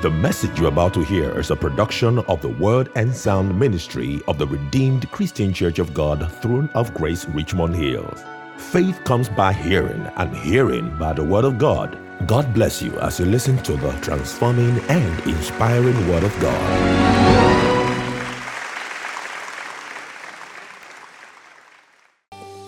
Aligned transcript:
The 0.00 0.10
message 0.10 0.60
you're 0.60 0.68
about 0.68 0.94
to 0.94 1.02
hear 1.02 1.36
is 1.40 1.50
a 1.50 1.56
production 1.56 2.20
of 2.20 2.40
the 2.40 2.50
Word 2.50 2.88
and 2.94 3.12
Sound 3.12 3.58
Ministry 3.58 4.20
of 4.28 4.38
the 4.38 4.46
Redeemed 4.46 5.10
Christian 5.10 5.52
Church 5.52 5.80
of 5.80 5.92
God, 5.92 6.30
Throne 6.34 6.70
of 6.76 6.94
Grace, 6.94 7.24
Richmond 7.30 7.74
Hills. 7.74 8.22
Faith 8.58 9.02
comes 9.02 9.28
by 9.28 9.52
hearing, 9.52 10.02
and 10.16 10.36
hearing 10.36 10.96
by 10.98 11.14
the 11.14 11.24
Word 11.24 11.44
of 11.44 11.58
God. 11.58 11.98
God 12.28 12.54
bless 12.54 12.80
you 12.80 12.96
as 13.00 13.18
you 13.18 13.26
listen 13.26 13.58
to 13.64 13.72
the 13.72 13.90
transforming 14.00 14.78
and 14.88 15.26
inspiring 15.26 16.08
Word 16.08 16.22
of 16.22 16.40
God. 16.40 17.58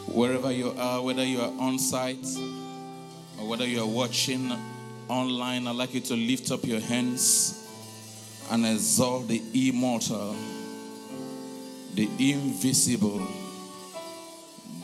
Wherever 0.09 0.51
you 0.51 0.74
are, 0.77 1.01
whether 1.01 1.24
you 1.24 1.41
are 1.41 1.52
on 1.60 1.78
site 1.78 2.27
or 3.38 3.47
whether 3.48 3.65
you 3.65 3.80
are 3.83 3.87
watching 3.87 4.51
online, 5.10 5.66
I'd 5.66 5.74
like 5.74 5.92
you 5.92 6.00
to 6.00 6.14
lift 6.14 6.52
up 6.52 6.64
your 6.64 6.80
hands 6.80 7.68
and 8.51 8.64
exalt 8.64 9.27
the 9.27 9.42
immortal, 9.52 10.37
the 11.95 12.09
invisible, 12.18 13.27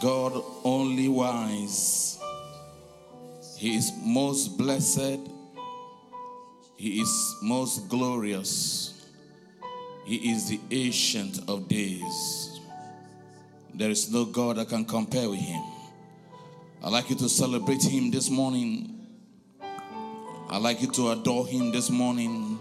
God 0.01 0.43
only 0.65 1.09
wise. 1.09 2.19
He 3.57 3.77
is 3.77 3.93
most 4.03 4.59
blessed, 4.59 5.21
He 6.77 7.01
is 7.01 7.37
most 7.41 7.89
glorious, 7.89 9.01
He 10.05 10.33
is 10.33 10.49
the 10.49 10.61
ancient 10.71 11.49
of 11.49 11.69
days. 11.69 12.61
There 13.73 13.91
is 13.91 14.11
no 14.11 14.25
God 14.25 14.57
that 14.57 14.69
can 14.71 14.85
compare 14.85 15.29
with 15.29 15.39
him. 15.39 15.63
I'd 16.83 16.93
like 16.93 17.11
you 17.11 17.17
to 17.17 17.29
celebrate 17.29 17.83
him 17.83 18.11
this 18.11 18.31
morning. 18.31 18.96
I'd 20.49 20.63
like 20.63 20.81
you 20.81 20.89
to 20.93 21.11
adore 21.11 21.47
him 21.47 21.73
this 21.73 21.91
morning. 21.91 22.59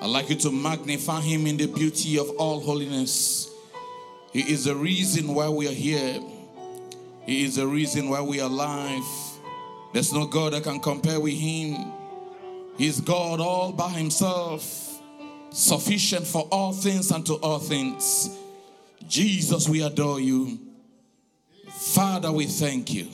I'd 0.00 0.10
like 0.10 0.28
you 0.28 0.36
to 0.36 0.50
magnify 0.50 1.20
him 1.20 1.46
in 1.46 1.56
the 1.56 1.66
beauty 1.66 2.18
of 2.18 2.30
all 2.30 2.60
holiness. 2.60 3.50
He 4.32 4.40
is 4.40 4.64
the 4.64 4.74
reason 4.74 5.34
why 5.34 5.48
we 5.48 5.68
are 5.68 5.72
here. 5.72 6.20
He 7.26 7.44
is 7.44 7.56
the 7.56 7.66
reason 7.66 8.08
why 8.08 8.20
we 8.20 8.40
are 8.40 8.50
alive. 8.50 9.04
There's 9.92 10.12
no 10.12 10.26
God 10.26 10.52
that 10.52 10.64
can 10.64 10.80
compare 10.80 11.20
with 11.20 11.34
him. 11.34 11.92
He's 12.76 13.00
God 13.00 13.40
all 13.40 13.70
by 13.70 13.90
himself, 13.90 15.00
sufficient 15.50 16.26
for 16.26 16.48
all 16.50 16.72
things 16.72 17.12
and 17.12 17.24
to 17.26 17.34
all 17.34 17.60
things. 17.60 18.36
Jesus, 19.08 19.68
we 19.68 19.82
adore 19.82 20.18
you. 20.18 20.58
Father, 21.70 22.32
we 22.32 22.46
thank 22.46 22.92
you. 22.92 23.08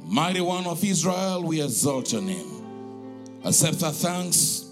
Mighty 0.00 0.40
one 0.40 0.66
of 0.66 0.82
Israel, 0.82 1.42
we 1.42 1.60
exalt 1.62 2.12
your 2.12 2.22
name. 2.22 2.55
Accept 3.46 3.84
our 3.84 3.92
thanks, 3.92 4.64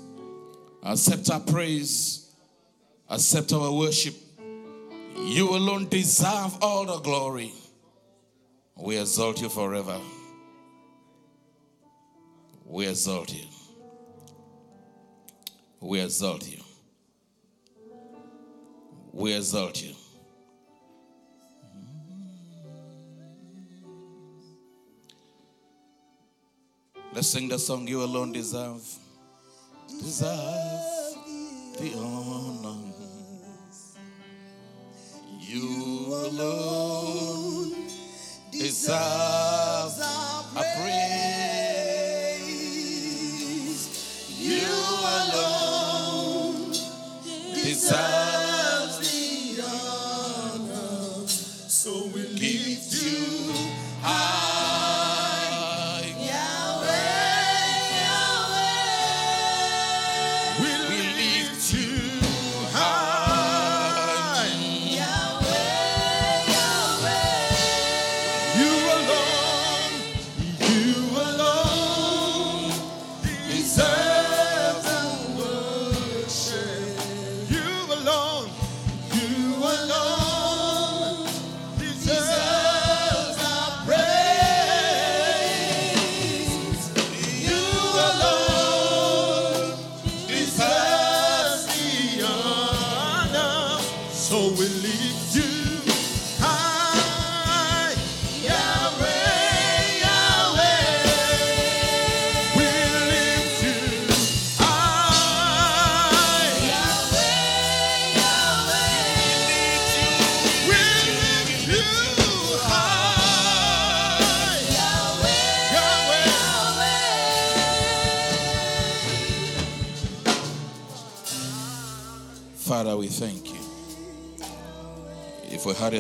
accept 0.83 1.31
our 1.31 1.39
praise, 1.39 2.35
accept 3.09 3.53
our 3.53 3.73
worship. 3.73 4.17
You 5.17 5.51
alone 5.51 5.89
deserve 5.89 6.59
all 6.61 6.85
the 6.85 6.99
glory. 6.99 7.53
We 8.77 8.99
exalt 8.99 9.41
you 9.41 9.49
forever. 9.49 10.01
We 12.67 12.89
exalt 12.89 13.33
you. 13.33 13.47
We 15.79 16.01
exalt 16.01 16.51
you. 16.51 16.59
We 19.13 19.35
exalt 19.35 19.81
you. 19.85 19.95
Let's 27.15 27.29
sing 27.29 27.49
the 27.49 27.61
song 27.61 27.87
you 27.87 28.03
alone 28.03 28.33
deserve. 28.33 28.83
Deserve 29.89 31.15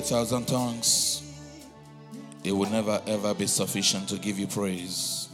thousand 0.05 0.47
tongues, 0.47 1.23
it 2.45 2.53
will 2.53 2.71
never 2.71 3.01
ever 3.07 3.35
be 3.35 3.47
sufficient 3.47 4.09
to 4.11 4.19
give 4.19 4.39
you 4.39 4.47
praise. 4.47 5.29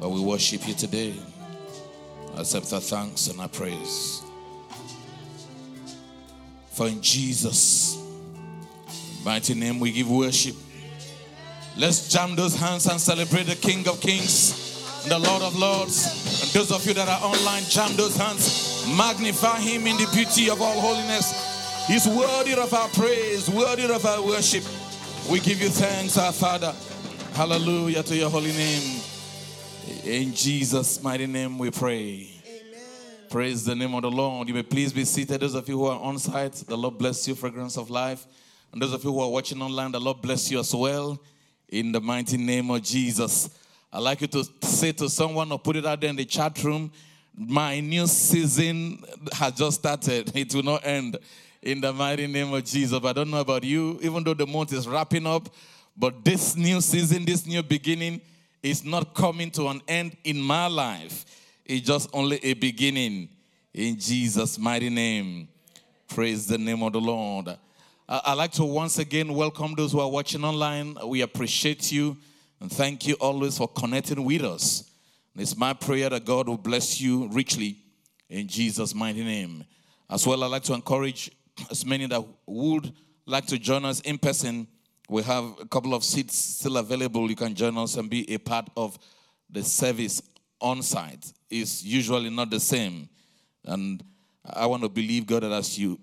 But 0.00 0.10
we 0.10 0.20
worship 0.20 0.66
you 0.66 0.74
today. 0.74 1.14
Accept 2.36 2.72
our 2.72 2.80
thanks 2.80 3.26
and 3.28 3.40
our 3.40 3.48
praise. 3.48 4.22
For 6.70 6.88
in 6.88 7.02
Jesus' 7.02 7.98
mighty 9.24 9.54
name 9.54 9.78
we 9.78 9.92
give 9.92 10.10
worship. 10.10 10.56
Let's 11.76 12.08
jam 12.08 12.36
those 12.36 12.54
hands 12.54 12.86
and 12.86 13.00
celebrate 13.00 13.44
the 13.44 13.56
King 13.56 13.86
of 13.88 14.00
Kings 14.00 15.02
and 15.02 15.12
the 15.12 15.18
Lord 15.18 15.42
of 15.42 15.56
Lords. 15.56 16.42
And 16.42 16.50
those 16.52 16.70
of 16.70 16.86
you 16.86 16.94
that 16.94 17.08
are 17.08 17.22
online, 17.22 17.64
jam 17.64 17.94
those 17.96 18.16
hands. 18.16 18.86
Magnify 18.96 19.60
him 19.60 19.86
in 19.86 19.96
the 19.96 20.08
beauty 20.12 20.50
of 20.50 20.60
all 20.60 20.80
holiness. 20.80 21.31
He's 21.86 22.06
worthy 22.06 22.54
of 22.54 22.72
our 22.72 22.88
praise, 22.88 23.50
worthy 23.50 23.84
of 23.84 24.06
our 24.06 24.24
worship. 24.24 24.64
We 25.30 25.40
give 25.40 25.60
you 25.60 25.68
thanks, 25.68 26.16
our 26.16 26.32
Father. 26.32 26.72
Hallelujah 27.34 28.02
to 28.04 28.16
your 28.16 28.30
holy 28.30 28.52
name. 28.52 29.00
In 30.04 30.32
Jesus' 30.32 31.02
mighty 31.02 31.26
name 31.26 31.58
we 31.58 31.70
pray. 31.70 32.30
Amen. 32.46 32.80
Praise 33.28 33.64
the 33.64 33.74
name 33.74 33.94
of 33.94 34.02
the 34.02 34.10
Lord. 34.10 34.46
You 34.48 34.54
may 34.54 34.62
please 34.62 34.92
be 34.92 35.04
seated. 35.04 35.40
Those 35.40 35.54
of 35.54 35.68
you 35.68 35.76
who 35.78 35.86
are 35.86 35.98
on 36.00 36.18
site, 36.18 36.54
the 36.54 36.76
Lord 36.76 36.98
bless 36.98 37.26
you, 37.26 37.34
fragrance 37.34 37.76
of 37.76 37.90
life. 37.90 38.26
And 38.72 38.80
those 38.80 38.92
of 38.92 39.02
you 39.02 39.12
who 39.12 39.20
are 39.20 39.30
watching 39.30 39.60
online, 39.60 39.90
the 39.90 40.00
Lord 40.00 40.22
bless 40.22 40.50
you 40.50 40.60
as 40.60 40.72
well. 40.74 41.20
In 41.68 41.90
the 41.90 42.00
mighty 42.00 42.36
name 42.36 42.70
of 42.70 42.82
Jesus. 42.82 43.50
I'd 43.92 43.98
like 43.98 44.20
you 44.20 44.28
to 44.28 44.44
say 44.62 44.92
to 44.92 45.10
someone 45.10 45.50
or 45.50 45.58
put 45.58 45.76
it 45.76 45.84
out 45.84 46.00
there 46.00 46.10
in 46.10 46.16
the 46.16 46.24
chat 46.24 46.62
room 46.62 46.92
my 47.36 47.80
new 47.80 48.06
season 48.06 49.02
has 49.32 49.54
just 49.54 49.80
started. 49.80 50.34
It 50.36 50.54
will 50.54 50.62
not 50.62 50.84
end 50.84 51.18
in 51.62 51.80
the 51.80 51.92
mighty 51.92 52.26
name 52.26 52.52
of 52.52 52.64
Jesus. 52.64 53.04
I 53.04 53.12
don't 53.12 53.30
know 53.30 53.40
about 53.40 53.62
you, 53.64 53.98
even 54.02 54.24
though 54.24 54.34
the 54.34 54.46
month 54.46 54.72
is 54.72 54.88
wrapping 54.88 55.26
up, 55.26 55.48
but 55.96 56.24
this 56.24 56.56
new 56.56 56.80
season, 56.80 57.24
this 57.24 57.46
new 57.46 57.62
beginning 57.62 58.20
is 58.62 58.84
not 58.84 59.14
coming 59.14 59.50
to 59.52 59.68
an 59.68 59.80
end 59.86 60.16
in 60.24 60.40
my 60.40 60.66
life. 60.66 61.24
It's 61.64 61.86
just 61.86 62.10
only 62.12 62.44
a 62.44 62.54
beginning 62.54 63.28
in 63.72 63.98
Jesus' 63.98 64.58
mighty 64.58 64.90
name. 64.90 65.48
Praise 66.08 66.46
the 66.46 66.58
name 66.58 66.82
of 66.82 66.92
the 66.92 67.00
Lord. 67.00 67.56
I'd 68.08 68.34
like 68.34 68.52
to 68.52 68.64
once 68.64 68.98
again 68.98 69.32
welcome 69.32 69.74
those 69.76 69.92
who 69.92 70.00
are 70.00 70.10
watching 70.10 70.44
online. 70.44 70.96
We 71.06 71.22
appreciate 71.22 71.90
you 71.92 72.16
and 72.60 72.70
thank 72.70 73.06
you 73.06 73.14
always 73.14 73.56
for 73.56 73.68
connecting 73.68 74.22
with 74.24 74.42
us. 74.42 74.90
It's 75.36 75.56
my 75.56 75.72
prayer 75.72 76.10
that 76.10 76.24
God 76.24 76.48
will 76.48 76.58
bless 76.58 77.00
you 77.00 77.28
richly 77.28 77.76
in 78.28 78.48
Jesus' 78.48 78.94
mighty 78.94 79.24
name. 79.24 79.64
As 80.10 80.26
well, 80.26 80.44
I'd 80.44 80.48
like 80.48 80.64
to 80.64 80.74
encourage 80.74 81.30
as 81.70 81.84
many 81.84 82.06
that 82.06 82.24
would 82.46 82.92
like 83.26 83.46
to 83.46 83.58
join 83.58 83.84
us 83.84 84.00
in 84.00 84.18
person. 84.18 84.66
We 85.08 85.22
have 85.22 85.44
a 85.60 85.66
couple 85.66 85.94
of 85.94 86.04
seats 86.04 86.36
still 86.36 86.76
available. 86.76 87.28
You 87.28 87.36
can 87.36 87.54
join 87.54 87.76
us 87.76 87.96
and 87.96 88.08
be 88.08 88.32
a 88.32 88.38
part 88.38 88.68
of 88.76 88.98
the 89.50 89.62
service 89.62 90.22
on 90.60 90.82
site. 90.82 91.32
It's 91.50 91.84
usually 91.84 92.30
not 92.30 92.50
the 92.50 92.60
same. 92.60 93.08
And 93.64 94.02
I 94.44 94.66
want 94.66 94.82
to 94.82 94.88
believe 94.88 95.26
God 95.26 95.42
that 95.42 95.52
as 95.52 95.78
you 95.78 96.00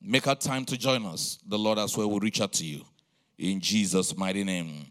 make 0.00 0.26
out 0.26 0.40
time 0.40 0.64
to 0.66 0.76
join 0.76 1.04
us, 1.04 1.38
the 1.46 1.58
Lord 1.58 1.78
as 1.78 1.96
well 1.96 2.08
will 2.08 2.20
reach 2.20 2.40
out 2.40 2.52
to 2.54 2.64
you 2.64 2.84
in 3.38 3.60
Jesus' 3.60 4.16
mighty 4.16 4.44
name. 4.44 4.86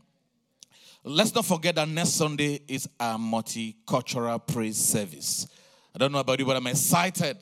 Let's 1.03 1.33
not 1.33 1.45
forget 1.45 1.75
that 1.75 1.88
next 1.88 2.12
Sunday 2.12 2.59
is 2.68 2.88
our 3.00 3.18
multicultural 3.18 4.45
praise 4.45 4.77
service. 4.77 5.47
I 5.95 5.97
don't 5.97 6.12
know 6.12 6.19
about 6.19 6.39
you, 6.39 6.45
but 6.45 6.57
I'm 6.57 6.68
excited 6.68 7.38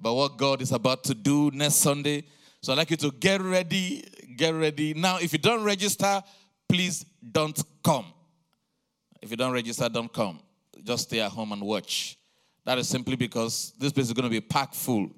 about 0.00 0.16
what 0.16 0.38
God 0.38 0.62
is 0.62 0.72
about 0.72 1.04
to 1.04 1.14
do 1.14 1.50
next 1.52 1.76
Sunday. 1.76 2.24
So 2.62 2.72
I'd 2.72 2.78
like 2.78 2.90
you 2.90 2.96
to 2.96 3.10
get 3.12 3.42
ready, 3.42 4.02
get 4.34 4.54
ready. 4.54 4.94
Now, 4.94 5.18
if 5.18 5.32
you 5.34 5.38
don't 5.38 5.62
register, 5.62 6.22
please 6.66 7.04
don't 7.32 7.62
come. 7.84 8.06
If 9.20 9.30
you 9.30 9.36
don't 9.36 9.52
register, 9.52 9.90
don't 9.90 10.10
come. 10.10 10.40
Just 10.82 11.08
stay 11.08 11.20
at 11.20 11.30
home 11.30 11.52
and 11.52 11.60
watch. 11.60 12.16
That 12.64 12.78
is 12.78 12.88
simply 12.88 13.16
because 13.16 13.74
this 13.78 13.92
place 13.92 14.06
is 14.06 14.14
going 14.14 14.24
to 14.24 14.30
be 14.30 14.40
packed 14.40 14.74
full. 14.74 15.10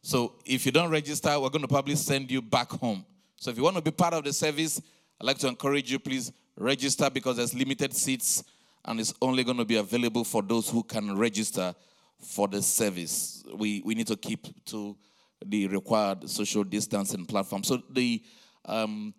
So 0.00 0.34
if 0.46 0.64
you 0.64 0.72
don't 0.72 0.90
register, 0.90 1.38
we're 1.38 1.50
going 1.50 1.62
to 1.62 1.68
probably 1.68 1.96
send 1.96 2.30
you 2.30 2.40
back 2.40 2.70
home. 2.70 3.04
So 3.36 3.50
if 3.50 3.58
you 3.58 3.62
want 3.62 3.76
to 3.76 3.82
be 3.82 3.90
part 3.90 4.14
of 4.14 4.24
the 4.24 4.32
service, 4.32 4.80
I'd 5.20 5.26
like 5.26 5.38
to 5.38 5.48
encourage 5.48 5.92
you, 5.92 5.98
please 5.98 6.32
register 6.56 7.10
because 7.10 7.36
there's 7.36 7.52
limited 7.52 7.94
seats 7.94 8.44
and 8.86 8.98
it's 8.98 9.12
only 9.20 9.44
going 9.44 9.58
to 9.58 9.64
be 9.66 9.76
available 9.76 10.24
for 10.24 10.42
those 10.42 10.70
who 10.70 10.82
can 10.82 11.16
register 11.16 11.74
for 12.24 12.48
the 12.48 12.62
service. 12.62 13.44
We, 13.54 13.82
we 13.84 13.94
need 13.94 14.06
to 14.08 14.16
keep 14.16 14.64
to 14.66 14.96
the 15.44 15.66
required 15.68 16.28
social 16.28 16.64
distancing 16.64 17.26
platform. 17.26 17.64
So 17.64 17.82
the 17.90 18.22
um, 18.64 19.14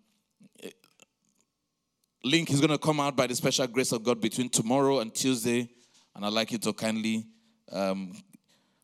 link 2.24 2.50
is 2.50 2.60
going 2.60 2.70
to 2.70 2.78
come 2.78 3.00
out 3.00 3.16
by 3.16 3.26
the 3.26 3.34
special 3.34 3.66
grace 3.66 3.92
of 3.92 4.02
God 4.02 4.20
between 4.20 4.48
tomorrow 4.48 5.00
and 5.00 5.14
Tuesday, 5.14 5.68
and 6.14 6.24
I'd 6.24 6.32
like 6.32 6.52
you 6.52 6.58
to 6.58 6.72
kindly 6.72 7.26
um, 7.70 8.16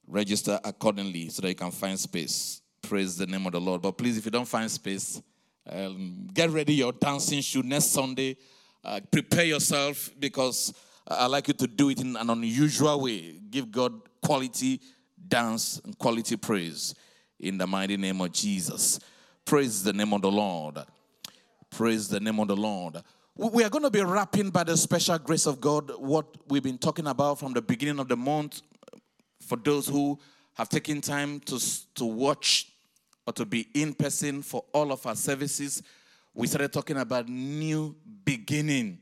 register 0.06 0.60
accordingly 0.64 1.28
so 1.30 1.42
that 1.42 1.48
you 1.48 1.54
can 1.54 1.70
find 1.70 1.98
space. 1.98 2.60
Praise 2.82 3.16
the 3.16 3.26
name 3.26 3.46
of 3.46 3.52
the 3.52 3.60
Lord. 3.60 3.82
But 3.82 3.92
please, 3.92 4.18
if 4.18 4.24
you 4.24 4.30
don't 4.30 4.48
find 4.48 4.70
space, 4.70 5.22
um, 5.68 6.28
get 6.32 6.50
ready 6.50 6.74
your 6.74 6.92
dancing 6.92 7.40
shoe 7.40 7.62
next 7.62 7.86
Sunday. 7.86 8.36
Uh, 8.84 9.00
prepare 9.10 9.44
yourself 9.44 10.10
because 10.18 10.74
I'd 11.06 11.26
like 11.26 11.48
you 11.48 11.54
to 11.54 11.66
do 11.66 11.90
it 11.90 12.00
in 12.00 12.16
an 12.16 12.30
unusual 12.30 13.00
way. 13.00 13.38
Give 13.50 13.70
God 13.70 13.92
quality 14.22 14.80
dance 15.28 15.80
and 15.84 15.96
quality 15.98 16.36
praise 16.36 16.94
in 17.38 17.58
the 17.58 17.66
mighty 17.66 17.96
name 17.96 18.20
of 18.20 18.32
Jesus. 18.32 19.00
Praise 19.44 19.82
the 19.82 19.92
name 19.92 20.12
of 20.12 20.22
the 20.22 20.30
Lord. 20.30 20.78
Praise 21.70 22.08
the 22.08 22.20
name 22.20 22.38
of 22.40 22.48
the 22.48 22.56
Lord. 22.56 23.02
We 23.36 23.64
are 23.64 23.70
going 23.70 23.84
to 23.84 23.90
be 23.90 24.02
wrapping 24.02 24.50
by 24.50 24.64
the 24.64 24.76
special 24.76 25.18
grace 25.18 25.46
of 25.46 25.60
God 25.60 25.92
what 25.98 26.26
we've 26.48 26.62
been 26.62 26.78
talking 26.78 27.06
about 27.06 27.38
from 27.38 27.52
the 27.52 27.62
beginning 27.62 27.98
of 27.98 28.08
the 28.08 28.16
month. 28.16 28.60
For 29.40 29.56
those 29.56 29.88
who 29.88 30.18
have 30.54 30.68
taken 30.68 31.00
time 31.00 31.40
to, 31.40 31.58
to 31.94 32.04
watch 32.04 32.68
or 33.26 33.32
to 33.32 33.46
be 33.46 33.68
in 33.74 33.94
person 33.94 34.42
for 34.42 34.64
all 34.74 34.92
of 34.92 35.06
our 35.06 35.16
services, 35.16 35.82
we 36.34 36.46
started 36.46 36.72
talking 36.72 36.98
about 36.98 37.28
new 37.28 37.94
beginning. 38.24 38.98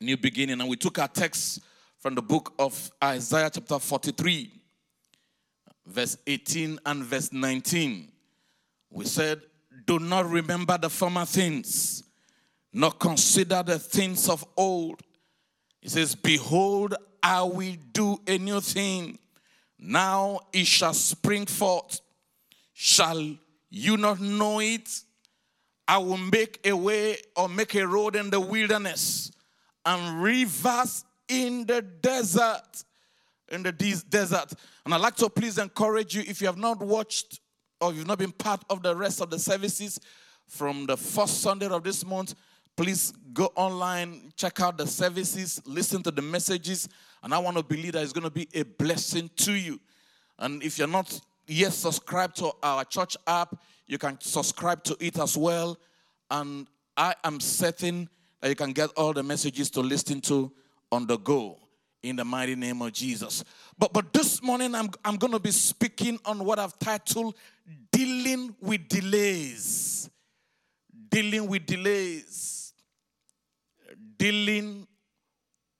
New 0.00 0.16
beginning. 0.16 0.60
And 0.60 0.68
we 0.68 0.76
took 0.76 0.98
our 0.98 1.08
text 1.08 1.60
from 2.02 2.16
the 2.16 2.22
book 2.22 2.52
of 2.58 2.90
Isaiah, 3.02 3.48
chapter 3.48 3.78
43, 3.78 4.50
verse 5.86 6.18
18 6.26 6.80
and 6.84 7.04
verse 7.04 7.32
19. 7.32 8.08
We 8.90 9.04
said, 9.04 9.40
Do 9.86 10.00
not 10.00 10.28
remember 10.28 10.76
the 10.76 10.90
former 10.90 11.24
things, 11.24 12.02
nor 12.72 12.90
consider 12.90 13.62
the 13.62 13.78
things 13.78 14.28
of 14.28 14.44
old. 14.56 15.00
He 15.80 15.88
says, 15.90 16.16
Behold, 16.16 16.96
I 17.22 17.44
will 17.44 17.76
do 17.92 18.20
a 18.26 18.36
new 18.36 18.60
thing. 18.60 19.16
Now 19.78 20.40
it 20.52 20.66
shall 20.66 20.94
spring 20.94 21.46
forth. 21.46 22.00
Shall 22.72 23.36
you 23.70 23.96
not 23.96 24.18
know 24.18 24.58
it? 24.58 24.90
I 25.86 25.98
will 25.98 26.16
make 26.16 26.66
a 26.66 26.72
way 26.72 27.18
or 27.36 27.48
make 27.48 27.76
a 27.76 27.86
road 27.86 28.16
in 28.16 28.28
the 28.28 28.40
wilderness 28.40 29.30
and 29.86 30.20
rivers 30.20 31.04
in 31.32 31.66
the 31.66 31.82
desert. 31.82 32.84
In 33.48 33.62
the 33.62 33.72
desert. 33.72 34.52
And 34.84 34.94
I'd 34.94 35.00
like 35.00 35.16
to 35.16 35.28
please 35.28 35.58
encourage 35.58 36.14
you 36.14 36.22
if 36.26 36.40
you 36.40 36.46
have 36.46 36.58
not 36.58 36.80
watched 36.80 37.40
or 37.80 37.92
you've 37.92 38.06
not 38.06 38.18
been 38.18 38.32
part 38.32 38.62
of 38.70 38.82
the 38.82 38.94
rest 38.94 39.20
of 39.20 39.30
the 39.30 39.38
services 39.38 39.98
from 40.46 40.86
the 40.86 40.96
first 40.96 41.40
Sunday 41.40 41.66
of 41.66 41.82
this 41.82 42.04
month, 42.04 42.34
please 42.76 43.12
go 43.32 43.52
online, 43.56 44.32
check 44.36 44.60
out 44.60 44.78
the 44.78 44.86
services, 44.86 45.60
listen 45.66 46.02
to 46.02 46.10
the 46.10 46.22
messages, 46.22 46.88
and 47.22 47.34
I 47.34 47.38
want 47.38 47.56
to 47.56 47.62
believe 47.62 47.92
that 47.92 48.02
it's 48.02 48.12
going 48.12 48.24
to 48.24 48.30
be 48.30 48.48
a 48.54 48.62
blessing 48.62 49.30
to 49.36 49.52
you. 49.52 49.80
And 50.38 50.62
if 50.62 50.78
you're 50.78 50.88
not 50.88 51.20
yet 51.46 51.72
subscribed 51.72 52.36
to 52.36 52.52
our 52.62 52.84
church 52.84 53.16
app, 53.26 53.56
you 53.86 53.98
can 53.98 54.20
subscribe 54.20 54.84
to 54.84 54.96
it 55.00 55.18
as 55.18 55.36
well. 55.36 55.78
And 56.30 56.66
I 56.96 57.14
am 57.24 57.40
certain 57.40 58.08
that 58.40 58.48
you 58.48 58.54
can 58.54 58.72
get 58.72 58.90
all 58.96 59.12
the 59.12 59.22
messages 59.22 59.70
to 59.70 59.80
listen 59.80 60.20
to 60.22 60.52
on 60.92 61.06
the 61.06 61.16
go 61.16 61.58
in 62.02 62.16
the 62.16 62.24
mighty 62.24 62.54
name 62.54 62.82
of 62.82 62.92
Jesus. 62.92 63.42
But 63.78 63.92
but 63.92 64.12
this 64.12 64.42
morning 64.42 64.74
I'm 64.74 64.90
I'm 65.04 65.16
going 65.16 65.32
to 65.32 65.40
be 65.40 65.50
speaking 65.50 66.20
on 66.24 66.44
what 66.44 66.58
I've 66.58 66.78
titled 66.78 67.34
dealing 67.90 68.54
with 68.60 68.88
delays. 68.88 70.10
Dealing 71.08 71.48
with 71.48 71.66
delays. 71.66 72.74
Dealing 74.16 74.86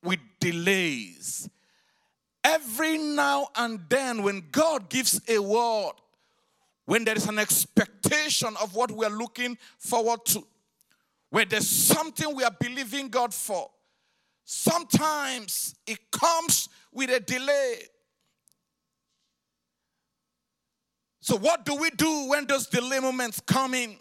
with 0.03 0.19
delays. 0.41 1.49
Every 2.45 2.99
now 2.99 3.49
and 3.55 3.81
then 3.89 4.23
when 4.23 4.43
God 4.51 4.89
gives 4.89 5.21
a 5.29 5.39
word, 5.39 5.93
when 6.87 7.05
there 7.05 7.17
is 7.17 7.29
an 7.29 7.39
expectation 7.39 8.55
of 8.61 8.75
what 8.75 8.91
we're 8.91 9.09
looking 9.09 9.57
forward 9.79 10.25
to, 10.27 10.45
where 11.31 11.45
there's 11.45 11.69
something 11.69 12.35
we 12.35 12.43
are 12.43 12.55
believing 12.59 13.09
God 13.09 13.33
for, 13.33 13.71
Sometimes 14.45 15.75
it 15.87 16.11
comes 16.11 16.69
with 16.93 17.11
a 17.11 17.21
delay. 17.21 17.77
So 21.21 21.37
what 21.37 21.65
do 21.65 21.77
we 21.77 21.91
do 21.91 22.29
when 22.29 22.47
those 22.47 22.67
delay 22.67 22.99
moments 22.99 23.41
come 23.41 23.75
in? 23.75 23.97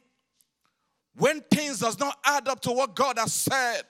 When 1.15 1.41
things 1.41 1.79
does 1.79 2.00
not 2.00 2.17
add 2.25 2.48
up 2.48 2.62
to 2.62 2.71
what 2.71 2.95
God 2.95 3.19
has 3.19 3.33
said. 3.33 3.83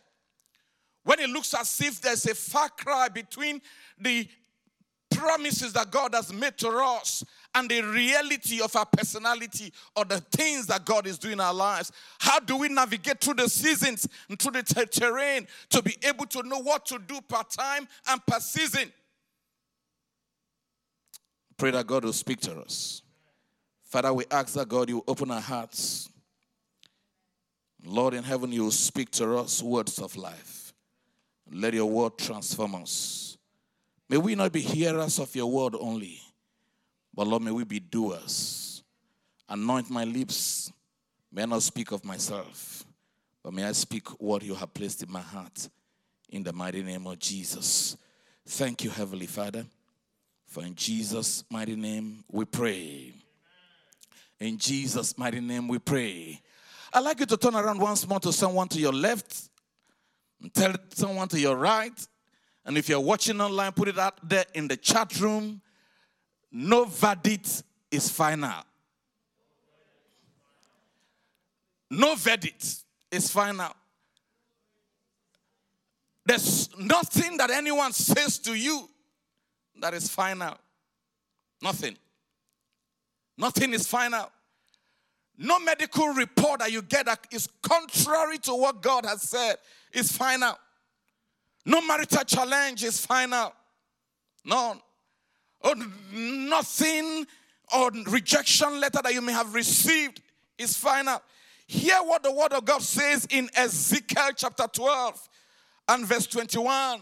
When 1.04 1.20
it 1.20 1.30
looks 1.30 1.54
as 1.54 1.80
if 1.82 2.02
there's 2.02 2.26
a 2.26 2.36
far 2.36 2.70
cry 2.70 3.08
between 3.10 3.62
the 3.98 4.28
promises 5.22 5.74
that 5.74 5.92
God 5.92 6.16
has 6.16 6.34
made 6.34 6.58
to 6.58 6.70
us 6.70 7.24
and 7.54 7.70
the 7.70 7.82
reality 7.82 8.60
of 8.60 8.76
our 8.76 8.88
personality 8.88 9.72
or 9.96 10.04
the 10.04 10.20
things 10.20 10.66
that 10.68 10.84
God 10.84 11.06
is 11.06 11.20
doing 11.20 11.34
in 11.34 11.40
our 11.40 11.54
lives. 11.54 11.92
How 12.20 12.40
do 12.40 12.58
we 12.58 12.70
navigate 12.70 13.22
through 13.22 13.36
the 13.36 13.48
seasons 13.48 14.08
and 14.30 14.40
through 14.40 14.54
the 14.54 14.64
ter- 14.64 14.86
terrain 14.86 15.48
to 15.70 15.84
be 15.84 15.96
able 16.04 16.26
to 16.26 16.42
know 16.44 16.60
what 16.60 16.88
to 16.88 16.98
do 16.98 17.20
per 17.28 17.44
time 17.56 17.88
and 18.10 18.26
per 18.26 18.40
season? 18.40 18.92
Pray 21.56 21.70
that 21.70 21.86
God 21.86 22.04
will 22.04 22.14
speak 22.14 22.40
to 22.42 22.60
us. 22.60 23.04
Father, 23.84 24.12
we 24.12 24.26
ask 24.32 24.56
that 24.56 24.68
God, 24.68 24.90
you 24.90 25.04
open 25.08 25.30
our 25.30 25.42
hearts. 25.42 26.10
Lord 27.86 28.16
in 28.16 28.24
heaven, 28.24 28.52
you 28.52 28.64
will 28.64 28.72
speak 28.72 29.12
to 29.12 29.38
us 29.38 29.62
words 29.62 30.00
of 30.00 30.16
life. 30.16 30.74
Let 31.52 31.76
your 31.76 31.90
word 31.90 32.18
transform 32.18 32.76
us. 32.76 33.31
May 34.12 34.18
we 34.18 34.36
not 34.36 34.52
be 34.52 34.62
hearers 34.62 35.18
of 35.18 35.36
your 35.36 35.50
word 35.50 35.74
only 35.80 36.22
but 37.14 37.28
Lord, 37.28 37.44
may 37.44 37.52
we 37.52 37.64
be 37.64 37.80
doers. 37.80 38.84
Anoint 39.50 39.90
my 39.90 40.06
lips. 40.06 40.72
May 41.32 41.44
I 41.44 41.46
not 41.46 41.64
speak 41.64 41.92
of 41.92 42.04
myself, 42.06 42.86
but 43.44 43.54
may 43.54 43.64
I 43.64 43.72
speak 43.74 44.08
what 44.22 44.44
you 44.44 44.56
have 44.56 44.74
placed 44.74 45.04
in 45.04 45.12
my 45.12 45.22
heart 45.22 45.70
in 46.30 46.44
the 46.44 46.54
mighty 46.54 46.84
name 46.84 47.08
of 47.08 47.20
Jesus. 47.20 47.98
Thank 48.46 48.84
you, 48.84 48.90
Heavenly 48.90 49.28
Father, 49.28 49.66
for 50.48 50.64
in 50.64 50.76
Jesus' 50.76 51.44
mighty 51.50 51.76
name 51.76 52.24
we 52.30 52.46
pray. 52.46 53.14
In 54.40 54.58
Jesus' 54.58 55.18
mighty 55.18 55.40
name 55.40 55.68
we 55.68 55.80
pray. 55.80 56.42
I'd 56.94 57.04
like 57.04 57.20
you 57.20 57.26
to 57.28 57.38
turn 57.38 57.56
around 57.56 57.80
once 57.80 58.08
more 58.08 58.20
to 58.22 58.34
someone 58.34 58.68
to 58.70 58.80
your 58.80 58.94
left 58.94 59.50
and 60.42 60.54
tell 60.54 60.74
someone 60.94 61.28
to 61.30 61.40
your 61.40 61.56
right. 61.56 62.08
And 62.66 62.78
if 62.78 62.88
you're 62.90 63.00
watching 63.00 63.42
online, 63.42 63.72
put 63.72 63.88
it 63.88 63.98
out 63.98 64.18
there 64.28 64.46
in 64.54 64.68
the 64.68 64.78
chat 64.78 65.20
room 65.20 65.62
no 66.52 66.86
verdict 66.86 67.64
is 67.90 68.10
final. 68.10 68.64
No 71.90 72.16
verdict 72.16 72.66
is 73.10 73.32
final. 73.32 73.72
There's 76.26 76.70
nothing 76.78 77.38
that 77.38 77.50
anyone 77.50 77.94
says 77.94 78.38
to 78.40 78.54
you 78.54 78.88
that 79.80 79.94
is 79.94 80.10
final. 80.10 80.58
Nothing. 81.62 81.98
Nothing 83.38 83.74
is 83.74 83.88
final. 83.88 84.32
No 85.38 85.60
medical 85.60 86.10
report 86.10 86.60
that 86.60 86.72
you 86.72 86.82
get 86.82 87.06
that 87.08 87.26
is 87.32 87.48
contrary 87.62 88.38
to 88.40 88.54
what 88.54 88.82
God 88.82 89.06
has 89.06 89.24
said 89.24 89.56
is 89.94 90.12
final. 90.12 90.54
No 91.66 91.82
marital 91.82 92.24
challenge 92.24 92.84
is 92.84 93.06
final. 93.06 93.54
None. 94.46 94.80
Or 95.64 95.74
oh, 95.76 95.92
nothing 96.12 97.28
or 97.76 97.92
rejection 98.08 98.80
letter 98.80 99.00
that 99.04 99.14
you 99.14 99.22
may 99.22 99.34
have 99.34 99.54
received 99.54 100.22
is 100.58 100.76
final. 100.76 101.22
Hear 101.68 101.98
what 101.98 102.24
the 102.24 102.32
word 102.32 102.54
of 102.54 102.66
God 102.66 102.82
says 102.82 103.28
in 103.30 103.50
Ezekiel 103.56 104.32
chapter 104.36 104.66
12 104.68 105.30
and 105.90 106.06
verse 106.06 106.28
21. 106.28 107.02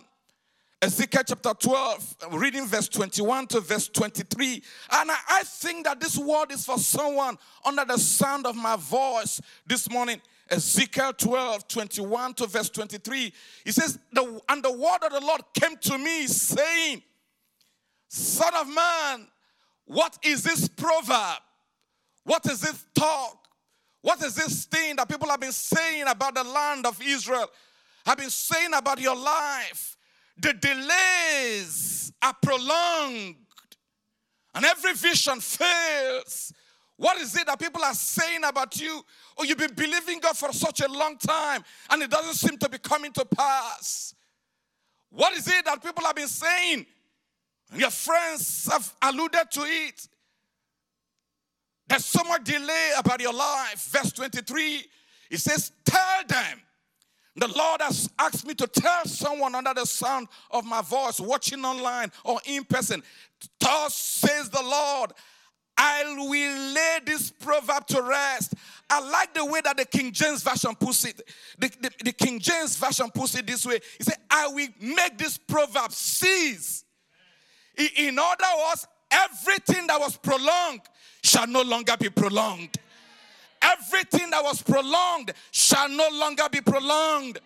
Ezekiel 0.81 1.23
chapter 1.27 1.53
12, 1.53 2.15
reading 2.31 2.65
verse 2.65 2.87
21 2.87 3.47
to 3.47 3.59
verse 3.59 3.89
23. 3.89 4.63
And 4.91 5.11
I, 5.11 5.17
I, 5.29 5.43
think 5.43 5.85
that 5.85 5.99
this 5.99 6.17
word 6.17 6.51
is 6.51 6.65
for 6.65 6.77
someone 6.77 7.37
under 7.65 7.83
the 7.83 7.97
sound 7.97 8.45
of 8.45 8.55
my 8.55 8.77
voice 8.77 9.41
this 9.67 9.89
morning. 9.89 10.21
Ezekiel 10.51 11.13
12, 11.13 11.67
21 11.67 12.33
to 12.35 12.47
verse 12.47 12.69
23. 12.69 13.33
He 13.65 13.71
says, 13.71 13.99
the, 14.11 14.41
And 14.49 14.63
the 14.63 14.71
word 14.71 15.03
of 15.03 15.11
the 15.11 15.25
Lord 15.25 15.41
came 15.53 15.77
to 15.77 15.97
me, 15.97 16.27
saying, 16.27 17.03
Son 18.07 18.53
of 18.55 18.67
man, 18.67 19.27
what 19.85 20.17
is 20.23 20.43
this 20.43 20.67
proverb? 20.67 21.39
What 22.23 22.45
is 22.47 22.61
this 22.61 22.85
talk? 22.95 23.37
What 24.01 24.23
is 24.23 24.35
this 24.35 24.65
thing 24.65 24.95
that 24.95 25.09
people 25.09 25.29
have 25.29 25.39
been 25.39 25.51
saying 25.51 26.05
about 26.07 26.35
the 26.35 26.43
land 26.43 26.85
of 26.85 27.01
Israel? 27.01 27.47
Have 28.05 28.17
been 28.17 28.29
saying 28.29 28.73
about 28.73 28.99
your 28.99 29.15
life? 29.15 29.97
The 30.37 30.53
delays 30.53 32.11
are 32.21 32.35
prolonged, 32.41 33.35
and 34.55 34.65
every 34.65 34.93
vision 34.93 35.41
fails. 35.41 36.53
What 36.99 37.17
is 37.21 37.33
it 37.37 37.47
that 37.47 37.57
people 37.57 37.81
are 37.81 37.93
saying 37.93 38.43
about 38.43 38.77
you? 38.81 39.01
Or 39.37 39.45
you've 39.45 39.57
been 39.57 39.73
believing 39.73 40.19
God 40.19 40.35
for 40.35 40.51
such 40.51 40.81
a 40.81 40.87
long 40.89 41.17
time 41.17 41.63
and 41.89 42.03
it 42.03 42.11
doesn't 42.11 42.33
seem 42.33 42.57
to 42.57 42.67
be 42.67 42.77
coming 42.77 43.13
to 43.13 43.23
pass. 43.23 44.13
What 45.09 45.33
is 45.33 45.47
it 45.47 45.63
that 45.63 45.81
people 45.81 46.03
have 46.03 46.17
been 46.17 46.27
saying? 46.27 46.85
Your 47.73 47.89
friends 47.89 48.67
have 48.69 48.93
alluded 49.01 49.49
to 49.49 49.61
it. 49.61 50.09
There's 51.87 52.03
so 52.03 52.21
much 52.25 52.43
delay 52.43 52.91
about 52.97 53.21
your 53.21 53.33
life. 53.33 53.87
Verse 53.91 54.11
23, 54.11 54.83
it 55.31 55.39
says, 55.39 55.71
Tell 55.85 56.23
them. 56.27 56.61
The 57.37 57.47
Lord 57.47 57.81
has 57.81 58.09
asked 58.19 58.45
me 58.45 58.53
to 58.55 58.67
tell 58.67 59.05
someone 59.05 59.55
under 59.55 59.73
the 59.73 59.85
sound 59.85 60.27
of 60.51 60.65
my 60.65 60.81
voice, 60.81 61.21
watching 61.21 61.63
online 61.63 62.11
or 62.25 62.41
in 62.43 62.65
person. 62.65 63.01
Thus 63.57 63.95
says 63.95 64.49
the 64.49 64.61
Lord, 64.61 65.13
I 65.81 66.03
will 66.17 66.73
lay 66.73 66.99
this 67.05 67.31
proverb 67.31 67.87
to 67.87 68.01
rest. 68.01 68.53
I 68.89 68.99
like 68.99 69.33
the 69.33 69.45
way 69.45 69.61
that 69.63 69.77
the 69.77 69.85
King 69.85 70.11
James 70.11 70.43
Version 70.43 70.75
puts 70.75 71.05
it. 71.05 71.21
The, 71.57 71.71
the, 71.81 71.91
the 72.03 72.11
King 72.11 72.37
James 72.41 72.75
Version 72.75 73.09
puts 73.11 73.35
it 73.35 73.47
this 73.47 73.65
way. 73.65 73.79
He 73.97 74.03
said, 74.03 74.17
I 74.29 74.49
will 74.49 74.67
make 74.81 75.17
this 75.17 75.37
proverb 75.37 75.93
cease. 75.93 76.83
In 77.95 78.19
other 78.19 78.43
words, 78.67 78.87
everything 79.09 79.87
that 79.87 79.97
was 79.97 80.17
prolonged 80.17 80.81
shall 81.23 81.47
no 81.47 81.61
longer 81.61 81.95
be 81.97 82.09
prolonged. 82.09 82.75
Everything 83.61 84.29
that 84.31 84.43
was 84.43 84.61
prolonged 84.61 85.31
shall 85.51 85.87
no 85.87 86.09
longer 86.11 86.49
be 86.51 86.59
prolonged. 86.59 87.39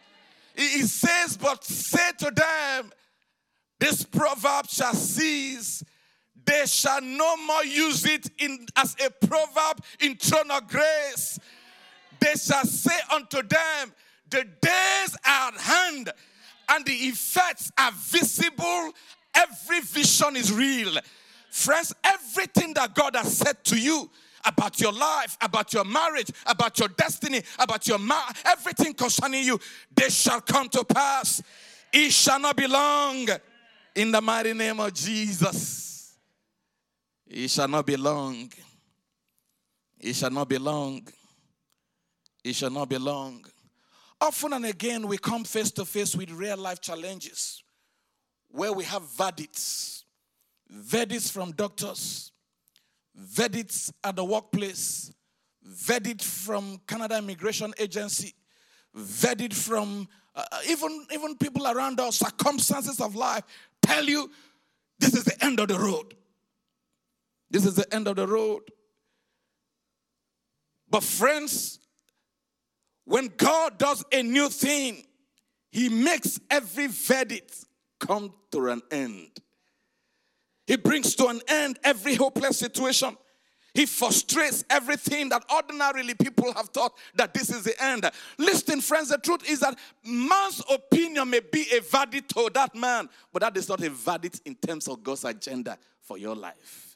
He 0.55 0.81
says, 0.81 1.37
But 1.37 1.63
say 1.63 2.09
to 2.17 2.31
them, 2.31 2.91
this 3.79 4.03
proverb 4.03 4.67
shall 4.69 4.95
cease 4.95 5.83
they 6.45 6.65
shall 6.65 7.01
no 7.01 7.37
more 7.37 7.63
use 7.63 8.05
it 8.05 8.29
in, 8.37 8.65
as 8.75 8.95
a 9.05 9.09
proverb 9.25 9.83
in 10.01 10.15
throne 10.15 10.51
of 10.51 10.67
grace. 10.67 11.39
They 12.19 12.33
shall 12.33 12.65
say 12.65 12.97
unto 13.11 13.41
them, 13.41 13.93
The 14.29 14.45
days 14.61 15.17
are 15.25 15.47
at 15.49 15.57
hand, 15.59 16.11
and 16.69 16.85
the 16.85 16.93
effects 16.93 17.71
are 17.77 17.91
visible. 17.91 18.91
Every 19.35 19.81
vision 19.81 20.35
is 20.35 20.51
real. 20.51 20.97
Friends, 21.49 21.93
everything 22.03 22.73
that 22.73 22.95
God 22.95 23.15
has 23.15 23.37
said 23.37 23.63
to 23.65 23.79
you 23.79 24.09
about 24.45 24.79
your 24.81 24.91
life, 24.91 25.37
about 25.41 25.73
your 25.73 25.85
marriage, 25.85 26.31
about 26.45 26.79
your 26.79 26.89
destiny, 26.89 27.41
about 27.59 27.87
your 27.87 27.99
ma- 27.99 28.31
everything 28.45 28.93
concerning 28.93 29.43
you, 29.43 29.59
they 29.95 30.09
shall 30.09 30.41
come 30.41 30.67
to 30.69 30.83
pass. 30.83 31.41
It 31.91 32.11
shall 32.11 32.39
not 32.39 32.55
be 32.55 32.67
long. 32.67 33.27
In 33.95 34.11
the 34.11 34.21
mighty 34.21 34.53
name 34.53 34.79
of 34.79 34.93
Jesus. 34.93 35.82
It 37.27 37.49
shall 37.49 37.67
not 37.67 37.85
be 37.85 37.95
long. 37.95 38.51
It 39.99 40.15
shall 40.15 40.31
not 40.31 40.49
be 40.49 40.57
long. 40.57 41.07
It 42.43 42.55
shall 42.55 42.69
not 42.69 42.89
be 42.89 42.97
long. 42.97 43.45
Often 44.19 44.53
and 44.53 44.65
again, 44.65 45.07
we 45.07 45.17
come 45.17 45.43
face 45.43 45.71
to 45.71 45.85
face 45.85 46.15
with 46.15 46.31
real 46.31 46.57
life 46.57 46.81
challenges 46.81 47.63
where 48.49 48.71
we 48.71 48.83
have 48.83 49.01
verdicts 49.17 49.93
verdicts 50.73 51.29
from 51.29 51.51
doctors, 51.51 52.31
verdicts 53.15 53.93
at 54.03 54.15
the 54.15 54.23
workplace, 54.23 55.13
verdict 55.61 56.23
from 56.23 56.79
Canada 56.87 57.17
Immigration 57.17 57.73
Agency, 57.77 58.33
verdict 58.93 59.53
from 59.53 60.07
uh, 60.35 60.43
even, 60.67 61.05
even 61.13 61.37
people 61.37 61.67
around 61.67 61.99
us, 61.99 62.17
circumstances 62.17 62.99
of 62.99 63.15
life 63.15 63.43
tell 63.81 64.03
you 64.03 64.31
this 64.97 65.13
is 65.13 65.23
the 65.23 65.45
end 65.45 65.59
of 65.59 65.67
the 65.67 65.77
road. 65.77 66.15
This 67.53 67.67
is 67.67 67.75
the 67.75 67.93
end 67.93 68.07
of 68.07 68.15
the 68.15 68.27
road. 68.27 68.63
But, 70.89 71.03
friends, 71.03 71.79
when 73.05 73.31
God 73.37 73.77
does 73.77 74.03
a 74.11 74.23
new 74.23 74.49
thing, 74.49 75.05
He 75.71 75.87
makes 75.87 76.39
every 76.49 76.87
verdict 76.87 77.65
come 77.99 78.33
to 78.51 78.69
an 78.69 78.81
end. 78.89 79.29
He 80.65 80.77
brings 80.77 81.13
to 81.15 81.27
an 81.27 81.41
end 81.47 81.77
every 81.83 82.15
hopeless 82.15 82.57
situation. 82.57 83.15
He 83.75 83.85
frustrates 83.85 84.63
everything 84.69 85.29
that 85.29 85.43
ordinarily 85.53 86.15
people 86.15 86.53
have 86.53 86.69
thought 86.69 86.93
that 87.15 87.35
this 87.35 87.49
is 87.49 87.63
the 87.63 87.83
end. 87.83 88.09
Listen, 88.39 88.81
friends, 88.81 89.09
the 89.09 89.17
truth 89.19 89.47
is 89.47 89.59
that 89.59 89.77
man's 90.03 90.61
opinion 90.71 91.29
may 91.29 91.39
be 91.39 91.67
a 91.75 91.81
verdict 91.81 92.33
to 92.35 92.49
that 92.53 92.73
man, 92.75 93.09
but 93.31 93.41
that 93.41 93.55
is 93.57 93.69
not 93.69 93.83
a 93.83 93.89
verdict 93.89 94.41
in 94.45 94.55
terms 94.55 94.87
of 94.87 95.03
God's 95.03 95.25
agenda 95.25 95.77
for 96.01 96.17
your 96.17 96.35
life. 96.35 96.92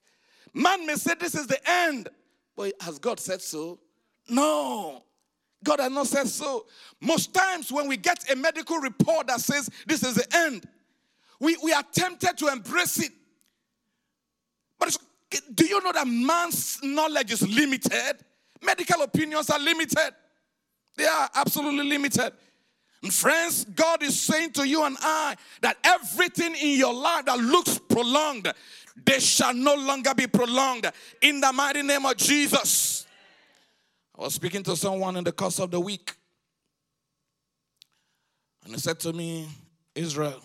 Man 0.54 0.86
may 0.86 0.96
say 0.96 1.14
this 1.20 1.36
is 1.36 1.48
the 1.48 1.60
end, 1.70 2.10
but 2.56 2.74
has 2.82 3.00
God 3.00 3.20
said 3.20 3.42
so? 3.42 3.80
No. 4.30 5.04
God 5.64 5.80
has 5.80 5.92
not 5.92 6.08
said 6.08 6.28
so. 6.28 6.66
Most 7.02 7.34
times, 7.34 7.72
when 7.72 7.88
we 7.88 7.98
get 7.98 8.32
a 8.32 8.36
medical 8.36 8.78
report 8.78 9.28
that 9.28 9.42
says 9.42 9.70
this 9.86 10.04
is 10.04 10.16
the 10.16 10.26
end, 10.36 10.68
we, 11.40 11.58
we 11.64 11.74
are 11.74 11.84
tempted 11.94 12.38
to 12.38 12.48
embrace 12.48 13.00
it. 13.00 13.12
But 14.80 14.98
do 15.54 15.66
you 15.66 15.82
know 15.84 15.92
that 15.92 16.08
man's 16.08 16.80
knowledge 16.84 17.32
is 17.32 17.48
limited? 17.48 18.14
Medical 18.64 19.02
opinions 19.04 19.50
are 19.50 19.60
limited, 19.60 20.12
they 20.96 21.06
are 21.06 21.30
absolutely 21.36 21.86
limited. 21.86 22.34
And 23.04 23.14
friends, 23.14 23.64
God 23.64 24.02
is 24.02 24.20
saying 24.20 24.54
to 24.54 24.68
you 24.68 24.84
and 24.84 24.98
I 25.00 25.36
that 25.62 25.78
everything 25.84 26.56
in 26.56 26.80
your 26.80 26.94
life 26.94 27.26
that 27.26 27.38
looks 27.38 27.78
prolonged, 27.78 28.52
they 29.06 29.20
shall 29.20 29.54
no 29.54 29.76
longer 29.76 30.14
be 30.14 30.28
prolonged 30.28 30.92
in 31.22 31.40
the 31.40 31.52
mighty 31.54 31.82
name 31.82 32.06
of 32.06 32.18
Jesus. 32.18 33.06
I 34.18 34.24
was 34.24 34.34
speaking 34.34 34.64
to 34.64 34.76
someone 34.76 35.16
in 35.18 35.24
the 35.24 35.32
course 35.32 35.60
of 35.60 35.72
the 35.72 35.80
week, 35.80 36.14
and 38.64 38.74
he 38.74 38.80
said 38.80 39.00
to 39.02 39.14
me, 39.14 39.48
Israel, 39.96 40.42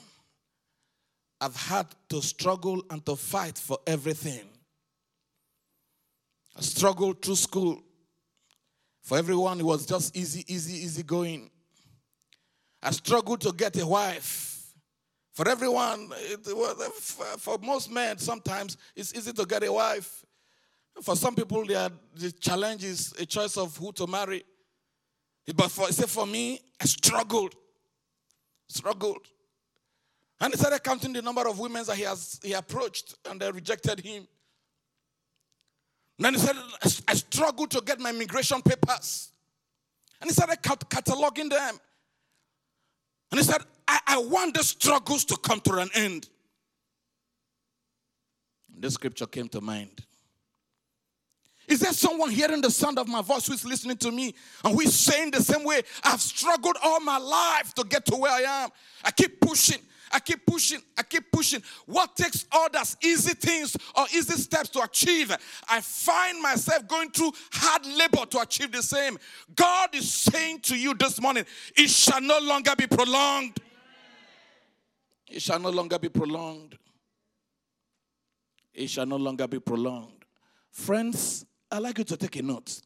I've 1.41 1.57
had 1.57 1.87
to 2.11 2.23
struggle 2.23 2.85
and 2.91 3.05
to 3.07 3.17
fight 3.17 3.59
for 3.59 3.79
everything. 3.87 4.45
I 6.57 6.61
struggled 6.61 7.23
through 7.23 7.37
school. 7.37 7.83
For 9.03 9.19
everyone, 9.19 9.59
it 9.59 9.65
was 9.65 9.85
just 9.85 10.17
easy, 10.17 10.45
easy, 10.47 10.85
easy 10.85 11.03
going. 11.03 11.51
I 12.83 12.93
struggled 12.93 13.41
to 13.41 13.53
get 13.53 13.81
a 13.81 13.87
wife. 13.87 14.52
For 15.33 15.49
everyone, 15.49 16.11
it, 16.13 16.47
for 17.39 17.59
most 17.59 17.91
men, 17.91 18.19
sometimes 18.19 18.77
it's 18.95 19.15
easy 19.15 19.33
to 19.33 19.47
get 19.47 19.65
a 19.65 19.73
wife. 19.73 20.25
For 21.03 21.17
some 21.17 21.35
people, 21.35 21.65
the 21.65 22.33
challenge 22.39 22.85
is 22.85 23.15
a 23.19 23.25
choice 23.25 23.57
of 23.57 23.75
who 23.79 23.93
to 23.93 24.07
marry. 24.07 24.45
But 25.55 25.71
for, 25.71 25.91
say 25.91 26.07
for 26.07 26.27
me, 26.27 26.61
I 26.81 26.85
struggled. 26.85 27.55
Struggled. 28.69 29.27
And 30.41 30.53
he 30.53 30.59
started 30.59 30.83
counting 30.83 31.13
the 31.13 31.23
number 31.23 31.49
of 31.49 31.59
women 31.59 31.85
that 31.85 31.97
he 31.97 32.03
has 32.03 32.39
he 32.43 32.53
approached 32.53 33.15
and 33.31 33.41
they 33.41 33.51
rejected 33.51 34.01
him. 34.01 34.27
Then 36.19 36.35
he 36.35 36.41
said, 36.41 36.57
I 37.09 37.15
struggled 37.15 37.71
to 37.71 37.81
get 37.81 37.99
my 37.99 38.11
immigration 38.11 38.61
papers. 38.61 39.33
And 40.21 40.31
he 40.31 40.35
started 40.35 40.63
cataloging 40.63 41.51
them. 41.51 41.79
And 43.31 43.41
he 43.41 43.43
said, 43.45 43.63
I, 43.89 44.01
I 44.07 44.19
want 44.19 44.57
the 44.57 44.65
struggles 44.65 45.25
to 45.27 45.37
come 45.37 45.61
to 45.61 45.75
an 45.79 45.91
end. 45.95 46.29
This 48.77 48.95
scripture 48.95 49.27
came 49.27 49.49
to 49.49 49.61
mind. 49.61 50.05
Is 51.69 51.81
there 51.81 51.93
someone 51.93 52.31
hearing 52.31 52.61
the 52.61 52.71
sound 52.71 52.99
of 52.99 53.07
my 53.07 53.23
voice 53.23 53.47
who 53.47 53.53
is 53.53 53.65
listening 53.65 53.97
to 53.99 54.11
me 54.11 54.35
and 54.65 54.75
who 54.75 54.81
is 54.81 54.99
saying 54.99 55.31
the 55.31 55.41
same 55.41 55.65
way? 55.65 55.83
I've 56.03 56.21
struggled 56.21 56.77
all 56.83 57.01
my 57.01 57.19
life 57.19 57.73
to 57.75 57.85
get 57.85 58.05
to 58.07 58.17
where 58.17 58.33
I 58.33 58.65
am. 58.65 58.71
I 59.05 59.11
keep 59.11 59.41
pushing. 59.41 59.79
I 60.13 60.21
keep 60.21 60.45
pushing, 60.45 60.81
I 60.99 61.03
keep 61.03 61.33
pushing. 61.33 61.63
What 61.87 62.15
takes 62.17 62.45
others 62.53 62.99
easy 63.03 63.33
things 63.33 63.75
or 63.97 64.05
easy 64.15 64.35
steps 64.35 64.69
to 64.71 64.83
achieve? 64.83 65.35
I 65.69 65.81
find 65.81 66.41
myself 66.43 66.87
going 66.87 67.11
through 67.11 67.33
hard 67.51 67.87
labor 67.87 68.27
to 68.27 68.41
achieve 68.41 68.73
the 68.73 68.83
same. 68.83 69.19
God 69.57 69.95
is 69.95 70.13
saying 70.13 70.61
to 70.61 70.77
you 70.77 70.93
this 70.95 71.21
morning, 71.21 71.45
it 71.77 71.89
shall 71.89 72.21
no 72.21 72.39
longer 72.41 72.73
be 72.77 72.87
prolonged. 72.87 73.59
It 75.33 75.41
shall 75.41 75.59
no 75.59 75.71
longer 75.71 75.99
be 75.99 76.11
prolonged. 76.11 76.77
It 78.75 78.91
shall 78.91 79.07
no 79.07 79.17
longer 79.17 79.49
be 79.49 79.61
prolonged. 79.61 80.27
Friends, 80.71 81.47
I'd 81.71 81.79
like 81.79 81.97
you 81.97 82.05
to 82.05 82.19
take 82.19 82.37
a 82.37 82.43
note. 82.43 82.83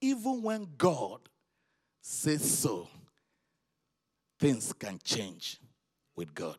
Even 0.00 0.42
when 0.42 0.68
God 0.78 1.18
says 2.00 2.48
so, 2.58 2.86
things 4.38 4.72
can 4.72 5.00
change 5.02 5.58
with 6.14 6.32
God. 6.32 6.58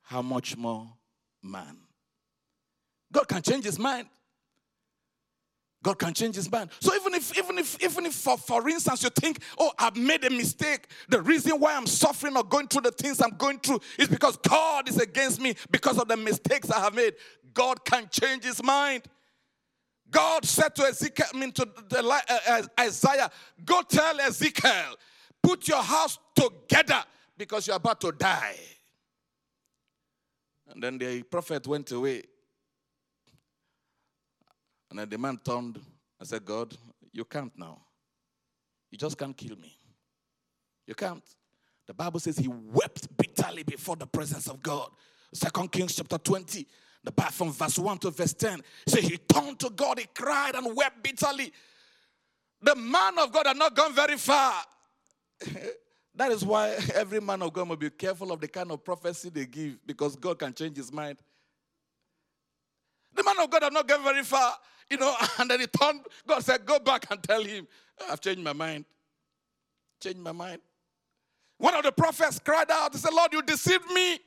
How 0.00 0.22
much 0.22 0.56
more 0.56 0.88
man? 1.42 1.76
God 3.12 3.28
can 3.28 3.42
change 3.42 3.66
his 3.66 3.78
mind. 3.78 4.08
God 5.82 5.98
can 5.98 6.12
change 6.12 6.34
his 6.36 6.50
mind. 6.50 6.70
So 6.80 6.94
even 6.94 7.14
if, 7.14 7.36
even 7.38 7.58
if, 7.58 7.82
even 7.82 8.06
if 8.06 8.14
for, 8.14 8.36
for 8.36 8.68
instance, 8.68 9.02
you 9.02 9.08
think, 9.10 9.38
oh, 9.58 9.72
I've 9.78 9.96
made 9.96 10.24
a 10.24 10.30
mistake. 10.30 10.88
The 11.08 11.22
reason 11.22 11.58
why 11.58 11.74
I'm 11.74 11.86
suffering 11.86 12.36
or 12.36 12.44
going 12.44 12.68
through 12.68 12.82
the 12.82 12.90
things 12.90 13.20
I'm 13.20 13.36
going 13.36 13.60
through 13.60 13.80
is 13.98 14.08
because 14.08 14.36
God 14.36 14.88
is 14.88 14.98
against 14.98 15.40
me 15.40 15.54
because 15.70 15.98
of 15.98 16.06
the 16.06 16.18
mistakes 16.18 16.70
I 16.70 16.80
have 16.80 16.94
made. 16.94 17.14
God 17.54 17.82
can 17.84 18.08
change 18.10 18.44
his 18.44 18.62
mind. 18.62 19.04
God 20.10 20.44
said 20.44 20.74
to 20.74 20.82
Ezekiel, 20.82 21.26
I 21.32 21.38
mean 21.38 21.52
to 21.52 21.68
the, 21.88 22.04
uh, 22.04 22.20
uh, 22.48 22.62
Isaiah, 22.78 23.30
go 23.64 23.80
tell 23.82 24.20
Ezekiel, 24.20 24.96
put 25.42 25.66
your 25.68 25.82
house 25.82 26.18
together 26.34 27.04
because 27.38 27.66
you're 27.66 27.76
about 27.76 28.00
to 28.02 28.12
die. 28.12 28.56
And 30.68 30.82
then 30.82 30.98
the 30.98 31.22
prophet 31.22 31.66
went 31.66 31.90
away. 31.90 32.24
And 34.90 34.98
then 34.98 35.08
the 35.08 35.18
man 35.18 35.38
turned 35.44 35.80
and 36.18 36.28
said, 36.28 36.44
God, 36.44 36.76
you 37.12 37.24
can't 37.24 37.52
now. 37.56 37.78
You 38.90 38.98
just 38.98 39.16
can't 39.16 39.36
kill 39.36 39.56
me. 39.56 39.72
You 40.86 40.94
can't. 40.94 41.24
The 41.86 41.94
Bible 41.94 42.20
says 42.20 42.36
he 42.36 42.48
wept 42.48 43.16
bitterly 43.16 43.62
before 43.62 43.96
the 43.96 44.06
presence 44.06 44.48
of 44.48 44.62
God. 44.62 44.90
Second 45.32 45.70
Kings 45.70 45.94
chapter 45.94 46.18
20, 46.18 46.66
the 47.04 47.12
part 47.12 47.32
from 47.32 47.52
verse 47.52 47.78
1 47.78 47.98
to 47.98 48.10
verse 48.10 48.32
10. 48.32 48.60
Say 48.86 49.00
he 49.02 49.16
turned 49.16 49.58
to 49.60 49.70
God, 49.70 49.98
he 49.98 50.06
cried 50.12 50.54
and 50.54 50.74
wept 50.76 51.02
bitterly. 51.02 51.52
The 52.62 52.74
man 52.74 53.18
of 53.18 53.32
God 53.32 53.46
had 53.46 53.56
not 53.56 53.74
gone 53.74 53.94
very 53.94 54.16
far. 54.16 54.54
That 56.14 56.32
is 56.32 56.44
why 56.44 56.76
every 56.94 57.20
man 57.20 57.40
of 57.40 57.52
God 57.52 57.68
must 57.68 57.80
be 57.80 57.88
careful 57.88 58.32
of 58.32 58.40
the 58.40 58.48
kind 58.48 58.70
of 58.70 58.84
prophecy 58.84 59.30
they 59.30 59.46
give 59.46 59.78
because 59.86 60.16
God 60.16 60.38
can 60.38 60.52
change 60.52 60.76
his 60.76 60.92
mind. 60.92 61.18
The 63.14 63.22
man 63.24 63.36
of 63.40 63.48
God 63.48 63.62
had 63.62 63.72
not 63.72 63.88
gone 63.88 64.02
very 64.02 64.22
far, 64.22 64.54
you 64.90 64.96
know, 64.96 65.14
and 65.38 65.50
then 65.50 65.60
he 65.60 65.66
turned. 65.66 66.00
God 66.26 66.42
said, 66.44 66.66
Go 66.66 66.78
back 66.78 67.06
and 67.10 67.22
tell 67.22 67.42
him, 67.42 67.66
I've 68.10 68.20
changed 68.20 68.42
my 68.42 68.52
mind. 68.52 68.84
Changed 70.00 70.18
my 70.18 70.32
mind. 70.32 70.60
One 71.58 71.74
of 71.74 71.82
the 71.82 71.92
prophets 71.92 72.38
cried 72.38 72.70
out, 72.70 72.92
He 72.92 72.98
said, 72.98 73.12
Lord, 73.12 73.32
you 73.32 73.42
deceived 73.42 73.90
me. 73.90 74.18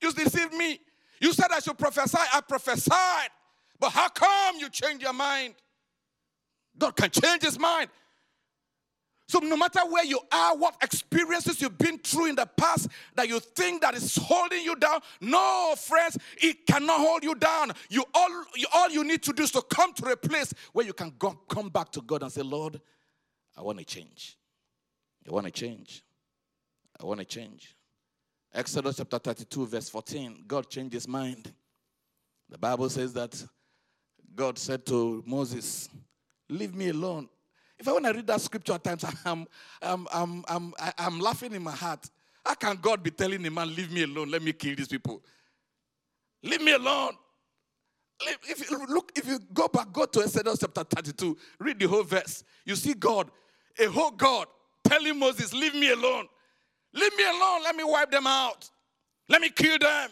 You 0.00 0.12
deceived 0.12 0.54
me. 0.54 0.80
You 1.20 1.32
said 1.32 1.46
I 1.52 1.60
should 1.60 1.78
prophesy. 1.78 2.18
I 2.32 2.40
prophesied. 2.40 3.30
But 3.78 3.90
how 3.90 4.08
come 4.08 4.56
you 4.58 4.68
change 4.68 5.02
your 5.02 5.12
mind? 5.12 5.54
God 6.78 6.96
can 6.96 7.10
change 7.10 7.42
his 7.42 7.58
mind. 7.58 7.90
So 9.28 9.38
no 9.38 9.56
matter 9.56 9.80
where 9.88 10.04
you 10.04 10.20
are, 10.30 10.56
what 10.56 10.76
experiences 10.82 11.60
you've 11.60 11.78
been 11.78 11.98
through 11.98 12.26
in 12.26 12.34
the 12.34 12.46
past 12.56 12.88
that 13.14 13.28
you 13.28 13.40
think 13.40 13.82
that 13.82 13.94
is 13.94 14.16
holding 14.16 14.62
you 14.62 14.76
down, 14.76 15.00
no, 15.20 15.74
friends, 15.76 16.18
it 16.38 16.66
cannot 16.66 17.00
hold 17.00 17.24
you 17.24 17.34
down. 17.34 17.72
You 17.88 18.04
all, 18.14 18.44
you, 18.56 18.66
all 18.74 18.90
you 18.90 19.04
need 19.04 19.22
to 19.22 19.32
do 19.32 19.42
is 19.42 19.50
to 19.52 19.62
come 19.62 19.92
to 19.94 20.06
a 20.06 20.16
place 20.16 20.52
where 20.72 20.84
you 20.84 20.92
can 20.92 21.14
go, 21.18 21.30
come 21.48 21.68
back 21.68 21.90
to 21.92 22.02
God 22.02 22.22
and 22.22 22.32
say, 22.32 22.42
Lord, 22.42 22.80
I 23.56 23.62
want 23.62 23.78
to 23.78 23.84
change. 23.84 24.36
I 25.26 25.32
want 25.32 25.46
to 25.46 25.52
change. 25.52 26.02
I 27.00 27.04
want 27.04 27.20
to 27.20 27.26
change. 27.26 27.76
Exodus 28.52 28.96
chapter 28.96 29.18
32, 29.18 29.66
verse 29.66 29.88
14. 29.88 30.44
God 30.46 30.68
changed 30.68 30.92
his 30.92 31.08
mind. 31.08 31.52
The 32.50 32.58
Bible 32.58 32.90
says 32.90 33.14
that 33.14 33.42
God 34.34 34.58
said 34.58 34.84
to 34.86 35.22
Moses, 35.26 35.88
Leave 36.48 36.74
me 36.74 36.90
alone. 36.90 37.28
If 37.82 37.88
I 37.88 37.92
want 37.94 38.04
to 38.04 38.12
read 38.12 38.28
that 38.28 38.40
scripture 38.40 38.74
at 38.74 38.84
times, 38.84 39.04
I'm, 39.24 39.44
I'm, 39.82 40.06
I'm, 40.14 40.44
I'm, 40.46 40.74
I'm 40.96 41.18
laughing 41.18 41.52
in 41.52 41.64
my 41.64 41.72
heart. 41.72 42.08
How 42.46 42.54
can 42.54 42.76
God 42.76 43.02
be 43.02 43.10
telling 43.10 43.44
a 43.44 43.50
man, 43.50 43.74
leave 43.74 43.90
me 43.90 44.04
alone, 44.04 44.30
let 44.30 44.40
me 44.40 44.52
kill 44.52 44.76
these 44.76 44.86
people? 44.86 45.20
Leave 46.44 46.62
me 46.62 46.72
alone. 46.74 47.14
If 48.48 48.70
you 48.70 48.86
look, 48.86 49.10
if 49.16 49.26
you 49.26 49.40
go 49.52 49.66
back, 49.66 49.92
go 49.92 50.06
to 50.06 50.22
Exodus 50.22 50.60
chapter 50.60 50.84
32, 50.84 51.36
read 51.58 51.80
the 51.80 51.88
whole 51.88 52.04
verse. 52.04 52.44
You 52.64 52.76
see 52.76 52.94
God, 52.94 53.28
a 53.76 53.86
whole 53.86 54.12
God, 54.12 54.46
telling 54.84 55.18
Moses, 55.18 55.52
leave 55.52 55.74
me 55.74 55.90
alone. 55.90 56.28
Leave 56.94 57.16
me 57.16 57.24
alone. 57.24 57.64
Let 57.64 57.74
me 57.74 57.82
wipe 57.82 58.12
them 58.12 58.28
out. 58.28 58.70
Let 59.28 59.40
me 59.40 59.50
kill 59.50 59.76
them. 59.78 60.10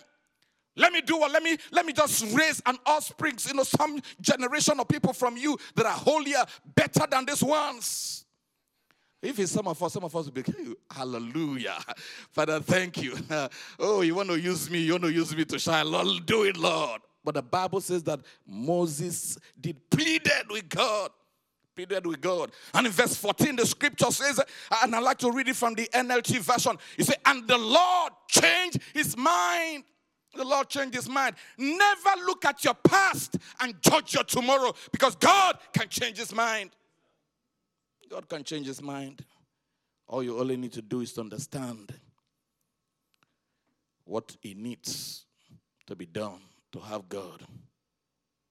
Let 0.81 0.95
me 0.95 1.03
do 1.03 1.19
what? 1.19 1.31
Let 1.31 1.43
me 1.43 1.59
let 1.73 1.85
me 1.85 1.93
just 1.93 2.25
raise 2.35 2.63
an 2.65 2.79
offspring, 2.87 3.35
you 3.47 3.53
know, 3.53 3.65
some 3.65 4.01
generation 4.21 4.81
of 4.81 4.89
people 4.89 5.13
from 5.13 5.37
you 5.37 5.59
that 5.75 5.85
are 5.85 5.93
holier, 5.93 6.43
better 6.75 7.07
than 7.09 7.27
these 7.27 7.43
ones. 7.43 8.25
If 9.21 9.39
it's 9.39 9.53
some 9.53 9.69
of 9.69 9.83
us, 9.83 9.93
some 9.93 10.05
of 10.05 10.17
us 10.17 10.25
will 10.25 10.33
be, 10.33 10.43
hey, 10.43 10.75
hallelujah. 10.91 11.77
Father, 12.33 12.61
thank 12.61 13.03
you. 13.03 13.15
oh, 13.79 14.01
you 14.01 14.15
want 14.15 14.31
to 14.31 14.41
use 14.41 14.71
me, 14.71 14.79
you 14.79 14.93
want 14.93 15.05
to 15.05 15.13
use 15.13 15.37
me 15.37 15.45
to 15.45 15.59
shine. 15.59 15.91
Lord, 15.91 16.25
do 16.25 16.45
it, 16.45 16.57
Lord. 16.57 17.03
But 17.23 17.35
the 17.35 17.43
Bible 17.43 17.83
says 17.83 18.03
that 18.05 18.21
Moses 18.47 19.37
did 19.61 19.91
pleaded 19.91 20.49
with 20.49 20.71
God. 20.71 21.11
Pleaded 21.77 22.07
with 22.07 22.23
God. 22.23 22.53
And 22.73 22.87
in 22.87 22.93
verse 22.93 23.15
14, 23.17 23.57
the 23.57 23.67
scripture 23.67 24.11
says, 24.11 24.41
and 24.83 24.97
I 24.97 25.01
like 25.01 25.19
to 25.19 25.31
read 25.31 25.49
it 25.49 25.57
from 25.57 25.75
the 25.75 25.87
NLT 25.93 26.39
version. 26.39 26.79
He 26.97 27.05
said, 27.05 27.19
And 27.27 27.47
the 27.47 27.59
Lord 27.59 28.13
changed 28.27 28.81
his 28.95 29.19
mind 29.19 29.85
the 30.35 30.45
Lord 30.45 30.69
changed 30.69 30.95
his 30.95 31.09
mind. 31.09 31.37
Never 31.59 32.11
look 32.27 32.45
at 32.45 32.65
your 32.65 32.75
past 32.75 33.37
and 33.61 33.75
judge 33.83 34.15
your 34.15 34.25
tomorrow 34.25 34.73
because 34.93 35.17
God 35.17 35.59
can 35.73 35.89
change 35.89 36.19
his 36.19 36.35
mind. 36.35 36.71
God 38.09 38.29
can 38.29 38.45
change 38.45 38.67
his 38.67 38.83
mind. 38.83 39.25
All 40.07 40.23
you 40.23 40.39
only 40.39 40.57
need 40.57 40.73
to 40.73 40.83
do 40.83 41.01
is 41.01 41.13
to 41.15 41.21
understand 41.21 41.93
what 44.05 44.37
it 44.43 44.57
needs 44.57 45.25
to 45.87 45.95
be 45.95 46.07
done 46.07 46.41
to 46.73 46.81
have 46.81 47.09
God 47.09 47.45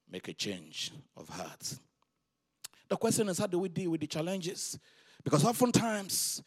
make 0.09 0.27
a 0.27 0.33
change 0.33 0.91
of 1.15 1.27
heart. 1.29 1.77
The 2.87 2.97
question 2.97 3.29
is 3.29 3.37
how 3.37 3.47
do 3.47 3.59
we 3.59 3.69
deal 3.69 3.91
with 3.91 4.01
the 4.01 4.07
challenges? 4.07 4.79
Because 5.23 5.45
oftentimes 5.45 6.41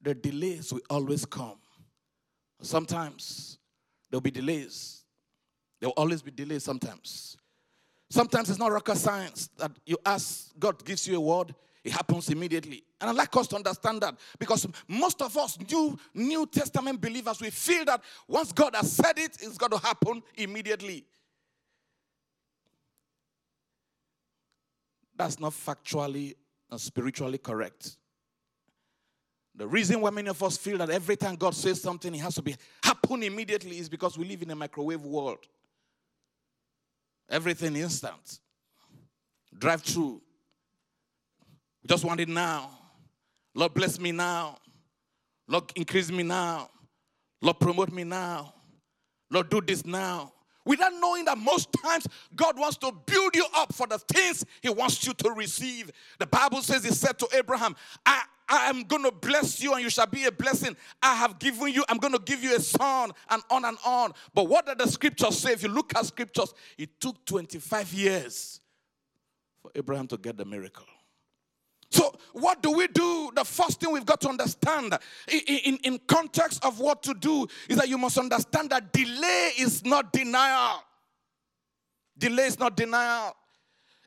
the 0.00 0.14
delays 0.14 0.72
will 0.72 0.82
always 0.88 1.24
come. 1.24 1.58
Sometimes 2.60 3.58
There'll 4.10 4.20
be 4.20 4.30
delays. 4.30 5.02
There 5.80 5.88
will 5.88 5.94
always 5.94 6.22
be 6.22 6.30
delays 6.30 6.64
sometimes. 6.64 7.36
Sometimes 8.10 8.48
it's 8.48 8.58
not 8.58 8.72
rocket 8.72 8.96
science 8.96 9.48
that 9.58 9.70
you 9.84 9.98
ask, 10.04 10.50
God 10.58 10.82
gives 10.84 11.06
you 11.06 11.16
a 11.16 11.20
word, 11.20 11.54
it 11.84 11.92
happens 11.92 12.28
immediately. 12.30 12.82
And 13.00 13.10
I'd 13.10 13.16
like 13.16 13.36
us 13.36 13.46
to 13.48 13.56
understand 13.56 14.00
that 14.00 14.16
because 14.38 14.66
most 14.88 15.20
of 15.22 15.36
us, 15.36 15.58
New, 15.70 15.98
New 16.14 16.46
Testament 16.46 17.00
believers, 17.00 17.40
we 17.40 17.50
feel 17.50 17.84
that 17.84 18.02
once 18.26 18.52
God 18.52 18.74
has 18.74 18.90
said 18.90 19.18
it, 19.18 19.36
it's 19.40 19.58
going 19.58 19.72
to 19.72 19.78
happen 19.78 20.22
immediately. 20.36 21.04
That's 25.14 25.38
not 25.38 25.52
factually 25.52 26.34
and 26.70 26.80
spiritually 26.80 27.38
correct. 27.38 27.97
The 29.58 29.66
reason 29.66 30.00
why 30.00 30.10
many 30.10 30.28
of 30.28 30.40
us 30.40 30.56
feel 30.56 30.78
that 30.78 30.88
every 30.88 31.16
time 31.16 31.34
God 31.34 31.52
says 31.52 31.82
something, 31.82 32.14
it 32.14 32.18
has 32.18 32.36
to 32.36 32.42
be 32.42 32.54
happen 32.80 33.24
immediately 33.24 33.78
is 33.78 33.88
because 33.88 34.16
we 34.16 34.24
live 34.24 34.40
in 34.42 34.50
a 34.52 34.54
microwave 34.54 35.04
world. 35.04 35.40
Everything 37.28 37.74
instant. 37.74 38.38
Drive 39.58 39.82
through. 39.82 40.22
We 41.82 41.88
just 41.88 42.04
want 42.04 42.20
it 42.20 42.28
now. 42.28 42.70
Lord, 43.52 43.74
bless 43.74 43.98
me 43.98 44.12
now. 44.12 44.58
Lord, 45.48 45.64
increase 45.74 46.12
me 46.12 46.22
now. 46.22 46.70
Lord, 47.42 47.58
promote 47.58 47.90
me 47.90 48.04
now. 48.04 48.54
Lord, 49.28 49.50
do 49.50 49.60
this 49.60 49.84
now. 49.84 50.32
Without 50.64 50.92
knowing 51.00 51.24
that 51.24 51.36
most 51.36 51.72
times 51.82 52.06
God 52.36 52.56
wants 52.56 52.76
to 52.76 52.92
build 53.06 53.34
you 53.34 53.46
up 53.56 53.74
for 53.74 53.88
the 53.88 53.98
things 53.98 54.44
He 54.62 54.68
wants 54.68 55.04
you 55.04 55.14
to 55.14 55.30
receive. 55.32 55.90
The 56.20 56.26
Bible 56.26 56.62
says 56.62 56.84
He 56.84 56.90
said 56.90 57.18
to 57.18 57.28
Abraham, 57.34 57.74
I 58.06 58.22
I 58.48 58.70
am 58.70 58.84
going 58.84 59.04
to 59.04 59.12
bless 59.12 59.62
you 59.62 59.74
and 59.74 59.82
you 59.82 59.90
shall 59.90 60.06
be 60.06 60.24
a 60.24 60.32
blessing. 60.32 60.76
I 61.02 61.14
have 61.14 61.38
given 61.38 61.72
you, 61.72 61.84
I'm 61.88 61.98
going 61.98 62.14
to 62.14 62.18
give 62.18 62.42
you 62.42 62.56
a 62.56 62.60
son, 62.60 63.12
and 63.30 63.42
on 63.50 63.64
and 63.64 63.76
on. 63.84 64.12
But 64.34 64.48
what 64.48 64.66
did 64.66 64.78
the 64.78 64.88
scriptures 64.88 65.38
say? 65.38 65.52
If 65.52 65.62
you 65.62 65.68
look 65.68 65.94
at 65.96 66.06
scriptures, 66.06 66.54
it 66.76 67.00
took 67.00 67.24
25 67.26 67.92
years 67.92 68.60
for 69.60 69.70
Abraham 69.74 70.06
to 70.08 70.16
get 70.16 70.36
the 70.36 70.44
miracle. 70.44 70.86
So, 71.90 72.14
what 72.32 72.62
do 72.62 72.72
we 72.72 72.86
do? 72.86 73.30
The 73.34 73.44
first 73.44 73.80
thing 73.80 73.90
we've 73.92 74.04
got 74.04 74.20
to 74.20 74.28
understand 74.28 74.98
in, 75.26 75.40
in, 75.64 75.78
in, 75.84 75.98
context 76.06 76.62
of 76.62 76.80
what 76.80 77.02
to 77.04 77.14
do 77.14 77.46
is 77.66 77.78
that 77.78 77.88
you 77.88 77.96
must 77.96 78.18
understand 78.18 78.70
that 78.70 78.92
delay 78.92 79.52
is 79.58 79.84
not 79.86 80.12
denial. 80.12 80.82
Delay 82.18 82.44
is 82.44 82.58
not 82.58 82.76
denial. 82.76 83.34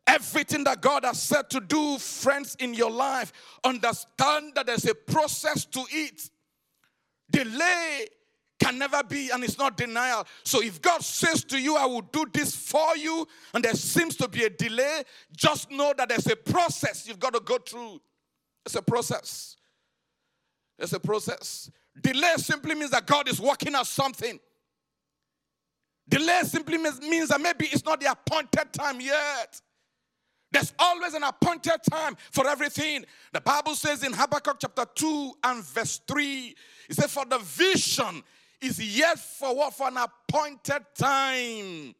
Everything 0.08 0.64
that 0.66 0.82
God 0.82 1.06
has 1.06 1.22
said 1.22 1.50
to 1.52 1.60
do, 1.60 1.98
friends, 1.98 2.56
in 2.60 2.74
your 2.74 2.92
life, 2.92 3.32
understand 3.64 4.54
that 4.56 4.66
there's 4.66 4.86
a 4.86 4.96
process 4.96 5.66
to 5.66 5.84
it. 5.90 6.30
Delay 7.30 8.08
can 8.60 8.78
never 8.78 9.04
be, 9.04 9.30
and 9.32 9.44
it's 9.44 9.58
not 9.58 9.78
denial. 9.78 10.26
So 10.44 10.62
if 10.62 10.82
God 10.82 11.04
says 11.04 11.44
to 11.46 11.60
you, 11.60 11.78
I 11.78 11.86
will 11.86 12.02
do 12.02 12.26
this 12.32 12.56
for 12.56 12.96
you, 12.96 13.28
and 13.54 13.64
there 13.64 13.74
seems 13.74 14.16
to 14.18 14.28
be 14.28 14.44
a 14.44 14.50
delay, 14.50 15.04
just 15.36 15.72
know 15.72 15.94
that 15.98 16.10
there's 16.10 16.28
a 16.28 16.36
process 16.36 17.08
you've 17.08 17.20
got 17.20 17.34
to 17.34 17.40
go 17.40 17.58
through. 17.58 18.00
It's 18.66 18.76
a 18.76 18.82
process. 18.82 19.56
It's 20.78 20.94
a 20.94 21.00
process. 21.00 21.72
Delay 22.02 22.34
simply 22.38 22.76
means 22.76 22.92
that 22.92 23.06
God 23.06 23.28
is 23.28 23.40
working 23.40 23.76
out 23.76 23.88
something. 23.88 24.40
Delay 26.08 26.42
simply 26.44 26.78
means, 26.78 27.00
means 27.02 27.30
that 27.30 27.42
maybe 27.42 27.66
it's 27.68 27.86
not 27.86 28.00
the 28.00 28.12
appointed 28.12 28.74
time 28.74 29.00
yet. 29.00 29.62
There's 30.52 30.74
always 30.78 31.14
an 31.14 31.24
appointed 31.24 31.80
time 31.90 32.18
for 32.32 32.48
everything. 32.48 33.06
The 33.32 33.42
Bible 33.42 33.76
says 33.76 34.04
in 34.04 34.12
Habakkuk 34.12 34.58
chapter 34.60 34.86
2 34.96 35.34
and 35.44 35.64
verse 35.64 36.02
3, 36.08 36.56
it 36.90 36.96
says, 36.96 37.14
For 37.14 37.26
the 37.26 37.40
vision 37.40 38.22
is 38.60 38.80
yet 38.98 39.18
for 39.18 39.56
what? 39.56 39.74
For 39.74 39.88
an 39.88 39.98
appointed 39.98 40.86
time. 40.94 41.96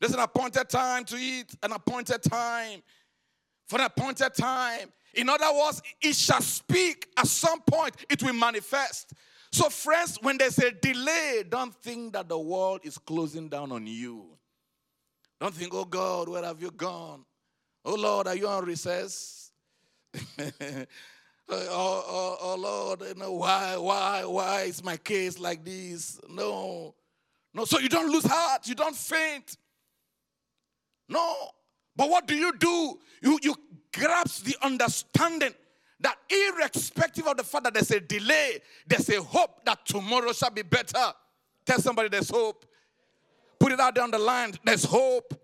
There's 0.00 0.14
an 0.14 0.20
appointed 0.20 0.68
time 0.68 1.04
to 1.06 1.16
eat, 1.16 1.54
an 1.62 1.72
appointed 1.72 2.22
time. 2.22 2.82
For 3.66 3.80
an 3.80 3.86
appointed 3.86 4.34
time. 4.34 4.92
In 5.14 5.28
other 5.28 5.52
words, 5.52 5.82
it 6.00 6.14
shall 6.14 6.40
speak 6.40 7.08
at 7.16 7.26
some 7.26 7.60
point, 7.62 7.96
it 8.08 8.22
will 8.22 8.34
manifest. 8.34 9.12
So, 9.50 9.68
friends, 9.68 10.18
when 10.20 10.38
there's 10.38 10.58
a 10.58 10.70
delay, 10.70 11.42
don't 11.48 11.74
think 11.74 12.12
that 12.12 12.28
the 12.28 12.38
world 12.38 12.80
is 12.84 12.98
closing 12.98 13.48
down 13.48 13.72
on 13.72 13.86
you. 13.86 14.26
Don't 15.40 15.54
think, 15.54 15.72
oh 15.74 15.84
God, 15.84 16.28
where 16.28 16.44
have 16.44 16.60
you 16.60 16.70
gone? 16.70 17.24
Oh 17.84 17.94
Lord, 17.94 18.26
are 18.26 18.36
you 18.36 18.48
on 18.48 18.64
recess? 18.64 19.50
Oh, 21.50 21.56
oh, 21.70 22.04
oh, 22.06 22.36
oh, 22.42 22.56
Lord, 22.56 23.00
you 23.08 23.14
know, 23.14 23.32
why, 23.32 23.74
why, 23.78 24.22
why 24.26 24.62
is 24.62 24.84
my 24.84 24.98
case 24.98 25.38
like 25.38 25.64
this? 25.64 26.20
No. 26.28 26.94
No, 27.54 27.64
so 27.64 27.78
you 27.78 27.88
don't 27.88 28.12
lose 28.12 28.26
heart, 28.26 28.68
you 28.68 28.74
don't 28.74 28.94
faint. 28.94 29.56
No. 31.08 31.50
But 31.96 32.10
what 32.10 32.26
do 32.26 32.36
you 32.36 32.52
do? 32.58 32.98
You, 33.22 33.38
you 33.42 33.54
grasp 33.94 34.44
the 34.44 34.56
understanding 34.62 35.54
that 36.00 36.18
irrespective 36.28 37.26
of 37.26 37.38
the 37.38 37.44
fact 37.44 37.64
that 37.64 37.74
there's 37.74 37.90
a 37.92 38.00
delay, 38.00 38.58
there's 38.86 39.08
a 39.08 39.22
hope 39.22 39.64
that 39.64 39.86
tomorrow 39.86 40.32
shall 40.32 40.50
be 40.50 40.62
better. 40.62 41.12
Tell 41.64 41.78
somebody 41.78 42.10
there's 42.10 42.28
hope. 42.28 42.66
Put 43.58 43.72
it 43.72 43.80
out 43.80 43.94
there 43.94 44.04
on 44.04 44.10
the 44.10 44.18
line. 44.18 44.52
There's 44.62 44.84
hope. 44.84 45.34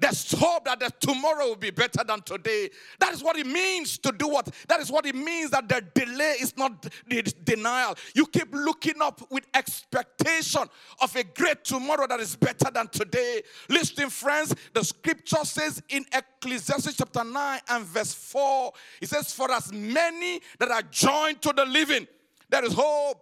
There's 0.00 0.32
hope 0.32 0.64
that 0.64 0.80
the 0.80 0.90
tomorrow 0.98 1.48
will 1.48 1.56
be 1.56 1.70
better 1.70 2.02
than 2.02 2.22
today. 2.22 2.70
That 2.98 3.12
is 3.12 3.22
what 3.22 3.36
it 3.36 3.46
means 3.46 3.98
to 3.98 4.10
do 4.10 4.28
what? 4.28 4.48
That 4.66 4.80
is 4.80 4.90
what 4.90 5.04
it 5.04 5.14
means 5.14 5.50
that 5.50 5.68
the 5.68 5.84
delay 5.94 6.36
is 6.40 6.56
not 6.56 6.82
the 7.06 7.22
denial. 7.44 7.94
You 8.14 8.26
keep 8.26 8.48
looking 8.54 9.02
up 9.02 9.20
with 9.30 9.46
expectation 9.52 10.62
of 11.02 11.14
a 11.14 11.22
great 11.22 11.64
tomorrow 11.64 12.06
that 12.06 12.18
is 12.18 12.34
better 12.34 12.70
than 12.72 12.88
today. 12.88 13.42
Listen, 13.68 14.08
friends, 14.08 14.54
the 14.72 14.82
scripture 14.82 15.44
says 15.44 15.82
in 15.90 16.06
Ecclesiastes 16.12 16.96
chapter 16.96 17.22
9 17.22 17.60
and 17.68 17.84
verse 17.84 18.14
4, 18.14 18.72
it 19.02 19.08
says, 19.10 19.34
For 19.34 19.52
as 19.52 19.70
many 19.70 20.40
that 20.58 20.70
are 20.70 20.82
joined 20.82 21.42
to 21.42 21.52
the 21.52 21.66
living, 21.66 22.08
there 22.48 22.64
is 22.64 22.72
hope. 22.72 23.20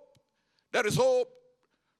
There 0.70 0.86
is 0.86 0.94
hope. 0.94 1.28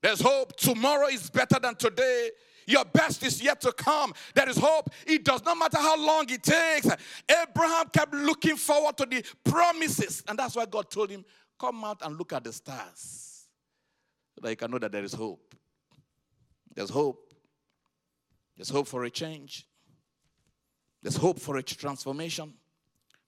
There's 0.00 0.20
hope. 0.20 0.56
Tomorrow 0.56 1.08
is 1.08 1.28
better 1.30 1.58
than 1.58 1.74
today. 1.74 2.30
Your 2.68 2.84
best 2.84 3.24
is 3.24 3.42
yet 3.42 3.62
to 3.62 3.72
come. 3.72 4.12
There 4.34 4.46
is 4.46 4.58
hope. 4.58 4.90
It 5.06 5.24
does 5.24 5.42
not 5.42 5.56
matter 5.56 5.78
how 5.78 5.96
long 5.96 6.26
it 6.28 6.42
takes. 6.42 6.86
Abraham 7.26 7.86
kept 7.90 8.12
looking 8.12 8.56
forward 8.56 8.94
to 8.98 9.06
the 9.06 9.24
promises. 9.42 10.22
And 10.28 10.38
that's 10.38 10.54
why 10.54 10.66
God 10.66 10.90
told 10.90 11.08
him, 11.08 11.24
Come 11.58 11.82
out 11.82 12.02
and 12.02 12.18
look 12.18 12.34
at 12.34 12.44
the 12.44 12.52
stars. 12.52 13.46
So 14.34 14.42
that 14.42 14.50
you 14.50 14.56
can 14.56 14.70
know 14.70 14.78
that 14.78 14.92
there 14.92 15.02
is 15.02 15.14
hope. 15.14 15.54
There's 16.74 16.90
hope. 16.90 17.32
There's 18.54 18.68
hope 18.68 18.86
for 18.86 19.02
a 19.04 19.10
change. 19.10 19.66
There's 21.02 21.16
hope 21.16 21.40
for 21.40 21.56
a 21.56 21.62
transformation. 21.62 22.52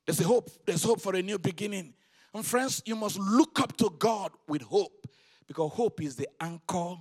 There's 0.04 0.20
a 0.20 0.24
hope. 0.24 0.50
There's 0.66 0.84
hope 0.84 1.00
for 1.00 1.16
a 1.16 1.22
new 1.22 1.38
beginning. 1.38 1.94
And 2.34 2.44
friends, 2.44 2.82
you 2.84 2.94
must 2.94 3.18
look 3.18 3.58
up 3.58 3.74
to 3.78 3.90
God 3.98 4.32
with 4.46 4.60
hope 4.60 5.06
because 5.48 5.72
hope 5.72 6.02
is 6.02 6.14
the 6.14 6.28
anchor 6.40 6.96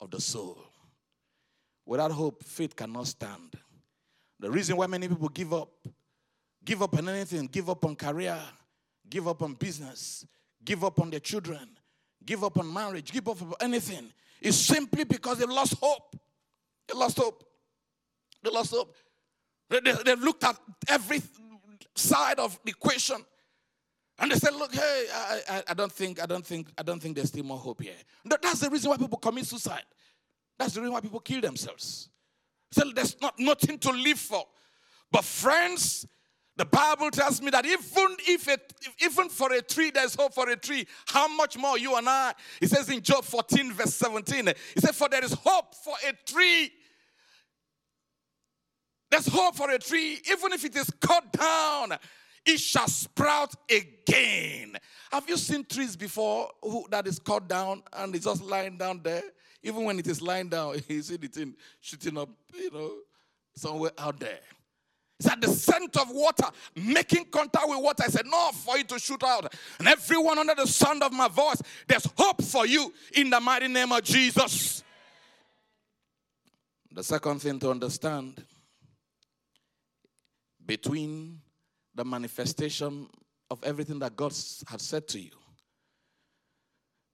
of 0.00 0.10
the 0.10 0.20
soul. 0.20 0.58
Without 1.86 2.12
hope, 2.12 2.42
faith 2.44 2.74
cannot 2.74 3.06
stand. 3.06 3.54
The 4.40 4.50
reason 4.50 4.76
why 4.76 4.86
many 4.86 5.08
people 5.08 5.28
give 5.28 5.52
up, 5.52 5.70
give 6.64 6.82
up 6.82 6.96
on 6.96 7.08
anything, 7.08 7.46
give 7.46 7.68
up 7.68 7.84
on 7.84 7.94
career, 7.94 8.38
give 9.08 9.28
up 9.28 9.42
on 9.42 9.54
business, 9.54 10.26
give 10.64 10.82
up 10.84 11.00
on 11.00 11.10
their 11.10 11.20
children, 11.20 11.68
give 12.24 12.42
up 12.42 12.58
on 12.58 12.72
marriage, 12.72 13.12
give 13.12 13.28
up 13.28 13.40
on 13.40 13.54
anything, 13.60 14.12
is 14.40 14.58
simply 14.58 15.04
because 15.04 15.38
they've 15.38 15.48
lost 15.48 15.74
hope. 15.80 16.16
They 16.88 16.98
lost 16.98 17.18
hope. 17.18 17.44
They 18.42 18.50
lost 18.50 18.70
hope. 18.72 18.94
They, 19.70 19.80
they, 19.80 19.94
they've 20.04 20.20
looked 20.20 20.44
at 20.44 20.56
every 20.88 21.22
side 21.94 22.38
of 22.38 22.58
the 22.64 22.70
equation. 22.70 23.24
And 24.18 24.30
they 24.30 24.36
said, 24.36 24.54
"Look, 24.54 24.72
hey, 24.74 25.06
I, 25.12 25.40
I, 25.48 25.62
I, 25.68 25.74
don't 25.74 25.90
think, 25.90 26.22
I 26.22 26.26
don't 26.26 26.46
think, 26.46 26.68
I 26.78 26.82
don't 26.82 27.00
think 27.00 27.16
there's 27.16 27.28
still 27.28 27.44
more 27.44 27.58
hope 27.58 27.82
here." 27.82 27.94
That's 28.24 28.60
the 28.60 28.70
reason 28.70 28.90
why 28.90 28.96
people 28.96 29.18
commit 29.18 29.46
suicide. 29.46 29.82
That's 30.58 30.74
the 30.74 30.80
reason 30.80 30.92
why 30.92 31.00
people 31.00 31.20
kill 31.20 31.40
themselves. 31.40 32.08
So 32.70 32.90
there's 32.94 33.20
not 33.20 33.38
nothing 33.38 33.78
to 33.78 33.90
live 33.90 34.18
for. 34.18 34.44
But 35.10 35.24
friends, 35.24 36.06
the 36.56 36.64
Bible 36.64 37.10
tells 37.10 37.42
me 37.42 37.50
that 37.50 37.66
even 37.66 38.16
if 38.26 38.48
it, 38.48 38.72
even 39.02 39.28
for 39.28 39.52
a 39.52 39.60
tree 39.62 39.90
there's 39.90 40.14
hope 40.14 40.34
for 40.34 40.48
a 40.48 40.56
tree, 40.56 40.86
how 41.06 41.26
much 41.28 41.56
more 41.56 41.78
you 41.78 41.96
and 41.96 42.08
I? 42.08 42.32
It 42.60 42.70
says 42.70 42.88
in 42.88 43.02
Job 43.02 43.24
14 43.24 43.72
verse 43.72 43.94
17. 43.94 44.48
It 44.48 44.58
says, 44.78 44.96
"For 44.96 45.08
there 45.08 45.24
is 45.24 45.32
hope 45.32 45.74
for 45.74 45.94
a 46.06 46.12
tree." 46.30 46.72
There's 49.10 49.26
hope 49.28 49.56
for 49.56 49.70
a 49.70 49.78
tree, 49.78 50.20
even 50.28 50.52
if 50.52 50.64
it 50.64 50.74
is 50.74 50.90
cut 51.00 51.32
down, 51.32 51.96
it 52.44 52.58
shall 52.58 52.88
sprout 52.88 53.54
again. 53.70 54.76
Have 55.12 55.28
you 55.28 55.36
seen 55.36 55.64
trees 55.64 55.94
before 55.96 56.50
who, 56.60 56.86
that 56.90 57.06
is 57.06 57.20
cut 57.20 57.46
down 57.48 57.82
and 57.92 58.14
it's 58.14 58.24
just 58.24 58.42
lying 58.42 58.76
down 58.76 59.02
there? 59.02 59.22
Even 59.64 59.84
when 59.84 59.98
it 59.98 60.06
is 60.06 60.20
lying 60.20 60.48
down, 60.48 60.76
you 60.88 61.02
see 61.02 61.16
the 61.16 61.26
thing 61.26 61.56
shooting 61.80 62.18
up, 62.18 62.28
you 62.54 62.70
know, 62.70 62.92
somewhere 63.56 63.92
out 63.98 64.20
there. 64.20 64.40
It's 65.18 65.28
at 65.28 65.40
the 65.40 65.48
scent 65.48 65.96
of 65.96 66.10
water, 66.10 66.44
making 66.76 67.26
contact 67.26 67.66
with 67.66 67.80
water. 67.80 68.04
I 68.04 68.08
said, 68.08 68.26
No, 68.26 68.50
for 68.52 68.76
you 68.76 68.84
to 68.84 68.98
shoot 68.98 69.22
out. 69.24 69.54
And 69.78 69.88
everyone 69.88 70.38
under 70.38 70.54
the 70.54 70.66
sound 70.66 71.02
of 71.02 71.12
my 71.12 71.28
voice, 71.28 71.62
there's 71.86 72.06
hope 72.16 72.42
for 72.42 72.66
you 72.66 72.92
in 73.14 73.30
the 73.30 73.40
mighty 73.40 73.68
name 73.68 73.90
of 73.92 74.02
Jesus. 74.02 74.82
The 76.92 77.02
second 77.02 77.40
thing 77.40 77.58
to 77.60 77.70
understand 77.70 78.44
between 80.66 81.40
the 81.94 82.04
manifestation 82.04 83.08
of 83.50 83.62
everything 83.62 84.00
that 84.00 84.16
God 84.16 84.32
has 84.32 84.82
said 84.82 85.08
to 85.08 85.20
you, 85.20 85.30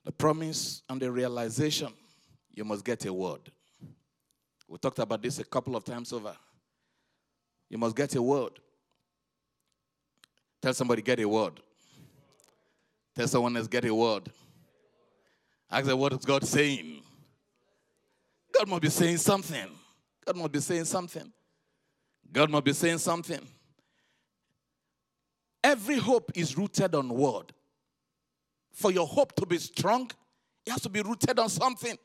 the 0.05 0.13
promise 0.13 0.83
and 0.89 1.01
the 1.01 1.11
realization 1.13 1.93
you 2.55 2.65
must 2.65 2.85
get 2.85 3.05
a 3.07 3.13
word. 3.13 3.51
We 4.69 4.79
talked 4.79 4.99
about 4.99 5.23
this 5.23 5.39
a 5.39 5.45
couple 5.45 5.75
of 5.77 5.85
times 5.85 6.13
over. 6.13 6.37
You 7.69 7.79
must 7.79 7.97
get 7.97 8.15
a 8.15 8.23
word. 8.23 8.53
Tell 10.61 10.75
somebody, 10.75 11.03
get 11.03 11.21
a 11.21 11.29
word. 11.29 11.61
Tell 13.15 13.27
someone 13.27 13.57
else, 13.57 13.67
get 13.67 13.85
a 13.85 13.95
word. 13.95 14.31
Ask 15.71 15.87
them, 15.87 15.99
what 15.99 16.13
is 16.13 16.25
God 16.25 16.47
saying? 16.47 17.03
God 18.53 18.69
must 18.69 18.83
be 18.83 18.91
saying 18.91 19.17
something. 19.19 19.69
God 20.25 20.37
must 20.37 20.53
be 20.53 20.61
saying 20.61 20.85
something. 20.85 21.33
God 22.33 22.51
must 22.51 22.65
be 22.65 22.73
saying 22.73 22.99
something. 22.99 23.41
Every 25.63 25.97
hope 25.97 26.33
is 26.35 26.57
rooted 26.57 26.95
on 26.95 27.09
word. 27.09 27.53
For 28.73 28.91
your 28.91 29.07
hope 29.07 29.35
to 29.37 29.47
be 29.47 29.59
strong, 29.59 30.11
it 30.65 30.71
has 30.71 30.83
to 30.83 30.89
be 30.89 31.03
rooted 31.03 31.39
on 31.39 31.49
something. 31.49 31.97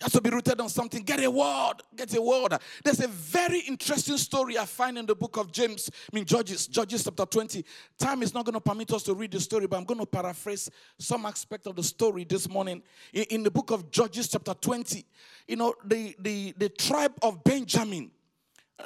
Has 0.00 0.12
to 0.12 0.20
be 0.20 0.30
rooted 0.30 0.60
on 0.60 0.68
something. 0.68 1.02
Get 1.02 1.24
a 1.24 1.30
word. 1.30 1.74
Get 1.96 2.14
a 2.16 2.22
word. 2.22 2.54
There's 2.84 3.00
a 3.00 3.08
very 3.08 3.58
interesting 3.60 4.16
story 4.16 4.56
I 4.56 4.64
find 4.64 4.96
in 4.96 5.06
the 5.06 5.16
book 5.16 5.36
of 5.36 5.50
James, 5.50 5.90
I 5.92 6.14
mean 6.14 6.24
Judges, 6.24 6.68
Judges 6.68 7.02
chapter 7.02 7.26
20. 7.26 7.64
Time 7.98 8.22
is 8.22 8.32
not 8.32 8.44
going 8.44 8.54
to 8.54 8.60
permit 8.60 8.92
us 8.92 9.02
to 9.04 9.14
read 9.14 9.32
the 9.32 9.40
story, 9.40 9.66
but 9.66 9.76
I'm 9.76 9.84
going 9.84 9.98
to 9.98 10.06
paraphrase 10.06 10.70
some 10.98 11.26
aspect 11.26 11.66
of 11.66 11.74
the 11.74 11.82
story 11.82 12.22
this 12.22 12.48
morning. 12.48 12.80
In, 13.12 13.24
in 13.24 13.42
the 13.42 13.50
book 13.50 13.72
of 13.72 13.90
Judges 13.90 14.28
chapter 14.28 14.54
20, 14.54 15.04
you 15.48 15.56
know, 15.56 15.74
the, 15.84 16.14
the, 16.20 16.54
the 16.56 16.68
tribe 16.68 17.14
of 17.20 17.42
Benjamin, 17.42 18.12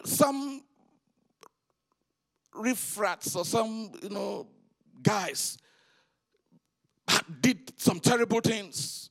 some 0.07 0.63
riffrats 2.55 3.37
or 3.37 3.45
some, 3.45 3.93
you 4.03 4.09
know, 4.09 4.47
guys 5.03 5.59
did 7.43 7.71
some 7.77 8.01
terrible 8.01 8.41
things 8.41 9.11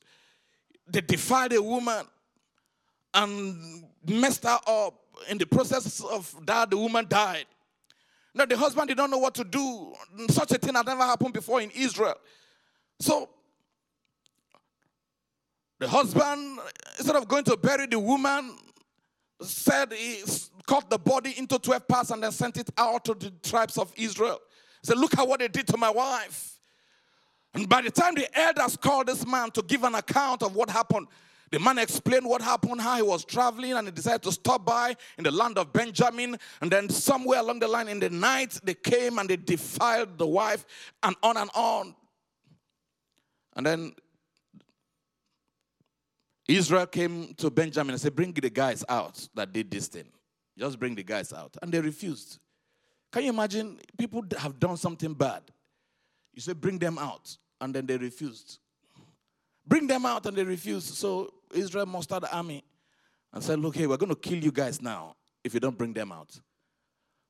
they 0.92 1.02
defied 1.02 1.54
a 1.54 1.62
woman 1.62 2.06
and 3.14 3.84
messed 4.08 4.44
her 4.44 4.60
up. 4.68 4.96
In 5.30 5.38
the 5.38 5.46
process 5.46 6.02
of 6.04 6.34
that, 6.46 6.70
the 6.70 6.78
woman 6.78 7.06
died. 7.08 7.46
Now, 8.34 8.46
the 8.46 8.58
husband 8.58 8.88
did 8.88 8.98
not 8.98 9.10
know 9.10 9.18
what 9.18 9.36
to 9.36 9.44
do. 9.44 9.94
Such 10.30 10.52
a 10.52 10.58
thing 10.58 10.74
had 10.74 10.86
never 10.86 11.04
happened 11.04 11.34
before 11.34 11.62
in 11.62 11.70
Israel. 11.72 12.16
So, 13.00 13.30
the 15.80 15.88
husband, 15.88 16.60
instead 16.98 17.16
of 17.16 17.28
going 17.28 17.44
to 17.46 17.58
bury 17.58 17.88
the 17.88 18.00
woman, 18.00 18.56
said 19.42 19.92
he 19.92 20.24
cut 20.68 20.90
the 20.90 20.98
body 20.98 21.34
into 21.38 21.60
12 21.60 21.88
parts 21.88 22.12
and 22.12 22.24
then 22.24 22.32
sent 22.32 22.58
it 22.58 22.70
out 22.78 23.04
to 23.06 23.14
the 23.16 23.32
tribes 23.44 23.78
of 23.78 23.92
Israel. 23.98 24.40
He 24.82 24.88
said, 24.88 24.98
Look 24.98 25.18
at 25.18 25.28
what 25.28 25.40
they 25.40 25.48
did 25.48 25.68
to 25.68 25.78
my 25.78 25.90
wife. 25.90 26.51
And 27.54 27.68
by 27.68 27.82
the 27.82 27.92
time 27.92 28.16
the 28.16 28.28
elders 28.38 28.78
called 28.78 29.08
this 29.08 29.26
man 29.26 29.52
to 29.52 29.62
give 29.62 29.84
an 29.84 29.96
account 29.96 30.42
of 30.42 30.56
what 30.56 30.70
happened, 30.70 31.08
the 31.52 31.60
man 31.60 31.80
explained 31.80 32.26
what 32.26 32.42
happened, 32.42 32.80
how 32.80 32.96
he 32.96 33.02
was 33.02 33.26
traveling, 33.26 33.74
and 33.74 33.86
he 33.86 33.92
decided 33.92 34.24
to 34.24 34.32
stop 34.32 34.66
by 34.66 34.96
in 35.18 35.26
the 35.26 35.32
land 35.32 35.58
of 35.58 35.74
Benjamin. 35.74 36.38
And 36.62 36.72
then, 36.72 36.88
somewhere 36.88 37.40
along 37.40 37.60
the 37.60 37.68
line 37.68 37.90
in 37.90 38.00
the 38.00 38.10
night, 38.10 38.58
they 38.64 38.74
came 38.74 39.20
and 39.20 39.30
they 39.30 39.36
defiled 39.36 40.18
the 40.18 40.28
wife, 40.28 40.66
and 41.04 41.14
on 41.22 41.36
and 41.36 41.50
on. 41.54 41.94
And 43.58 43.66
then 43.66 43.94
Israel 46.48 46.86
came 46.86 47.34
to 47.34 47.50
Benjamin 47.50 47.92
and 47.92 48.02
said, 48.02 48.16
Bring 48.16 48.32
the 48.32 48.50
guys 48.50 48.86
out 48.88 49.28
that 49.36 49.52
did 49.52 49.70
this 49.70 49.90
thing. 49.90 50.08
Just 50.58 50.80
bring 50.80 50.96
the 50.96 51.04
guys 51.04 51.34
out. 51.34 51.58
And 51.62 51.70
they 51.70 51.82
refused. 51.82 52.40
Can 53.12 53.24
you 53.24 53.30
imagine? 53.30 53.78
People 53.98 54.24
have 54.38 54.58
done 54.58 54.78
something 54.78 55.14
bad. 55.14 55.42
You 56.34 56.42
say, 56.42 56.54
Bring 56.54 56.80
them 56.80 56.98
out 56.98 57.38
and 57.62 57.74
then 57.74 57.86
they 57.86 57.98
refused. 57.98 58.60
Bring 59.66 59.88
them 59.88 60.06
out, 60.06 60.26
and 60.26 60.36
they 60.36 60.44
refused. 60.44 60.96
So 60.96 61.32
Israel 61.54 61.86
mustered 61.86 62.24
the 62.24 62.36
army 62.36 62.64
and 63.32 63.44
said, 63.44 63.60
Look, 63.60 63.76
hey, 63.76 63.88
we're 63.88 63.98
going 63.98 64.10
to 64.10 64.16
kill 64.16 64.40
you 64.40 64.52
guys 64.52 64.82
now 64.82 65.16
if 65.44 65.54
you 65.54 65.60
don't 65.60 65.78
bring 65.78 65.94
them 65.94 66.12
out. 66.12 66.38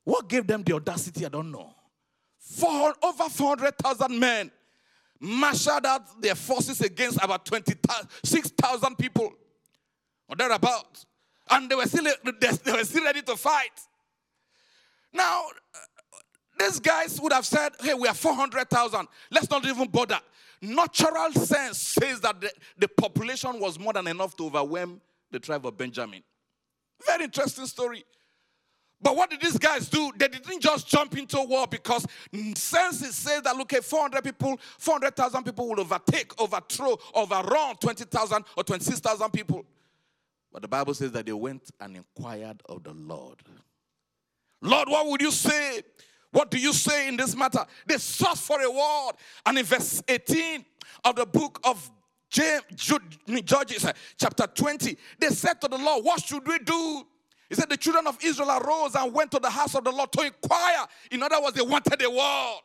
What 0.03 0.27
gave 0.27 0.47
them 0.47 0.63
the 0.63 0.73
audacity? 0.73 1.25
I 1.25 1.29
don't 1.29 1.51
know. 1.51 1.73
Four, 2.39 2.95
over 3.03 3.29
400,000 3.29 4.19
men 4.19 4.49
marshaled 5.19 5.85
out 5.85 6.21
their 6.21 6.33
forces 6.33 6.81
against 6.81 7.23
about 7.23 7.45
26,000 7.45 8.97
people 8.97 9.31
or 10.27 10.35
thereabouts. 10.35 11.05
And 11.49 11.69
they 11.69 11.75
were, 11.75 11.85
still, 11.85 12.05
they 12.23 12.71
were 12.71 12.83
still 12.83 13.03
ready 13.03 13.21
to 13.21 13.35
fight. 13.35 13.79
Now, 15.13 15.43
these 16.61 16.79
guys 16.79 17.19
would 17.19 17.33
have 17.33 17.45
said, 17.45 17.71
hey, 17.81 17.93
we 17.95 18.07
are 18.07 18.13
400,000. 18.13 19.07
Let's 19.31 19.49
not 19.49 19.65
even 19.65 19.87
bother. 19.87 20.19
Natural 20.61 21.31
sense 21.33 21.79
says 21.79 22.21
that 22.21 22.39
the, 22.39 22.51
the 22.77 22.87
population 22.87 23.59
was 23.59 23.79
more 23.79 23.93
than 23.93 24.07
enough 24.07 24.35
to 24.37 24.45
overwhelm 24.45 25.01
the 25.31 25.39
tribe 25.39 25.65
of 25.65 25.75
Benjamin. 25.75 26.21
Very 27.03 27.23
interesting 27.23 27.65
story. 27.65 28.03
But 29.01 29.15
what 29.15 29.31
did 29.31 29.41
these 29.41 29.57
guys 29.57 29.89
do? 29.89 30.11
They 30.15 30.27
didn't 30.27 30.59
just 30.59 30.87
jump 30.87 31.17
into 31.17 31.41
war 31.41 31.65
because 31.65 32.05
sense 32.55 32.99
says 33.15 33.41
that 33.41 33.57
look 33.57 33.73
at 33.73 33.83
400 33.83 34.23
people, 34.23 34.59
400,000 34.77 35.43
people 35.43 35.67
will 35.67 35.79
overtake, 35.79 36.39
overthrow, 36.39 36.95
overrun 37.15 37.75
20,000 37.77 38.43
or 38.55 38.63
26,000 38.63 39.31
people. 39.31 39.65
But 40.53 40.61
the 40.61 40.67
Bible 40.67 40.93
says 40.93 41.11
that 41.13 41.25
they 41.25 41.33
went 41.33 41.71
and 41.79 41.95
inquired 41.95 42.61
of 42.67 42.83
the 42.83 42.93
Lord. 42.93 43.39
Lord, 44.61 44.89
what 44.89 45.07
would 45.07 45.21
you 45.21 45.31
say 45.31 45.81
what 46.31 46.49
do 46.49 46.57
you 46.57 46.73
say 46.73 47.07
in 47.07 47.17
this 47.17 47.35
matter? 47.35 47.65
They 47.85 47.97
sought 47.97 48.37
for 48.37 48.61
a 48.61 48.71
word. 48.71 49.13
And 49.45 49.57
in 49.57 49.65
verse 49.65 50.01
18 50.07 50.65
of 51.03 51.15
the 51.15 51.25
book 51.25 51.59
of 51.63 51.91
James, 52.29 52.63
Judges, 53.43 53.83
uh, 53.85 53.91
chapter 54.17 54.47
20, 54.47 54.97
they 55.19 55.27
said 55.27 55.59
to 55.61 55.67
the 55.67 55.77
Lord, 55.77 56.05
What 56.05 56.23
should 56.23 56.47
we 56.47 56.59
do? 56.59 57.05
He 57.49 57.55
said, 57.55 57.69
The 57.69 57.75
children 57.75 58.07
of 58.07 58.17
Israel 58.23 58.49
arose 58.49 58.95
and 58.95 59.13
went 59.13 59.31
to 59.31 59.39
the 59.39 59.49
house 59.49 59.75
of 59.75 59.83
the 59.83 59.91
Lord 59.91 60.11
to 60.13 60.21
inquire. 60.21 60.85
In 61.11 61.21
other 61.21 61.41
words, 61.41 61.57
they 61.57 61.61
wanted 61.61 62.01
a 62.01 62.09
word. 62.09 62.59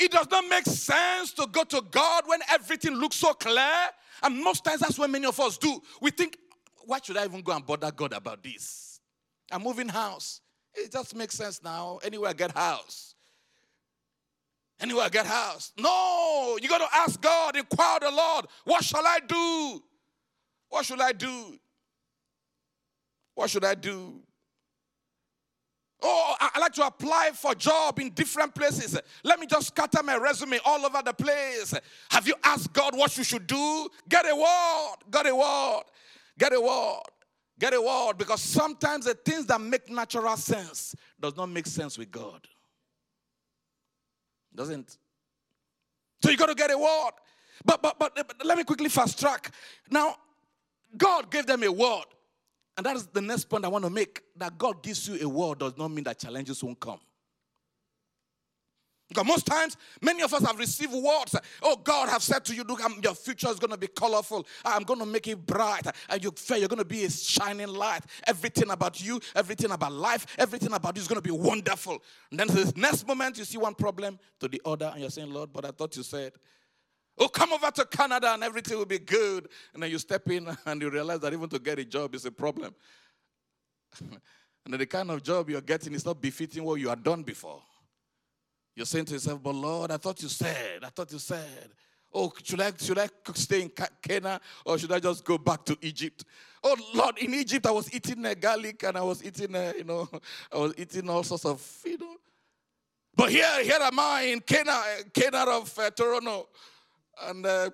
It 0.00 0.10
does 0.10 0.28
not 0.28 0.48
make 0.48 0.64
sense 0.64 1.32
to 1.34 1.46
go 1.52 1.62
to 1.62 1.82
God 1.92 2.24
when 2.26 2.40
everything 2.50 2.94
looks 2.94 3.16
so 3.16 3.32
clear. 3.34 3.70
And 4.24 4.42
most 4.42 4.64
times 4.64 4.80
that's 4.80 4.98
what 4.98 5.10
many 5.10 5.26
of 5.26 5.38
us 5.38 5.56
do. 5.56 5.80
We 6.00 6.10
think, 6.10 6.36
why 6.84 6.98
should 7.00 7.16
I 7.16 7.24
even 7.24 7.42
go 7.42 7.52
and 7.52 7.64
bother 7.64 7.92
God 7.92 8.12
about 8.12 8.42
this? 8.42 8.98
I'm 9.52 9.62
moving 9.62 9.88
house. 9.88 10.40
It 10.74 10.92
just 10.92 11.14
makes 11.14 11.36
sense 11.36 11.62
now. 11.62 11.98
Anywhere 12.02 12.30
I 12.30 12.32
get 12.32 12.52
house. 12.52 13.14
Anywhere 14.80 15.04
I 15.04 15.08
get 15.08 15.26
house. 15.26 15.72
No, 15.78 16.58
you 16.60 16.68
got 16.68 16.78
to 16.78 16.96
ask 16.96 17.20
God, 17.20 17.56
inquire 17.56 18.00
the 18.00 18.10
Lord. 18.10 18.46
What 18.64 18.82
shall 18.82 19.06
I 19.06 19.18
do? 19.26 19.82
What 20.68 20.84
should 20.84 21.00
I 21.00 21.12
do? 21.12 21.58
What 23.34 23.50
should 23.50 23.64
I 23.64 23.74
do? 23.74 24.20
Oh, 26.04 26.34
I 26.40 26.58
like 26.58 26.72
to 26.72 26.86
apply 26.86 27.30
for 27.32 27.54
job 27.54 28.00
in 28.00 28.10
different 28.10 28.56
places. 28.56 28.98
Let 29.22 29.38
me 29.38 29.46
just 29.46 29.68
scatter 29.68 30.02
my 30.02 30.16
resume 30.16 30.58
all 30.64 30.84
over 30.84 31.00
the 31.04 31.12
place. 31.12 31.72
Have 32.10 32.26
you 32.26 32.34
asked 32.42 32.72
God 32.72 32.96
what 32.96 33.16
you 33.16 33.22
should 33.22 33.46
do? 33.46 33.88
Get 34.08 34.28
a 34.28 34.34
word. 34.34 34.96
Get 35.12 35.26
a 35.26 35.36
word. 35.36 35.82
Get 36.36 36.52
a 36.52 36.60
word. 36.60 37.02
Get 37.62 37.74
a 37.74 37.80
word 37.80 38.14
because 38.18 38.40
sometimes 38.40 39.04
the 39.04 39.14
things 39.14 39.46
that 39.46 39.60
make 39.60 39.88
natural 39.88 40.36
sense 40.36 40.96
does 41.20 41.36
not 41.36 41.48
make 41.48 41.68
sense 41.68 41.96
with 41.96 42.10
God. 42.10 42.44
Doesn't. 44.52 44.98
So 46.24 46.32
you 46.32 46.36
got 46.36 46.48
to 46.48 46.56
get 46.56 46.72
a 46.72 46.76
word. 46.76 47.12
But, 47.64 47.80
but 47.80 48.00
but 48.00 48.16
but 48.16 48.44
let 48.44 48.58
me 48.58 48.64
quickly 48.64 48.88
fast 48.88 49.20
track. 49.20 49.52
Now, 49.88 50.16
God 50.96 51.30
gave 51.30 51.46
them 51.46 51.62
a 51.62 51.70
word. 51.70 52.06
And 52.76 52.84
that 52.84 52.96
is 52.96 53.06
the 53.06 53.22
next 53.22 53.44
point 53.44 53.64
I 53.64 53.68
want 53.68 53.84
to 53.84 53.90
make. 53.90 54.22
That 54.38 54.58
God 54.58 54.82
gives 54.82 55.06
you 55.06 55.24
a 55.24 55.28
word 55.28 55.60
does 55.60 55.78
not 55.78 55.92
mean 55.92 56.02
that 56.02 56.18
challenges 56.18 56.64
won't 56.64 56.80
come. 56.80 56.98
Because 59.12 59.26
most 59.26 59.46
times, 59.46 59.76
many 60.00 60.22
of 60.22 60.32
us 60.32 60.44
have 60.44 60.58
received 60.58 60.92
words. 60.92 61.36
Oh, 61.62 61.76
God 61.76 62.08
have 62.08 62.22
said 62.22 62.44
to 62.46 62.54
you, 62.54 62.64
look, 62.64 62.82
I'm, 62.84 63.00
your 63.02 63.14
future 63.14 63.48
is 63.48 63.58
going 63.58 63.70
to 63.70 63.76
be 63.76 63.88
colorful. 63.88 64.46
I'm 64.64 64.82
going 64.84 65.00
to 65.00 65.06
make 65.06 65.28
it 65.28 65.44
bright. 65.44 65.86
And 66.08 66.22
you, 66.22 66.32
you're 66.48 66.68
going 66.68 66.78
to 66.78 66.84
be 66.84 67.04
a 67.04 67.10
shining 67.10 67.68
light. 67.68 68.02
Everything 68.26 68.70
about 68.70 69.04
you, 69.04 69.20
everything 69.34 69.70
about 69.70 69.92
life, 69.92 70.26
everything 70.38 70.72
about 70.72 70.96
you 70.96 71.02
is 71.02 71.08
going 71.08 71.20
to 71.20 71.28
be 71.28 71.30
wonderful. 71.30 72.02
And 72.30 72.40
then 72.40 72.48
the 72.48 72.72
next 72.76 73.06
moment, 73.06 73.38
you 73.38 73.44
see 73.44 73.58
one 73.58 73.74
problem 73.74 74.18
to 74.40 74.48
the 74.48 74.60
other, 74.64 74.90
and 74.92 75.02
you're 75.02 75.10
saying, 75.10 75.32
Lord, 75.32 75.52
but 75.52 75.64
I 75.64 75.70
thought 75.70 75.96
you 75.96 76.02
said, 76.02 76.32
Oh, 77.18 77.28
come 77.28 77.52
over 77.52 77.70
to 77.70 77.84
Canada 77.84 78.32
and 78.32 78.42
everything 78.42 78.78
will 78.78 78.86
be 78.86 78.98
good. 78.98 79.46
And 79.74 79.82
then 79.82 79.90
you 79.90 79.98
step 79.98 80.30
in 80.30 80.48
and 80.66 80.80
you 80.80 80.88
realize 80.88 81.20
that 81.20 81.32
even 81.34 81.48
to 81.50 81.58
get 81.58 81.78
a 81.78 81.84
job 81.84 82.14
is 82.14 82.24
a 82.24 82.32
problem. 82.32 82.74
and 84.00 84.74
the 84.74 84.86
kind 84.86 85.10
of 85.10 85.22
job 85.22 85.50
you're 85.50 85.60
getting 85.60 85.92
is 85.92 86.06
not 86.06 86.22
befitting 86.22 86.64
what 86.64 86.80
you 86.80 86.88
had 86.88 87.02
done 87.02 87.22
before. 87.22 87.62
You're 88.74 88.86
saying 88.86 89.04
to 89.06 89.14
yourself, 89.14 89.42
but 89.42 89.54
Lord, 89.54 89.90
I 89.90 89.96
thought 89.98 90.22
you 90.22 90.28
said, 90.28 90.82
I 90.82 90.88
thought 90.88 91.12
you 91.12 91.18
said, 91.18 91.70
oh, 92.12 92.32
should 92.42 92.60
I, 92.60 92.72
should 92.78 92.98
I 92.98 93.08
stay 93.34 93.62
in 93.62 93.70
Canaan 94.02 94.40
or 94.64 94.78
should 94.78 94.92
I 94.92 94.98
just 94.98 95.24
go 95.24 95.36
back 95.38 95.64
to 95.66 95.76
Egypt? 95.82 96.24
Oh, 96.64 96.76
Lord, 96.94 97.18
in 97.18 97.34
Egypt 97.34 97.66
I 97.66 97.70
was 97.70 97.92
eating 97.92 98.24
uh, 98.24 98.34
garlic 98.34 98.82
and 98.84 98.96
I 98.96 99.02
was 99.02 99.22
eating, 99.24 99.54
uh, 99.54 99.72
you 99.76 99.84
know, 99.84 100.08
I 100.52 100.56
was 100.56 100.74
eating 100.78 101.08
all 101.08 101.22
sorts 101.22 101.44
of, 101.44 101.62
you 101.84 101.98
know. 101.98 102.16
But 103.14 103.30
here, 103.30 103.62
here 103.62 103.78
am 103.80 103.98
I 103.98 104.22
in 104.22 104.40
Canaan, 104.40 105.10
Canaan 105.12 105.48
of 105.48 105.78
uh, 105.78 105.90
Toronto 105.90 106.48
and 107.20 107.46
uh, 107.46 107.70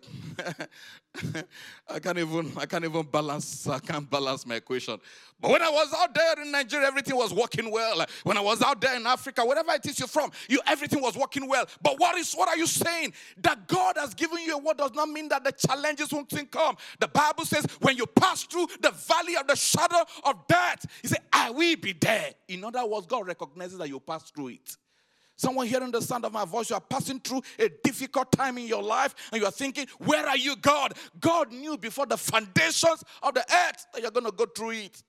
I 1.89 1.99
can't 1.99 2.19
even 2.19 2.53
I 2.57 2.67
can't 2.67 2.85
even 2.85 3.03
balance 3.03 3.67
I 3.67 3.79
can't 3.79 4.09
balance 4.09 4.47
my 4.47 4.57
equation. 4.57 4.99
But 5.41 5.53
when 5.53 5.63
I 5.63 5.71
was 5.71 5.93
out 5.97 6.15
there 6.15 6.43
in 6.43 6.51
Nigeria, 6.51 6.87
everything 6.87 7.17
was 7.17 7.33
working 7.33 7.71
well. 7.71 8.05
When 8.25 8.37
I 8.37 8.41
was 8.41 8.61
out 8.63 8.81
there 8.81 8.97
in 8.97 9.07
Africa, 9.07 9.45
wherever 9.45 9.73
it 9.73 9.87
is 9.87 9.99
you're 9.99 10.09
from, 10.09 10.31
you 10.49 10.61
everything 10.67 11.01
was 11.01 11.17
working 11.17 11.49
well. 11.49 11.67
But 11.81 11.99
what 11.99 12.17
is 12.19 12.33
what 12.35 12.49
are 12.49 12.57
you 12.57 12.67
saying? 12.67 13.13
That 13.39 13.69
God 13.69 13.97
has 13.97 14.15
given 14.15 14.39
you 14.45 14.55
a 14.55 14.59
word 14.59 14.79
does 14.79 14.95
not 14.95 15.09
mean 15.09 15.29
that 15.29 15.45
the 15.45 15.53
challenges 15.53 16.13
won't 16.13 16.33
come. 16.51 16.77
The 17.01 17.09
Bible 17.09 17.45
says 17.45 17.67
when 17.81 17.97
you 17.97 18.07
pass 18.07 18.43
through 18.45 18.67
the 18.81 18.91
valley 18.91 19.37
of 19.37 19.47
the 19.47 19.57
shadow 19.57 20.05
of 20.25 20.47
death, 20.49 20.87
He 21.03 21.09
said, 21.09 21.23
"I 21.33 21.51
will 21.51 21.77
be 21.77 21.93
there." 21.93 22.35
In 22.49 22.65
other 22.65 22.85
words, 22.87 23.07
God 23.07 23.27
recognizes 23.27 23.79
that 23.79 23.89
you 23.89 24.01
pass 24.01 24.31
through 24.31 24.49
it. 24.49 24.77
Someone 25.39 25.69
hearing 25.69 25.93
the 25.93 26.03
sound 26.03 26.25
of 26.25 26.33
my 26.33 26.45
voice, 26.45 26.69
you 26.69 26.75
are 26.75 26.81
passing 26.81 27.21
through 27.21 27.43
a 27.61 27.69
difficult 27.85 28.33
time 28.33 28.59
in 28.59 28.67
your 28.67 28.83
life 28.83 29.15
and 29.31 29.41
you 29.41 29.47
are 29.47 29.53
thinking, 29.53 29.87
Where 29.99 30.27
are 30.27 30.37
you, 30.37 30.57
God? 30.57 30.95
God 31.21 31.53
knew 31.53 31.79
before 31.79 32.07
the 32.07 32.17
foundations 32.17 33.05
of 33.23 33.35
the 33.35 33.41
earth 33.41 33.87
that 33.95 34.03
you're 34.03 34.11
going 34.11 34.27
to 34.27 34.33
go 34.33 34.47
through 34.47 34.71
it. 34.71 35.01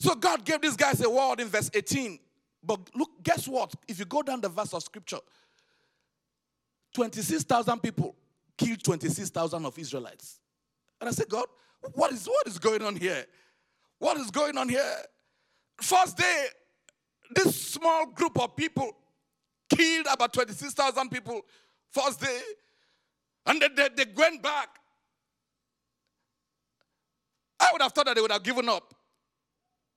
So 0.00 0.16
God 0.16 0.44
gave 0.44 0.62
these 0.62 0.74
guys 0.74 1.00
a 1.00 1.08
word 1.08 1.38
in 1.38 1.46
verse 1.46 1.70
18. 1.72 2.18
But 2.60 2.80
look, 2.92 3.10
guess 3.22 3.46
what? 3.46 3.72
If 3.86 4.00
you 4.00 4.04
go 4.04 4.20
down 4.20 4.40
the 4.40 4.48
verse 4.48 4.74
of 4.74 4.82
scripture, 4.82 5.20
26,000 6.94 7.78
people 7.80 8.16
killed 8.58 8.82
26,000 8.82 9.64
of 9.64 9.78
Israelites. 9.78 10.40
And 11.00 11.08
I 11.08 11.12
said, 11.12 11.28
God, 11.28 11.46
what 11.94 12.10
is, 12.10 12.26
what 12.26 12.48
is 12.48 12.58
going 12.58 12.82
on 12.82 12.96
here? 12.96 13.26
What 14.00 14.16
is 14.16 14.32
going 14.32 14.58
on 14.58 14.68
here? 14.68 14.96
First 15.80 16.16
day, 16.16 16.46
this 17.34 17.72
small 17.72 18.06
group 18.06 18.40
of 18.40 18.56
people 18.56 18.92
killed 19.68 20.06
about 20.10 20.32
26,000 20.32 21.10
people 21.10 21.42
first 21.90 22.20
day. 22.20 22.40
And 23.46 23.60
they, 23.60 23.68
they, 23.68 23.88
they 23.96 24.04
went 24.16 24.42
back. 24.42 24.68
I 27.60 27.68
would 27.72 27.82
have 27.82 27.92
thought 27.92 28.06
that 28.06 28.14
they 28.16 28.20
would 28.20 28.32
have 28.32 28.42
given 28.42 28.68
up. 28.68 28.94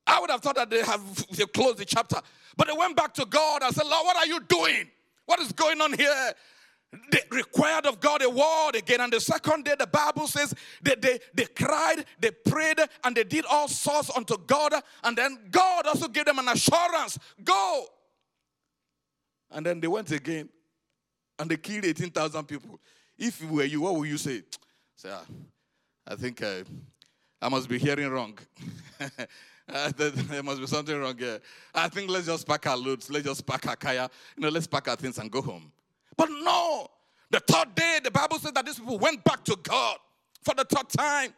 I 0.08 0.20
would 0.20 0.30
have 0.30 0.42
thought 0.42 0.56
that 0.56 0.70
they 0.70 0.84
have 0.84 1.02
they 1.36 1.46
closed 1.46 1.80
the 1.80 1.86
chapter. 1.86 2.22
But 2.56 2.68
they 2.68 2.74
went 2.74 2.96
back 2.96 3.14
to 3.16 3.26
God 3.26 3.64
and 3.64 3.74
said, 3.74 3.86
Lord, 3.88 4.06
what 4.06 4.18
are 4.18 4.28
you 4.28 4.40
doing? 4.42 4.90
What 5.26 5.40
is 5.40 5.52
going 5.52 5.82
on 5.82 5.94
here? 5.94 6.34
They 7.12 7.22
required 7.30 7.86
of 7.86 8.00
God 8.00 8.22
a 8.24 8.30
word 8.30 8.76
again. 8.76 9.02
And 9.02 9.12
the 9.12 9.20
second 9.20 9.66
day, 9.66 9.76
the 9.78 9.88
Bible 9.88 10.28
says 10.28 10.54
they, 10.82 10.96
they, 10.96 11.20
they 11.34 11.46
cried, 11.46 12.06
they 12.20 12.32
prayed, 12.32 12.80
and 13.04 13.16
they 13.16 13.24
did 13.24 13.46
all 13.46 13.68
sorts 13.68 14.10
unto 14.16 14.38
God. 14.38 14.74
And 15.04 15.18
then 15.18 15.38
God 15.52 15.88
also 15.88 16.08
gave 16.08 16.26
them 16.26 16.40
an 16.40 16.48
assurance 16.48 17.20
go. 17.44 17.86
And 19.52 19.66
then 19.66 19.80
they 19.80 19.88
went 19.88 20.12
again 20.12 20.50
and 21.38 21.50
they 21.50 21.58
killed 21.58 21.86
18,000 21.86 22.46
people. 22.46 22.80
If 23.18 23.42
it 23.42 23.50
were 23.50 23.64
you, 23.64 23.82
what 23.82 23.96
would 23.96 24.10
you 24.10 24.18
say? 24.18 24.44
Say, 24.98 25.10
ah, 25.12 25.26
I 26.08 26.16
think 26.16 26.42
uh, 26.42 26.64
I 27.42 27.50
must 27.50 27.68
be 27.68 27.78
hearing 27.78 28.10
wrong. 28.10 28.38
There 29.68 30.44
must 30.44 30.62
be 30.62 30.68
something 30.68 31.00
wrong 31.00 31.18
here. 31.18 31.40
I 31.74 31.90
think 31.90 32.10
let's 32.10 32.28
just 32.28 32.48
pack 32.48 32.68
our 32.68 32.78
loads. 32.78 33.10
Let's 33.10 33.26
just 33.26 33.46
pack 33.46 33.68
our 33.68 33.76
kaya. 33.76 34.10
You 34.38 34.44
know, 34.44 34.50
let's 34.50 34.68
pack 34.68 34.88
our 34.88 34.96
things 34.96 35.18
and 35.18 35.32
go 35.32 35.42
home. 35.42 35.72
But 36.18 36.30
no, 36.30 36.88
the 37.32 37.40
third 37.40 37.76
day, 37.76 38.00
the 38.04 38.12
Bible 38.12 38.40
says 38.40 38.52
that 38.54 38.66
these 38.66 38.80
people 38.80 38.98
went 38.98 39.24
back 39.24 39.44
to 39.46 39.58
God 39.62 39.98
for 40.44 40.54
the 40.54 40.64
third 40.64 40.90
time. 40.90 41.34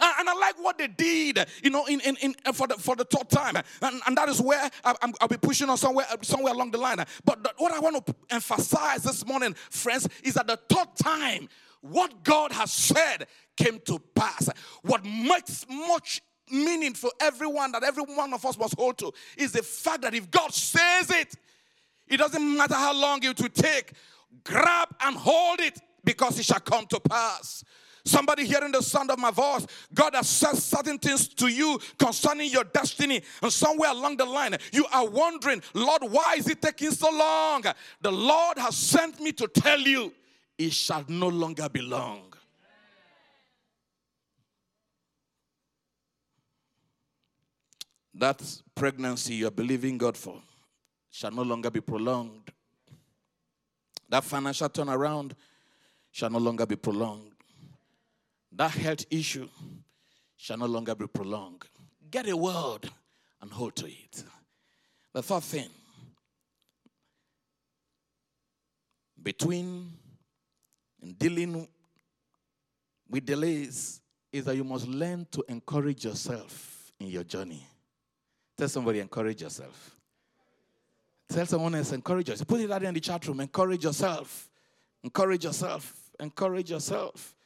And, 0.00 0.28
I 0.28 0.34
like 0.34 0.62
what 0.62 0.78
they 0.78 0.86
did, 0.86 1.46
you 1.64 1.70
know, 1.70 1.84
in, 1.86 2.00
in, 2.00 2.16
in 2.16 2.34
uh, 2.46 2.52
for 2.52 2.68
the 2.68 2.74
for 2.74 2.94
the 2.94 3.04
third 3.04 3.28
time, 3.28 3.56
and, 3.56 4.00
and 4.06 4.16
that 4.16 4.28
is 4.28 4.40
where 4.40 4.70
I, 4.84 4.94
will 5.20 5.28
be 5.28 5.36
pushing 5.36 5.68
on 5.68 5.78
somewhere 5.78 6.06
somewhere 6.22 6.52
along 6.52 6.70
the 6.70 6.78
line. 6.78 7.04
But 7.24 7.54
what 7.58 7.72
I 7.72 7.80
want 7.80 8.06
to 8.06 8.14
emphasize 8.30 9.02
this 9.02 9.26
morning, 9.26 9.54
friends, 9.70 10.08
is 10.22 10.34
that 10.34 10.46
the 10.46 10.60
third 10.68 10.94
time, 11.02 11.48
what 11.80 12.22
God 12.22 12.52
has 12.52 12.70
said 12.72 13.26
came 13.56 13.80
to 13.86 13.98
pass. 14.14 14.48
What 14.82 15.04
makes 15.04 15.66
much 15.68 16.20
meaning 16.50 16.94
for 16.94 17.10
everyone 17.20 17.72
that 17.72 17.82
every 17.82 18.02
one 18.02 18.32
of 18.32 18.44
us 18.44 18.58
must 18.58 18.78
hold 18.78 18.98
to 18.98 19.12
is 19.36 19.52
the 19.52 19.62
fact 19.62 20.02
that 20.02 20.14
if 20.14 20.30
God 20.30 20.52
says 20.52 21.10
it, 21.10 21.34
it 22.10 22.16
doesn't 22.16 22.56
matter 22.56 22.74
how 22.74 22.92
long 22.92 23.22
it 23.22 23.40
will 23.40 23.48
take. 23.48 23.92
Grab 24.44 24.88
and 25.00 25.16
hold 25.16 25.60
it 25.60 25.80
because 26.04 26.38
it 26.38 26.44
shall 26.44 26.60
come 26.60 26.86
to 26.86 27.00
pass. 27.00 27.64
Somebody 28.04 28.46
hearing 28.46 28.72
the 28.72 28.82
sound 28.82 29.10
of 29.10 29.18
my 29.18 29.30
voice, 29.30 29.66
God 29.92 30.14
has 30.14 30.28
said 30.28 30.56
certain 30.56 30.98
things 30.98 31.28
to 31.28 31.48
you 31.48 31.78
concerning 31.98 32.50
your 32.50 32.64
destiny, 32.64 33.22
and 33.42 33.52
somewhere 33.52 33.90
along 33.90 34.16
the 34.16 34.24
line, 34.24 34.56
you 34.72 34.86
are 34.92 35.06
wondering, 35.06 35.62
Lord, 35.74 36.02
why 36.04 36.36
is 36.38 36.48
it 36.48 36.62
taking 36.62 36.92
so 36.92 37.10
long? 37.10 37.62
The 38.00 38.10
Lord 38.10 38.58
has 38.58 38.76
sent 38.76 39.20
me 39.20 39.32
to 39.32 39.46
tell 39.46 39.78
you, 39.78 40.12
it 40.56 40.72
shall 40.72 41.04
no 41.08 41.28
longer 41.28 41.68
be 41.68 41.82
long. 41.82 42.32
That 48.14 48.42
pregnancy 48.74 49.34
you're 49.34 49.50
believing 49.50 49.96
God 49.96 50.16
for 50.16 50.42
shall 51.10 51.30
no 51.30 51.42
longer 51.42 51.70
be 51.70 51.80
prolonged. 51.80 52.50
That 54.08 54.24
financial 54.24 54.68
turnaround 54.68 55.32
shall 56.10 56.30
no 56.30 56.38
longer 56.38 56.66
be 56.66 56.76
prolonged. 56.76 57.32
That 58.52 58.72
health 58.72 59.04
issue 59.10 59.48
shall 60.36 60.58
no 60.58 60.66
longer 60.66 60.94
be 60.94 61.06
prolonged. 61.06 61.64
Get 62.10 62.28
a 62.28 62.36
word 62.36 62.90
and 63.40 63.50
hold 63.50 63.76
to 63.76 63.86
it. 63.86 64.24
The 65.12 65.22
third 65.22 65.42
thing 65.42 65.68
between 69.22 69.92
dealing 71.18 71.68
with 73.08 73.26
delays 73.26 74.00
is 74.32 74.44
that 74.44 74.56
you 74.56 74.64
must 74.64 74.86
learn 74.86 75.26
to 75.32 75.44
encourage 75.48 76.04
yourself 76.04 76.92
in 76.98 77.08
your 77.08 77.24
journey. 77.24 77.66
Tell 78.56 78.68
somebody, 78.68 79.00
encourage 79.00 79.42
yourself. 79.42 79.96
Tell 81.30 81.46
someone 81.46 81.76
else, 81.76 81.92
encourage 81.92 82.28
yourself. 82.28 82.48
Put 82.48 82.60
it 82.60 82.70
out 82.70 82.82
in 82.82 82.92
the 82.92 83.00
chat 83.00 83.26
room. 83.28 83.40
Encourage 83.40 83.84
yourself. 83.84 84.50
Encourage 85.04 85.44
yourself. 85.44 85.94
Encourage 86.18 86.70
yourself. 86.70 87.36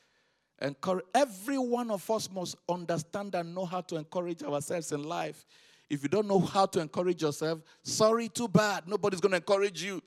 Encourage. 0.62 1.04
Every 1.14 1.58
one 1.58 1.90
of 1.90 2.10
us 2.10 2.30
must 2.30 2.56
understand 2.68 3.34
and 3.34 3.54
know 3.54 3.66
how 3.66 3.82
to 3.82 3.96
encourage 3.96 4.42
ourselves 4.42 4.90
in 4.92 5.04
life. 5.04 5.44
If 5.90 6.02
you 6.02 6.08
don't 6.08 6.26
know 6.26 6.40
how 6.40 6.64
to 6.66 6.80
encourage 6.80 7.20
yourself, 7.20 7.60
sorry, 7.82 8.28
too 8.30 8.48
bad. 8.48 8.88
Nobody's 8.88 9.20
going 9.20 9.32
to 9.32 9.36
encourage 9.36 9.82
you. 9.82 10.02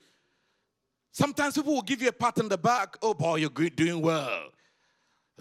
Sometimes 1.11 1.53
people 1.55 1.75
will 1.75 1.81
give 1.83 2.01
you 2.01 2.09
a 2.09 2.11
pat 2.11 2.39
on 2.39 2.49
the 2.49 2.57
back. 2.57 2.95
Oh 3.01 3.13
boy, 3.13 3.35
you're 3.35 3.69
doing 3.69 4.01
well. 4.01 4.45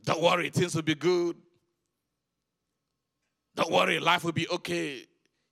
Don't 0.04 0.20
worry, 0.22 0.50
things 0.50 0.74
will 0.74 0.82
be 0.82 0.94
good. 0.94 1.36
Don't 3.54 3.72
worry, 3.72 3.98
life 3.98 4.24
will 4.24 4.32
be 4.32 4.46
okay. 4.48 5.06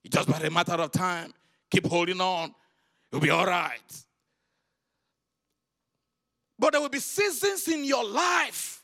It's 0.04 0.14
just 0.14 0.28
a 0.28 0.50
matter 0.50 0.74
of 0.74 0.92
time. 0.92 1.32
Keep 1.70 1.86
holding 1.86 2.20
on. 2.20 2.54
You'll 3.14 3.20
be 3.20 3.30
all 3.30 3.46
right. 3.46 4.04
But 6.58 6.72
there 6.72 6.80
will 6.80 6.88
be 6.88 6.98
seasons 6.98 7.68
in 7.68 7.84
your 7.84 8.04
life 8.04 8.82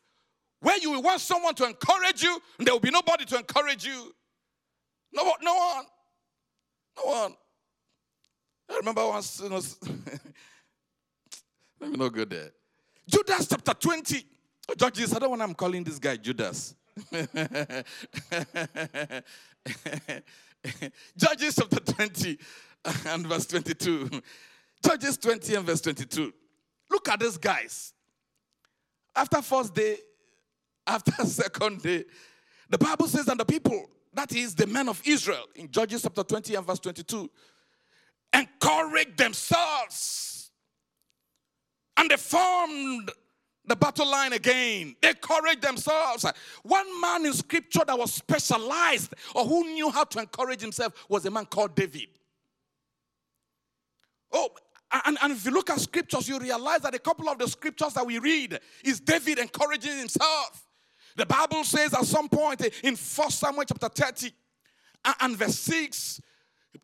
where 0.61 0.79
you 0.79 0.93
will 0.93 1.03
want 1.03 1.21
someone 1.21 1.57
to 1.57 1.65
encourage 1.65 2.23
you, 2.23 2.41
and 2.57 2.65
there 2.65 2.73
will 2.73 2.81
be 2.81 2.93
nobody 2.93 3.25
to 3.25 3.39
encourage 3.39 3.85
you. 3.85 4.15
No, 5.13 5.25
no 5.43 5.55
one. 5.57 5.85
No 6.97 7.03
one. 7.11 7.35
I 8.71 8.77
remember 8.77 9.05
once, 9.09 9.41
you 9.43 9.49
know, 9.49 9.57
let 11.81 11.91
me 11.91 11.97
not 11.97 12.13
go 12.13 12.25
there. 12.25 12.53
Judas 13.09 13.49
chapter 13.49 13.75
20. 13.75 14.25
Oh, 14.69 14.75
Judges, 14.77 15.13
I 15.13 15.19
don't 15.19 15.31
want 15.31 15.43
I'm 15.43 15.55
calling 15.55 15.83
this 15.83 15.99
guy 15.99 16.17
Judas. 16.19 16.77
Judges 21.17 21.57
chapter 21.57 21.81
20 21.81 22.39
and 23.07 23.27
verse 23.27 23.47
22. 23.47 24.23
Judges 24.85 25.17
20 25.19 25.55
and 25.57 25.67
verse 25.67 25.81
22. 25.81 26.33
Look 26.91 27.09
at 27.09 27.21
these 27.21 27.37
guys. 27.37 27.93
After 29.15 29.43
first 29.43 29.75
day, 29.75 29.97
after 30.87 31.13
second 31.25 31.83
day, 31.83 32.05
the 32.69 32.79
Bible 32.79 33.07
says, 33.07 33.29
and 33.29 33.39
the 33.39 33.45
people, 33.45 33.87
that 34.15 34.35
is 34.35 34.55
the 34.55 34.67
men 34.67 34.89
of 34.89 35.01
Israel, 35.05 35.45
in 35.55 35.71
Judges 35.71 36.03
chapter 36.03 36.23
20 36.23 36.55
and 36.55 36.67
verse 36.67 36.81
22, 36.81 37.31
encouraged 38.33 39.19
themselves. 39.19 40.51
And 41.97 42.11
they 42.11 42.17
formed 42.17 43.11
the 43.67 43.77
battle 43.77 44.11
line 44.11 44.33
again. 44.33 44.97
They 45.03 45.11
encouraged 45.11 45.63
themselves. 45.63 46.25
One 46.63 47.01
man 47.01 47.27
in 47.27 47.33
scripture 47.35 47.83
that 47.87 47.99
was 47.99 48.15
specialized 48.15 49.15
or 49.35 49.45
who 49.45 49.65
knew 49.65 49.91
how 49.91 50.05
to 50.05 50.21
encourage 50.21 50.61
himself 50.61 50.93
was 51.09 51.27
a 51.27 51.31
man 51.31 51.47
called 51.47 51.75
David. 51.75 52.09
Oh, 54.33 54.51
and, 55.07 55.19
and 55.23 55.33
if 55.33 55.45
you 55.45 55.53
look 55.53 55.71
at 55.71 55.81
scriptures, 55.81 56.29
you 56.29 56.39
realize 56.39 56.81
that 56.81 56.95
a 56.95 56.99
couple 56.99 57.29
of 57.29 57.39
the 57.39 57.47
scriptures 57.49 57.95
that 57.95 58.07
we 58.07 58.19
read 58.19 58.59
is 58.85 59.01
David 59.01 59.39
encouraging 59.39 59.99
himself. 59.99 60.67
The 61.17 61.27
Bible 61.27 61.65
says 61.65 61.95
at 61.95 62.05
some 62.05 62.29
point 62.29 62.63
in 62.83 62.97
First 62.97 63.41
Samuel 63.41 63.65
chapter 63.65 63.89
30 63.89 64.33
and 65.21 65.37
verse 65.37 65.59
6, 65.59 66.21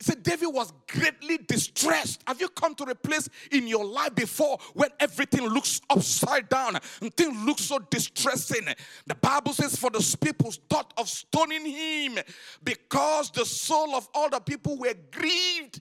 said 0.00 0.22
David 0.22 0.48
was 0.48 0.72
greatly 0.88 1.38
distressed. 1.38 2.22
Have 2.26 2.40
you 2.40 2.48
come 2.48 2.74
to 2.74 2.84
a 2.84 2.94
place 2.94 3.28
in 3.52 3.66
your 3.66 3.84
life 3.84 4.14
before 4.14 4.58
when 4.74 4.90
everything 5.00 5.46
looks 5.46 5.80
upside 5.88 6.48
down 6.48 6.76
and 7.00 7.14
things 7.14 7.36
look 7.44 7.58
so 7.58 7.78
distressing? 7.78 8.66
The 9.06 9.14
Bible 9.14 9.52
says, 9.52 9.76
For 9.76 9.90
the 9.90 10.16
people 10.20 10.52
thought 10.68 10.92
of 10.96 11.08
stoning 11.08 11.64
him 11.64 12.18
because 12.62 13.30
the 13.30 13.44
soul 13.44 13.94
of 13.94 14.08
all 14.14 14.28
the 14.28 14.40
people 14.40 14.76
were 14.76 14.94
grieved. 15.10 15.80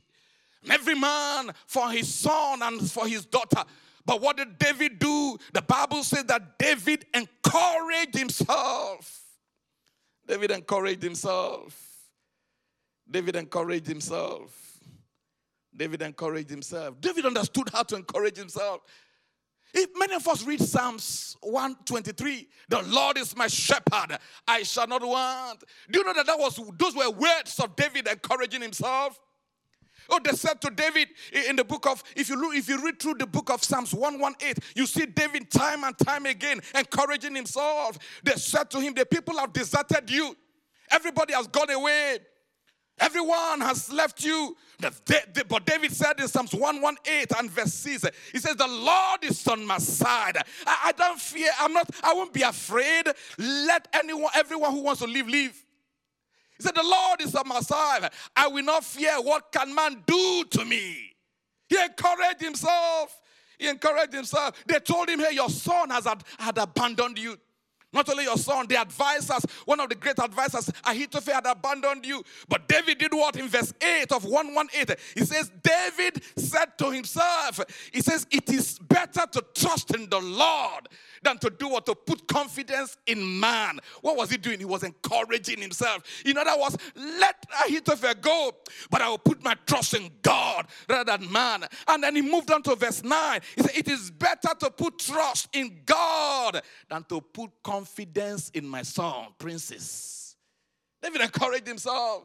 Every 0.70 0.96
man 0.96 1.52
for 1.68 1.90
his 1.90 2.14
son 2.14 2.62
and 2.62 2.90
for 2.90 3.08
his 3.08 3.26
daughter. 3.26 3.64
But 4.06 4.22
what 4.22 4.38
did 4.38 4.60
David 4.60 5.00
do? 5.00 5.38
The 5.54 5.62
Bible 5.62 6.04
says 6.04 6.26
that 6.26 6.60
David 6.60 7.06
encouraged 7.14 8.16
himself. 8.16 9.22
David 10.28 10.52
encouraged 10.52 11.04
himself. 11.04 11.82
David 13.10 13.36
encouraged 13.36 13.88
himself. 13.88 14.80
David 15.76 16.02
encouraged 16.02 16.50
himself. 16.50 17.00
David 17.02 17.26
understood 17.26 17.70
how 17.72 17.84
to 17.84 17.96
encourage 17.96 18.38
himself. 18.38 18.82
If 19.74 19.90
many 19.98 20.16
of 20.16 20.26
us 20.28 20.46
read 20.46 20.62
Psalms 20.62 21.36
123, 21.42 22.48
the 22.70 22.82
Lord 22.84 23.18
is 23.18 23.36
my 23.36 23.48
shepherd, 23.48 24.18
I 24.48 24.64
shall 24.64 24.88
not 24.88 25.06
want. 25.06 25.66
Do 25.92 26.00
you 26.00 26.06
know 26.06 26.14
that, 26.14 26.26
that 26.28 26.40
was 26.40 26.60
those 26.78 26.96
were 26.96 27.10
words 27.10 27.60
of 27.60 27.76
David 27.76 28.08
encouraging 28.08 28.62
himself? 28.62 29.20
Oh, 30.10 30.20
they 30.24 30.32
said 30.32 30.62
to 30.62 30.70
David 30.70 31.10
in 31.50 31.56
the 31.56 31.64
book 31.64 31.88
of, 31.88 32.04
if 32.16 32.30
you 32.30 32.40
look, 32.40 32.56
if 32.56 32.70
you 32.70 32.84
read 32.84 33.00
through 33.00 33.16
the 33.16 33.28
book 33.28 33.50
of 33.50 33.64
Psalms 33.64 33.94
118, 33.94 34.56
you 34.76 34.86
see 34.86 35.06
David 35.06 35.50
time 35.50 35.84
and 35.84 35.98
time 35.98 36.26
again 36.26 36.62
encouraging 36.78 37.36
himself. 37.36 37.98
They 38.24 38.34
said 38.34 38.70
to 38.72 38.80
him, 38.80 38.94
The 38.94 39.06
people 39.06 39.38
have 39.38 39.54
deserted 39.54 40.10
you. 40.10 40.36
Everybody 40.92 41.34
has 41.34 41.48
gone 41.48 41.70
away. 41.70 42.20
Everyone 43.00 43.60
has 43.62 43.92
left 43.92 44.24
you. 44.24 44.56
But 44.80 45.66
David 45.66 45.92
said 45.92 46.20
in 46.20 46.28
Psalms 46.28 46.54
118 46.54 47.38
and 47.38 47.52
verse 47.52 47.74
6, 47.74 48.06
he 48.32 48.40
says, 48.40 48.56
The 48.56 48.68
Lord 48.68 49.24
is 49.24 49.46
on 49.48 49.66
my 49.66 49.80
side. 49.80 50.38
I, 50.66 50.94
don't 50.96 51.20
fear, 51.20 51.50
I'm 51.60 51.74
not, 51.74 51.90
I 52.04 52.14
won't 52.14 52.32
be 52.32 52.42
afraid. 52.42 53.08
Let 53.38 53.88
anyone, 53.94 54.32
everyone 54.36 54.72
who 54.72 54.82
wants 54.82 55.02
to 55.02 55.08
live, 55.08 55.28
live. 55.28 55.65
He 56.58 56.64
said, 56.64 56.76
The 56.76 56.84
Lord 56.84 57.22
is 57.22 57.36
on 57.36 57.48
my 57.48 57.60
side. 57.62 58.10
I 58.36 58.48
will 58.48 58.64
not 58.64 58.84
fear 58.84 59.22
what 59.22 59.52
can 59.52 59.74
man 59.74 60.04
do 60.06 60.44
to 60.52 60.66
me. 60.66 61.16
He 61.68 61.78
encouraged 61.82 62.42
himself. 62.42 63.20
He 63.58 63.68
encouraged 63.68 64.14
himself. 64.14 64.64
They 64.68 64.80
told 64.80 65.10
him, 65.10 65.20
Hey, 65.20 65.34
your 65.34 65.50
son 65.50 65.90
has 65.90 66.06
had, 66.06 66.24
had 66.38 66.58
abandoned 66.58 67.18
you. 67.18 67.38
Not 67.96 68.10
only 68.10 68.26
your 68.26 68.38
son, 68.38 68.68
the 68.68 68.76
advisors, 68.76 69.46
one 69.64 69.80
of 69.80 69.88
the 69.88 69.96
great 69.96 70.20
advisors, 70.20 70.70
Ahithophel 70.86 71.34
had 71.34 71.46
abandoned 71.46 72.06
you. 72.06 72.22
But 72.50 72.68
David 72.68 72.98
did 72.98 73.14
what 73.14 73.38
in 73.38 73.48
verse 73.48 73.74
8 73.82 74.12
of 74.12 74.26
118? 74.26 74.98
He 75.16 75.26
says, 75.26 75.50
David 75.64 76.22
said 76.36 76.78
to 76.78 76.92
himself, 76.92 77.62
He 77.94 78.02
says, 78.02 78.28
It 78.30 78.50
is 78.50 78.78
better 78.80 79.26
to 79.32 79.46
trust 79.56 79.96
in 79.96 80.10
the 80.10 80.20
Lord 80.20 80.90
than 81.24 81.38
to 81.40 81.50
do 81.50 81.70
what? 81.70 81.86
To 81.86 81.96
put 81.96 82.28
confidence 82.28 82.98
in 83.08 83.40
man. 83.40 83.80
What 84.02 84.18
was 84.18 84.30
he 84.30 84.38
doing? 84.38 84.60
He 84.60 84.66
was 84.66 84.84
encouraging 84.84 85.60
himself. 85.60 86.04
In 86.26 86.38
other 86.38 86.60
words, 86.62 86.78
let 86.96 87.46
Ahithophel 87.66 88.14
go, 88.22 88.52
but 88.92 89.02
I 89.02 89.10
will 89.10 89.18
put 89.18 89.42
my 89.42 89.56
trust 89.66 89.94
in 89.94 90.12
God 90.22 90.68
rather 90.90 91.18
than 91.18 91.32
man. 91.32 91.64
And 91.88 92.04
then 92.04 92.16
he 92.18 92.22
moved 92.22 92.52
on 92.52 92.62
to 92.64 92.76
verse 92.76 93.04
9. 93.04 93.40
He 93.56 93.62
said, 93.64 93.78
It 93.78 93.88
is 93.88 94.12
better 94.12 94.50
to 94.60 94.70
put 94.70 95.00
trust 95.00 95.48
in 95.54 95.80
God 95.86 96.62
than 96.90 97.06
to 97.06 97.22
put 97.22 97.52
confidence 97.64 97.85
in 98.54 98.68
my 98.68 98.82
son, 98.82 99.28
princess. 99.38 100.36
David 101.02 101.22
encouraged 101.22 101.68
himself. 101.68 102.24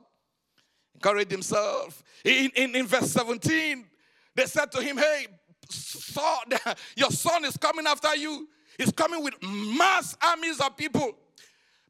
Encouraged 0.94 1.30
himself. 1.30 2.02
In, 2.24 2.50
in, 2.56 2.74
in 2.74 2.86
verse 2.86 3.10
17, 3.10 3.84
they 4.34 4.46
said 4.46 4.72
to 4.72 4.82
him, 4.82 4.96
Hey, 4.96 5.26
son, 5.68 6.76
your 6.96 7.10
son 7.10 7.44
is 7.44 7.56
coming 7.56 7.86
after 7.86 8.14
you. 8.16 8.48
He's 8.78 8.92
coming 8.92 9.22
with 9.22 9.34
mass 9.42 10.16
armies 10.22 10.60
of 10.60 10.76
people. 10.76 11.16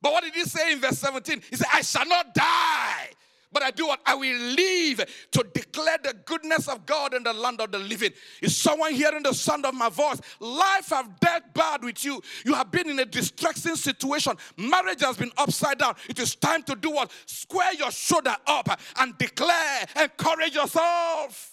But 0.02 0.12
what 0.12 0.24
did 0.24 0.34
he 0.34 0.44
say 0.44 0.72
in 0.72 0.80
verse 0.80 0.98
17? 0.98 1.42
He 1.50 1.56
said, 1.56 1.68
I 1.72 1.82
shall 1.82 2.06
not 2.06 2.34
die. 2.34 3.10
But 3.52 3.62
I 3.62 3.70
do 3.70 3.86
what? 3.86 4.00
I 4.06 4.14
will 4.14 4.38
live 4.38 5.04
to 5.32 5.44
declare 5.52 5.98
the 6.02 6.14
goodness 6.24 6.68
of 6.68 6.86
God 6.86 7.14
in 7.14 7.22
the 7.22 7.32
land 7.32 7.60
of 7.60 7.72
the 7.72 7.78
living. 7.78 8.12
Is 8.40 8.56
someone 8.56 8.94
hearing 8.94 9.22
the 9.22 9.32
sound 9.32 9.66
of 9.66 9.74
my 9.74 9.88
voice? 9.88 10.20
Life 10.38 10.90
have 10.90 11.18
dealt 11.20 11.52
bad 11.52 11.82
with 11.82 12.04
you. 12.04 12.20
You 12.44 12.54
have 12.54 12.70
been 12.70 12.88
in 12.88 12.98
a 13.00 13.04
distressing 13.04 13.76
situation. 13.76 14.34
Marriage 14.56 15.00
has 15.00 15.16
been 15.16 15.32
upside 15.36 15.78
down. 15.78 15.96
It 16.08 16.18
is 16.18 16.36
time 16.36 16.62
to 16.64 16.76
do 16.76 16.90
what? 16.92 17.10
Square 17.26 17.74
your 17.74 17.90
shoulder 17.90 18.36
up 18.46 18.80
and 18.98 19.16
declare, 19.18 19.86
encourage 20.00 20.54
yourself. 20.54 21.49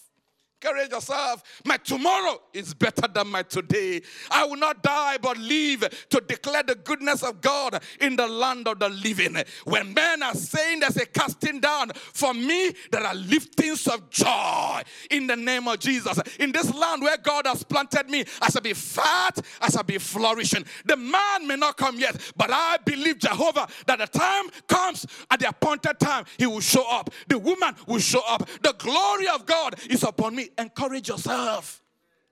Encourage 0.60 0.90
yourself. 0.90 1.44
My 1.66 1.78
tomorrow 1.78 2.42
is 2.52 2.74
better 2.74 3.08
than 3.08 3.28
my 3.28 3.44
today. 3.44 4.02
I 4.32 4.44
will 4.46 4.56
not 4.56 4.82
die 4.82 5.18
but 5.22 5.38
live 5.38 5.88
to 6.10 6.20
declare 6.20 6.64
the 6.64 6.74
goodness 6.74 7.22
of 7.22 7.42
God 7.42 7.80
in 8.02 8.16
the 8.16 8.26
land 8.28 8.68
of 8.68 8.80
the 8.80 8.90
living. 8.90 9.38
When 9.66 9.94
men 9.94 10.24
are 10.24 10.34
saying 10.34 10.80
there's 10.80 10.98
a 10.98 11.06
casting 11.06 11.60
down, 11.60 11.92
for 11.94 12.34
me, 12.34 12.74
there 12.92 13.06
are 13.06 13.14
liftings 13.14 13.88
of 13.88 14.10
joy 14.10 14.82
in 15.12 15.28
the 15.28 15.36
name 15.36 15.68
of 15.68 15.78
Jesus. 15.78 16.20
In 16.40 16.52
this 16.52 16.74
land 16.74 17.04
where 17.04 17.18
God 17.18 17.46
has 17.46 17.62
planted 17.64 18.10
me, 18.10 18.26
I 18.42 18.50
shall 18.50 18.64
be 18.64 18.74
fat, 18.74 19.40
I 19.62 19.70
shall 19.70 19.84
be 19.84 20.00
flourishing. 20.00 20.66
The 20.86 20.98
man 20.98 21.46
may 21.46 21.56
not 21.56 21.78
come 21.78 22.00
yet, 22.00 22.20
but 22.36 22.50
I 22.52 22.78
believe 22.84 23.20
Jehovah 23.20 23.68
that 23.86 24.00
the 24.00 24.08
time 24.08 24.46
comes 24.66 25.06
at 25.30 25.40
the 25.40 25.50
appointed 25.50 26.00
time, 26.00 26.26
he 26.40 26.48
will 26.48 26.62
show 26.62 26.90
up. 26.90 27.12
The 27.28 27.38
woman 27.38 27.76
will 27.86 28.00
show 28.00 28.22
up. 28.28 28.50
The 28.64 28.74
glory 28.80 29.28
of 29.28 29.46
God 29.46 29.76
is 29.88 30.02
upon 30.02 30.36
me 30.36 30.47
encourage 30.58 31.10
yourself. 31.10 31.82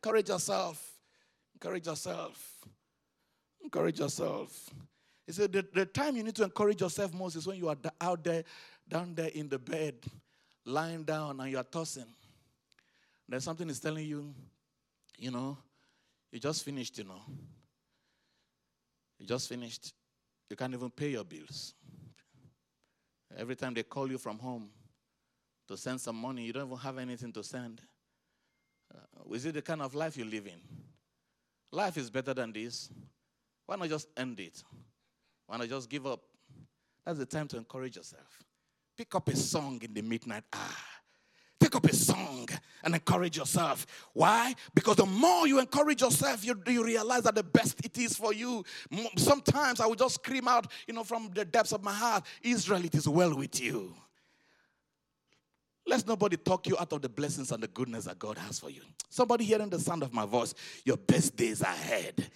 Encourage 0.04 0.30
yourself. 0.30 0.94
Encourage 1.54 1.88
yourself. 1.88 2.66
Encourage 3.64 4.00
yourself. 4.00 4.70
He 5.26 5.34
said 5.34 5.52
the, 5.52 5.66
the 5.74 5.86
time 5.86 6.16
you 6.16 6.24
need 6.24 6.36
to 6.36 6.44
encourage 6.44 6.82
yourself 6.82 7.14
most 7.14 7.36
is 7.36 7.48
when 7.48 7.58
you 7.58 7.70
are 7.70 7.78
out 8.00 8.24
there, 8.24 8.44
down 8.88 9.16
there 9.16 9.30
in 9.30 9.50
the 9.50 9.58
bed, 9.58 9.96
lying 10.66 11.04
down 11.04 11.40
and 11.40 11.50
you 11.50 11.58
are 11.58 11.64
tossing. 11.64 12.06
Then 13.28 13.42
something 13.42 13.70
is 13.70 13.80
telling 13.80 14.06
you, 14.06 14.34
you 15.18 15.32
know, 15.32 15.58
you 16.32 16.40
just 16.40 16.64
finished, 16.64 16.98
you 16.98 17.06
know. 17.06 17.22
You 19.20 19.26
just 19.26 19.50
finished. 19.50 19.94
You 20.50 20.56
can't 20.56 20.74
even 20.74 20.92
pay 20.92 21.10
your 21.10 21.24
bills. 21.24 21.74
Every 23.36 23.56
time 23.56 23.74
they 23.74 23.84
call 23.84 24.10
you 24.10 24.18
from 24.18 24.38
home 24.38 24.70
to 25.68 25.76
send 25.76 26.00
some 26.00 26.16
money, 26.16 26.44
you 26.44 26.54
don't 26.54 26.68
even 26.68 26.78
have 26.78 26.98
anything 26.98 27.32
to 27.34 27.44
send. 27.44 27.82
Uh, 28.96 29.34
is 29.34 29.46
it 29.46 29.54
the 29.54 29.62
kind 29.62 29.82
of 29.82 29.94
life 29.96 30.18
you 30.18 30.26
live 30.26 30.48
in? 30.48 30.60
Life 31.72 31.98
is 31.98 32.10
better 32.10 32.34
than 32.34 32.54
this. 32.54 32.90
Why 33.66 33.76
not 33.76 33.90
just 33.90 34.08
end 34.16 34.40
it? 34.40 34.64
Why 35.48 35.58
not 35.58 35.68
just 35.68 35.90
give 35.90 36.06
up? 36.06 36.22
That's 37.06 37.20
the 37.20 37.26
time 37.26 37.48
to 37.50 37.58
encourage 37.58 37.96
yourself. 37.98 38.44
Pick 38.98 39.14
up 39.16 39.28
a 39.28 39.36
song 39.36 39.80
in 39.84 39.94
the 39.94 40.02
midnight 40.02 40.44
hour. 40.54 40.62
Pick 41.60 41.76
up 41.76 41.86
a 41.86 41.96
song 41.96 42.48
and 42.84 42.94
encourage 42.94 43.38
yourself. 43.38 43.86
Why? 44.14 44.54
Because 44.74 44.98
the 44.98 45.06
more 45.06 45.48
you 45.48 45.60
encourage 45.60 46.02
yourself, 46.02 46.46
you, 46.46 46.62
you 46.68 46.84
realize 46.84 47.24
that 47.24 47.36
the 47.36 47.44
best 47.44 47.84
it 47.84 47.98
is 47.98 48.16
for 48.16 48.34
you. 48.34 48.64
Sometimes 49.18 49.80
I 49.80 49.88
will 49.88 49.96
just 49.96 50.16
scream 50.16 50.48
out, 50.48 50.72
you 50.88 50.94
know, 50.94 51.04
from 51.04 51.32
the 51.34 51.44
depths 51.44 51.72
of 51.72 51.84
my 51.84 51.94
heart, 51.94 52.26
Israel, 52.44 52.86
it 52.86 52.94
is 52.94 53.08
well 53.08 53.36
with 53.36 53.60
you. 53.60 53.96
Let 55.88 56.08
nobody 56.08 56.38
talk 56.38 56.68
you 56.68 56.76
out 56.80 56.92
of 56.94 57.02
the 57.02 57.10
blessings 57.10 57.52
and 57.52 57.62
the 57.62 57.68
goodness 57.68 58.06
that 58.06 58.18
God 58.18 58.38
has 58.40 58.60
for 58.60 58.70
you. 58.70 58.82
Somebody 59.10 59.46
hearing 59.46 59.70
the 59.70 59.80
sound 59.80 60.02
of 60.04 60.14
my 60.14 60.26
voice, 60.26 60.56
your 60.84 60.98
best 60.98 61.36
days 61.36 61.62
are 61.62 61.74
ahead. 61.74 62.30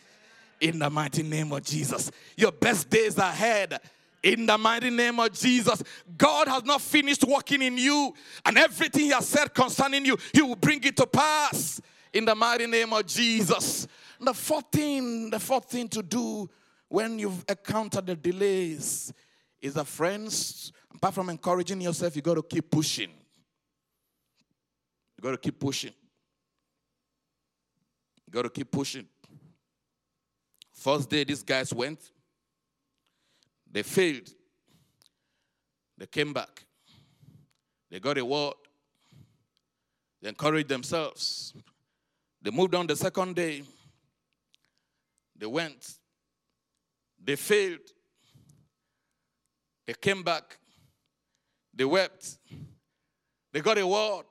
In 0.62 0.80
the 0.80 0.90
mighty 0.90 1.24
name 1.24 1.52
of 1.52 1.64
Jesus. 1.64 2.12
Your 2.38 2.52
best 2.52 2.90
days 2.90 3.18
are 3.18 3.32
ahead. 3.32 3.80
In 4.22 4.46
the 4.46 4.58
mighty 4.58 4.90
name 4.90 5.20
of 5.20 5.32
Jesus. 5.32 5.82
God 6.18 6.48
has 6.48 6.64
not 6.64 6.82
finished 6.82 7.24
working 7.24 7.62
in 7.62 7.78
you, 7.78 8.14
and 8.46 8.58
everything 8.58 9.06
He 9.06 9.10
has 9.10 9.28
said 9.28 9.54
concerning 9.54 10.06
you, 10.06 10.18
He 10.34 10.42
will 10.42 10.58
bring 10.58 10.84
it 10.84 10.98
to 10.98 11.08
pass. 11.08 11.82
In 12.14 12.26
the 12.26 12.36
mighty 12.36 12.68
name 12.68 12.92
of 12.94 13.06
Jesus. 13.06 13.88
The 14.20 14.34
fourth 14.34 14.66
thing, 14.72 15.30
the 15.30 15.40
fourth 15.40 15.66
thing 15.66 15.88
to 15.90 16.04
do 16.04 16.50
when 16.90 17.18
you've 17.18 17.46
encountered 17.48 18.08
the 18.08 18.16
delays 18.16 19.14
is 19.62 19.76
that 19.76 19.88
friends, 19.88 20.74
apart 20.94 21.14
from 21.14 21.30
encouraging 21.30 21.80
yourself, 21.80 22.16
you 22.16 22.22
got 22.22 22.36
to 22.36 22.44
keep 22.44 22.70
pushing. 22.70 23.12
You 25.20 25.24
got 25.24 25.32
to 25.32 25.38
keep 25.38 25.60
pushing. 25.60 25.92
You 28.26 28.32
got 28.32 28.44
to 28.44 28.50
keep 28.50 28.72
pushing. 28.72 29.06
First 30.72 31.10
day, 31.10 31.26
these 31.26 31.44
guys 31.44 31.74
went. 31.74 32.00
They 33.70 33.84
failed. 33.84 34.30
They 35.98 36.06
came 36.06 36.32
back. 36.32 36.64
They 37.92 38.00
got 38.00 38.18
a 38.18 38.24
word. 38.24 38.54
They 40.22 40.30
encouraged 40.30 40.70
themselves. 40.70 41.54
They 42.42 42.52
moved 42.52 42.74
on 42.74 42.88
the 42.88 42.96
second 42.96 43.36
day. 43.36 43.64
They 45.36 45.48
went. 45.48 45.96
They 47.22 47.36
failed. 47.36 47.80
They 49.86 49.96
came 49.96 50.24
back. 50.24 50.58
They 51.74 51.84
wept. 51.84 52.38
They 53.52 53.60
got 53.60 53.78
a 53.78 53.86
word. 53.86 54.24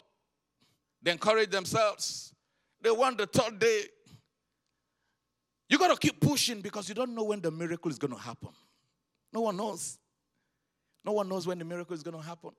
They 1.03 1.13
encourage 1.13 1.51
themselves. 1.51 2.35
They 2.81 2.91
want 2.91 3.19
the 3.19 3.27
third 3.27 3.59
day. 3.59 3.83
You 5.69 5.79
got 5.79 5.89
to 5.89 5.97
keep 5.97 6.21
pushing 6.21 6.61
because 6.61 6.89
you 6.89 6.95
don't 6.95 7.15
know 7.15 7.25
when 7.25 7.41
the 7.41 7.51
miracle 7.51 7.91
is 7.91 7.99
going 7.99 8.15
to 8.15 8.19
happen. 8.19 8.51
No 9.33 9.43
one 9.43 9.57
knows. 9.57 9.99
No 11.05 11.13
one 11.13 11.29
knows 11.29 11.47
when 11.47 11.59
the 11.59 11.65
miracle 11.65 11.95
is 11.95 12.03
going 12.03 12.17
to 12.17 12.23
happen. 12.23 12.51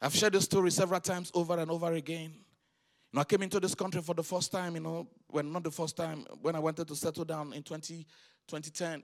I've 0.00 0.14
shared 0.14 0.32
this 0.32 0.44
story 0.44 0.70
several 0.70 1.00
times 1.00 1.30
over 1.34 1.58
and 1.58 1.70
over 1.70 1.92
again. 1.92 2.30
You 2.32 3.16
know, 3.16 3.20
I 3.20 3.24
came 3.24 3.42
into 3.42 3.58
this 3.58 3.74
country 3.74 4.00
for 4.00 4.14
the 4.14 4.22
first 4.22 4.52
time, 4.52 4.74
you 4.74 4.80
know, 4.80 5.08
when 5.28 5.52
not 5.52 5.64
the 5.64 5.70
first 5.70 5.96
time, 5.96 6.24
when 6.40 6.54
I 6.54 6.58
wanted 6.58 6.86
to 6.88 6.96
settle 6.96 7.24
down 7.24 7.52
in 7.52 7.62
20, 7.62 8.06
2010. 8.46 9.02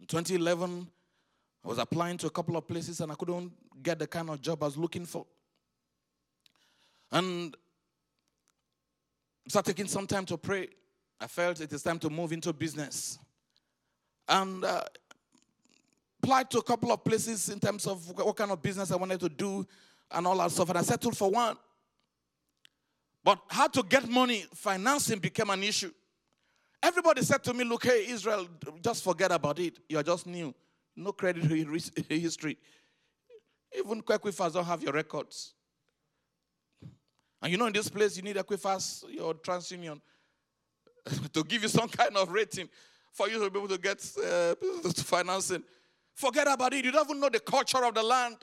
In 0.00 0.06
2011, 0.06 0.86
I 1.64 1.68
was 1.68 1.78
applying 1.78 2.16
to 2.18 2.26
a 2.26 2.30
couple 2.30 2.56
of 2.56 2.66
places 2.66 3.00
and 3.00 3.12
I 3.12 3.14
couldn't 3.14 3.52
get 3.82 3.98
the 3.98 4.06
kind 4.06 4.30
of 4.30 4.40
job 4.40 4.62
I 4.62 4.66
was 4.66 4.76
looking 4.76 5.04
for. 5.04 5.26
And 7.12 7.54
started 9.46 9.76
taking 9.76 9.88
some 9.88 10.06
time 10.06 10.24
to 10.26 10.38
pray. 10.38 10.68
I 11.20 11.26
felt 11.26 11.60
it 11.60 11.72
is 11.72 11.82
time 11.82 11.98
to 12.00 12.10
move 12.10 12.32
into 12.32 12.52
business. 12.52 13.18
And 14.28 14.64
uh, 14.64 14.82
applied 16.22 16.50
to 16.50 16.58
a 16.58 16.62
couple 16.62 16.90
of 16.90 17.04
places 17.04 17.48
in 17.50 17.60
terms 17.60 17.86
of 17.86 18.16
what 18.18 18.36
kind 18.36 18.50
of 18.50 18.62
business 18.62 18.90
I 18.90 18.96
wanted 18.96 19.20
to 19.20 19.28
do 19.28 19.66
and 20.10 20.26
all 20.26 20.38
that 20.38 20.50
stuff. 20.50 20.70
And 20.70 20.78
I 20.78 20.82
settled 20.82 21.16
for 21.16 21.30
one. 21.30 21.56
But 23.24 23.38
how 23.48 23.68
to 23.68 23.82
get 23.82 24.08
money, 24.08 24.46
financing 24.54 25.18
became 25.18 25.50
an 25.50 25.62
issue. 25.62 25.92
Everybody 26.82 27.22
said 27.22 27.44
to 27.44 27.54
me, 27.54 27.62
Look, 27.62 27.84
hey, 27.84 28.06
Israel, 28.08 28.48
just 28.82 29.04
forget 29.04 29.30
about 29.30 29.58
it. 29.60 29.78
You're 29.88 30.02
just 30.02 30.26
new. 30.26 30.52
No 30.96 31.12
credit 31.12 31.44
history. 32.08 32.58
Even 33.76 34.02
Equifax 34.02 34.52
don't 34.52 34.64
have 34.64 34.82
your 34.82 34.92
records. 34.92 35.54
And 37.42 37.50
you 37.50 37.58
know, 37.58 37.66
in 37.66 37.72
this 37.72 37.88
place, 37.88 38.16
you 38.16 38.22
need 38.22 38.36
Equifax, 38.36 39.04
your 39.12 39.34
TransUnion, 39.34 40.00
to 41.32 41.44
give 41.44 41.62
you 41.62 41.68
some 41.68 41.88
kind 41.88 42.16
of 42.16 42.30
rating 42.30 42.68
for 43.12 43.28
you 43.28 43.42
to 43.42 43.50
be 43.50 43.58
able 43.58 43.68
to 43.68 43.78
get 43.78 43.98
uh, 44.24 44.54
financing. 44.96 45.62
Forget 46.14 46.46
about 46.46 46.72
it. 46.72 46.84
You 46.84 46.92
don't 46.92 47.08
even 47.08 47.20
know 47.20 47.28
the 47.28 47.40
culture 47.40 47.84
of 47.84 47.94
the 47.94 48.02
land. 48.02 48.36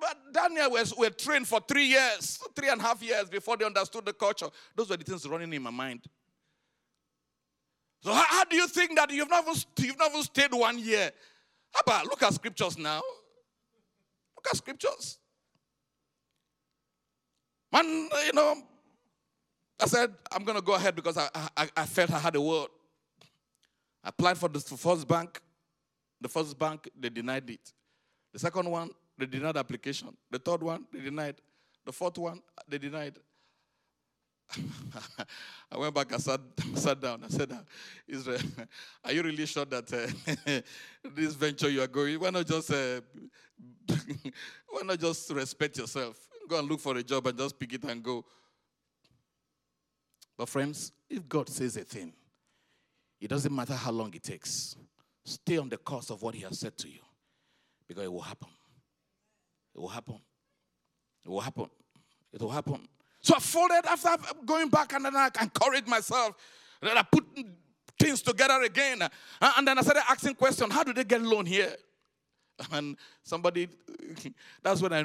But 0.00 0.16
Daniel 0.32 0.70
was 0.70 0.94
were 0.96 1.10
trained 1.10 1.46
for 1.46 1.60
three 1.60 1.84
years, 1.84 2.38
three 2.56 2.70
and 2.70 2.80
a 2.80 2.84
half 2.84 3.02
years 3.02 3.28
before 3.28 3.56
they 3.56 3.66
understood 3.66 4.06
the 4.06 4.14
culture. 4.14 4.48
Those 4.74 4.88
were 4.88 4.96
the 4.96 5.04
things 5.04 5.28
running 5.28 5.52
in 5.52 5.62
my 5.62 5.70
mind. 5.70 6.00
So 8.02 8.12
how, 8.12 8.24
how 8.26 8.44
do 8.44 8.56
you 8.56 8.66
think 8.66 8.96
that 8.96 9.10
you've 9.10 9.30
never 9.30 9.50
you've 9.78 9.98
never 9.98 10.22
stayed 10.22 10.52
one 10.52 10.78
year? 10.78 11.10
How 11.72 11.80
about 11.80 12.06
look 12.06 12.22
at 12.22 12.32
scriptures 12.32 12.78
now? 12.78 13.02
Look 14.36 14.46
at 14.50 14.56
scriptures. 14.56 15.18
Man, 17.74 18.08
you 18.26 18.32
know, 18.32 18.62
I 19.80 19.86
said, 19.86 20.14
I'm 20.30 20.44
going 20.44 20.56
to 20.56 20.62
go 20.62 20.74
ahead 20.74 20.94
because 20.94 21.16
I, 21.18 21.28
I, 21.56 21.68
I, 21.76 21.86
felt 21.86 22.12
I 22.12 22.20
had 22.20 22.36
a 22.36 22.40
word. 22.40 22.68
I 24.04 24.10
applied 24.10 24.38
for 24.38 24.48
the 24.48 24.60
first 24.60 25.08
bank. 25.08 25.40
The 26.20 26.28
first 26.28 26.56
bank, 26.56 26.88
they 26.98 27.08
denied 27.08 27.50
it. 27.50 27.72
The 28.32 28.38
second 28.38 28.70
one, 28.70 28.90
they 29.18 29.26
denied 29.26 29.56
the 29.56 29.58
application. 29.58 30.16
The 30.30 30.38
third 30.38 30.62
one, 30.62 30.86
they 30.92 31.00
denied. 31.00 31.34
The 31.84 31.90
fourth 31.90 32.16
one, 32.16 32.40
they 32.68 32.78
denied. 32.78 33.18
I 35.72 35.76
went 35.76 35.96
back 35.96 36.12
and 36.12 36.22
sat, 36.22 36.40
sat 36.76 37.00
down. 37.00 37.24
I 37.24 37.28
said, 37.28 37.50
uh, 37.50 37.56
Israel, 38.06 38.38
are 39.04 39.12
you 39.12 39.22
really 39.24 39.46
sure 39.46 39.64
that 39.64 39.92
uh, 39.92 40.60
this 41.12 41.34
venture 41.34 41.68
you 41.68 41.82
are 41.82 41.88
going, 41.88 42.20
why 42.20 42.30
not 42.30 42.46
just 42.46 42.72
uh, 42.72 43.00
why 44.68 44.82
not 44.84 45.00
just 45.00 45.28
respect 45.30 45.76
yourself? 45.76 46.16
Go 46.48 46.58
and 46.58 46.68
look 46.68 46.80
for 46.80 46.96
a 46.96 47.02
job 47.02 47.26
and 47.26 47.38
just 47.38 47.58
pick 47.58 47.72
it 47.72 47.84
and 47.84 48.02
go. 48.02 48.24
But 50.36 50.48
friends, 50.48 50.92
if 51.08 51.28
God 51.28 51.48
says 51.48 51.76
a 51.76 51.84
thing, 51.84 52.12
it 53.20 53.28
doesn't 53.28 53.54
matter 53.54 53.74
how 53.74 53.92
long 53.92 54.12
it 54.14 54.22
takes. 54.22 54.76
Stay 55.24 55.56
on 55.56 55.68
the 55.68 55.78
course 55.78 56.10
of 56.10 56.20
what 56.22 56.34
He 56.34 56.42
has 56.42 56.58
said 56.58 56.76
to 56.78 56.88
you. 56.88 57.00
Because 57.88 58.04
it 58.04 58.12
will 58.12 58.20
happen. 58.20 58.48
It 59.74 59.80
will 59.80 59.88
happen. 59.88 60.20
It 61.24 61.30
will 61.30 61.40
happen. 61.40 61.70
It 62.32 62.40
will 62.40 62.50
happen. 62.50 62.88
So 63.20 63.34
I 63.36 63.38
folded 63.38 63.86
after 63.86 64.16
going 64.44 64.68
back 64.68 64.92
and 64.92 65.04
then 65.04 65.16
I 65.16 65.30
encouraged 65.40 65.88
myself. 65.88 66.34
Then 66.82 66.98
I 66.98 67.02
put 67.02 67.24
things 67.98 68.20
together 68.20 68.62
again. 68.62 69.02
And 69.40 69.66
then 69.66 69.78
I 69.78 69.82
started 69.82 70.02
asking 70.10 70.34
questions. 70.34 70.72
How 70.72 70.84
do 70.84 70.92
they 70.92 71.04
get 71.04 71.22
loan 71.22 71.46
here? 71.46 71.74
And 72.72 72.96
somebody, 73.22 73.68
that's 74.62 74.80
when 74.80 74.92
I 74.92 75.04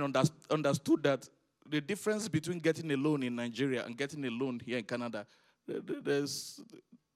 understood 0.52 1.04
that 1.04 1.28
the 1.68 1.82
difference 1.82 2.28
between 2.28 2.60
getting 2.60 2.92
a 2.92 2.98
loan 2.98 3.24
in 3.24 3.36
Nigeria 3.36 3.86
and 3.86 3.98
getting 3.98 4.26
a 4.26 4.30
loan 4.30 4.60
here 4.64 4.78
in 4.78 4.84
Canada, 4.84 5.26
there's, 5.68 6.60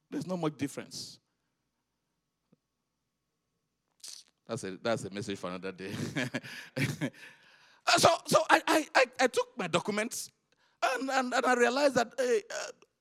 there's 0.09 0.27
not 0.27 0.39
much 0.39 0.57
difference. 0.57 1.19
That's 4.47 4.63
a, 4.63 4.77
that's 4.81 5.05
a 5.05 5.09
message 5.09 5.39
for 5.39 5.47
another 5.47 5.71
day. 5.71 5.91
so 7.97 8.09
so 8.27 8.43
I, 8.49 8.61
I, 8.67 9.05
I 9.19 9.27
took 9.27 9.47
my 9.57 9.67
documents 9.67 10.29
and, 10.83 11.09
and, 11.09 11.33
and 11.33 11.45
I 11.45 11.53
realized 11.53 11.95
that 11.95 12.13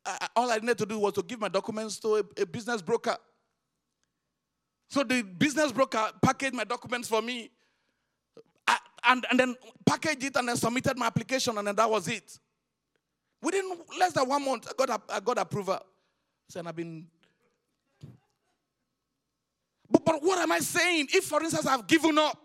uh, 0.07 0.27
all 0.37 0.51
I 0.51 0.59
needed 0.59 0.79
to 0.79 0.87
do 0.87 0.99
was 0.99 1.15
to 1.15 1.23
give 1.23 1.41
my 1.41 1.49
documents 1.49 1.99
to 2.01 2.17
a, 2.17 2.43
a 2.43 2.47
business 2.47 2.83
broker. 2.83 3.17
So 4.93 5.03
the 5.03 5.23
business 5.23 5.73
broker 5.73 6.11
packaged 6.21 6.53
my 6.53 6.65
documents 6.65 7.09
for 7.09 7.23
me 7.23 7.51
I, 8.69 8.77
and, 9.05 9.25
and 9.31 9.41
then 9.41 9.57
packaged 9.87 10.23
it 10.23 10.37
and 10.37 10.47
then 10.47 10.57
submitted 10.57 10.99
my 10.99 11.07
application 11.07 11.57
and 11.57 11.67
then 11.67 11.75
that 11.77 11.91
was 11.91 12.09
it. 12.09 12.39
Within 13.41 13.73
less 13.99 14.13
than 14.13 14.29
one 14.29 14.45
month, 14.45 14.69
I 14.69 14.73
got, 14.77 15.03
I 15.09 15.21
got 15.21 15.39
approval. 15.39 15.79
And 16.55 16.69
I've 16.69 16.77
been. 16.77 17.07
But, 19.91 20.05
but 20.05 20.23
what 20.23 20.39
am 20.41 20.53
I 20.53 20.59
saying? 20.59 21.09
If, 21.11 21.25
for 21.25 21.43
instance, 21.43 21.65
I've 21.65 21.87
given 21.87 22.19
up, 22.19 22.37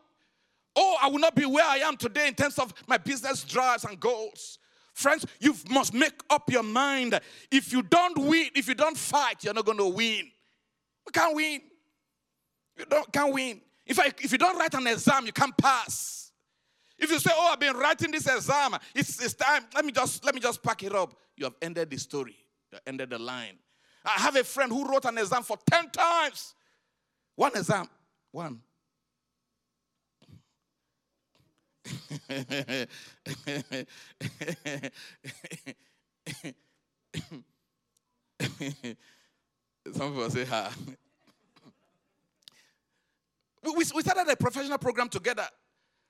oh, 0.74 0.96
I 1.02 1.10
will 1.10 1.20
not 1.20 1.36
be 1.36 1.46
where 1.46 1.66
I 1.66 1.80
am 1.80 1.98
today 1.98 2.30
in 2.30 2.34
terms 2.34 2.58
of 2.60 2.74
my 2.88 2.98
business 2.98 3.44
drives 3.44 3.84
and 3.84 4.00
goals. 4.00 4.58
Friends, 4.94 5.26
you 5.42 5.54
must 5.70 5.94
make 5.94 6.14
up 6.30 6.50
your 6.50 6.64
mind. 6.64 7.20
If 7.52 7.74
you 7.74 7.82
don't 7.82 8.18
win, 8.18 8.48
if 8.56 8.70
you 8.70 8.74
don't 8.74 8.98
fight, 8.98 9.44
you're 9.44 9.54
not 9.54 9.66
going 9.66 9.80
to 9.80 9.88
win. 9.90 10.32
We 11.06 11.12
can't 11.12 11.36
win. 11.36 11.60
You 12.78 12.86
don't, 12.86 13.12
can't 13.12 13.34
win. 13.34 13.62
If, 13.86 14.00
I, 14.00 14.08
if 14.08 14.32
you 14.32 14.38
don't 14.38 14.58
write 14.58 14.74
an 14.74 14.88
exam, 14.88 15.26
you 15.26 15.32
can't 15.32 15.56
pass. 15.58 16.32
If 17.00 17.12
you 17.12 17.20
say, 17.20 17.32
"Oh, 17.34 17.52
I've 17.54 17.60
been 17.60 17.76
writing 17.76 18.12
this 18.12 18.28
exam, 18.28 18.76
it's, 18.96 19.24
it's 19.24 19.34
time," 19.36 19.66
let 19.76 19.86
me 19.86 19.92
just 19.92 20.26
let 20.26 20.34
me 20.34 20.42
just 20.42 20.64
pack 20.64 20.84
it 20.84 20.96
up. 20.96 21.14
You 21.36 21.46
have 21.46 21.56
ended 21.62 21.90
the 21.90 21.98
story. 21.98 22.36
You 22.72 22.80
ended 22.88 23.12
the 23.12 23.20
line. 23.20 23.58
I 24.04 24.20
have 24.22 24.36
a 24.36 24.44
friend 24.44 24.72
who 24.72 24.88
wrote 24.88 25.06
an 25.06 25.18
exam 25.18 25.44
for 25.44 25.58
ten 25.70 25.90
times. 25.90 26.56
One 27.36 27.56
exam, 27.56 27.88
one. 28.32 28.62
Some 39.94 40.12
people 40.12 40.30
say, 40.30 40.46
"Ha." 40.46 40.74
We, 43.76 43.84
we 43.96 44.02
started 44.02 44.32
a 44.32 44.36
professional 44.36 44.78
program 44.78 45.10
together. 45.10 45.48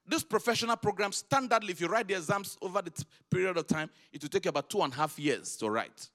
This 0.06 0.24
professional 0.24 0.78
program, 0.78 1.12
standardly, 1.12 1.72
if 1.72 1.82
you 1.82 1.88
write 1.88 2.08
the 2.08 2.16
exams 2.16 2.58
over 2.62 2.82
the 2.82 2.92
t- 2.92 3.04
period 3.30 3.58
of 3.58 3.68
time, 3.68 3.90
it 4.14 4.22
will 4.22 4.30
take 4.30 4.46
about 4.46 4.70
two 4.70 4.82
and 4.82 4.94
a 4.94 4.96
half 4.96 5.20
years 5.20 5.58
to 5.58 5.70
write. 5.70 6.10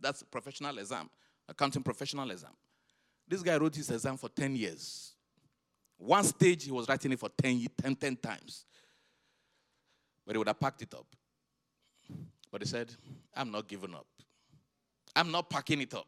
That's 0.00 0.20
a 0.22 0.26
professional 0.26 0.76
exam, 0.78 1.08
accounting 1.48 1.82
professional 1.82 2.30
exam. 2.30 2.50
This 3.26 3.42
guy 3.42 3.56
wrote 3.56 3.74
his 3.74 3.90
exam 3.90 4.18
for 4.18 4.28
10 4.28 4.54
years. 4.56 5.14
One 5.96 6.24
stage, 6.24 6.64
he 6.64 6.72
was 6.72 6.86
writing 6.88 7.12
it 7.12 7.20
for 7.20 7.30
10, 7.40 7.66
10, 7.80 7.96
10 7.96 8.16
times. 8.16 8.66
But 10.26 10.34
he 10.34 10.38
would 10.38 10.48
have 10.48 10.60
packed 10.60 10.82
it 10.82 10.92
up. 10.92 11.06
But 12.50 12.60
he 12.60 12.68
said, 12.68 12.94
I'm 13.34 13.50
not 13.50 13.66
giving 13.66 13.94
up. 13.94 14.06
I'm 15.16 15.30
not 15.30 15.48
packing 15.48 15.80
it 15.80 15.94
up. 15.94 16.06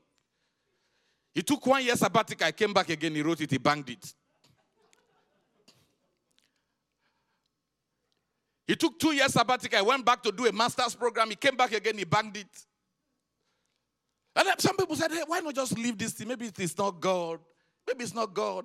He 1.37 1.43
took 1.43 1.66
one 1.66 1.84
year 1.84 1.95
sabbatical. 1.97 2.47
I 2.47 2.53
came 2.53 2.72
back 2.72 2.89
again. 2.89 3.14
He 3.14 3.20
wrote 3.20 3.43
it. 3.43 3.51
He 3.51 3.59
banged 3.59 3.91
it. 3.91 4.14
He 8.66 8.74
took 8.74 8.99
two 8.99 9.12
years 9.12 9.34
sabbatical. 9.34 9.78
I 9.78 9.82
went 9.82 10.03
back 10.03 10.22
to 10.22 10.32
do 10.32 10.47
a 10.47 10.53
master's 10.53 10.95
program. 10.95 11.28
He 11.28 11.37
came 11.37 11.55
back 11.55 11.74
again. 11.74 11.99
He 11.99 12.05
banged 12.05 12.39
it. 12.39 12.47
And 14.34 14.49
some 14.59 14.78
people 14.78 14.97
said, 14.97 15.12
hey, 15.12 15.24
why 15.26 15.41
not 15.41 15.55
just 15.55 15.76
leave 15.76 15.99
this 15.99 16.14
thing? 16.14 16.28
Maybe 16.28 16.51
it's 16.57 16.78
not 16.78 16.99
God. 17.03 17.39
Maybe 17.87 18.05
it's 18.05 18.14
not 18.14 18.32
God. 18.32 18.64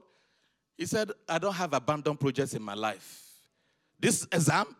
He 0.77 0.85
said, 0.85 1.11
I 1.27 1.39
don't 1.39 1.53
have 1.53 1.73
abandoned 1.73 2.21
projects 2.21 2.53
in 2.53 2.61
my 2.61 2.73
life. 2.73 3.21
This 3.99 4.25
exam, 4.31 4.73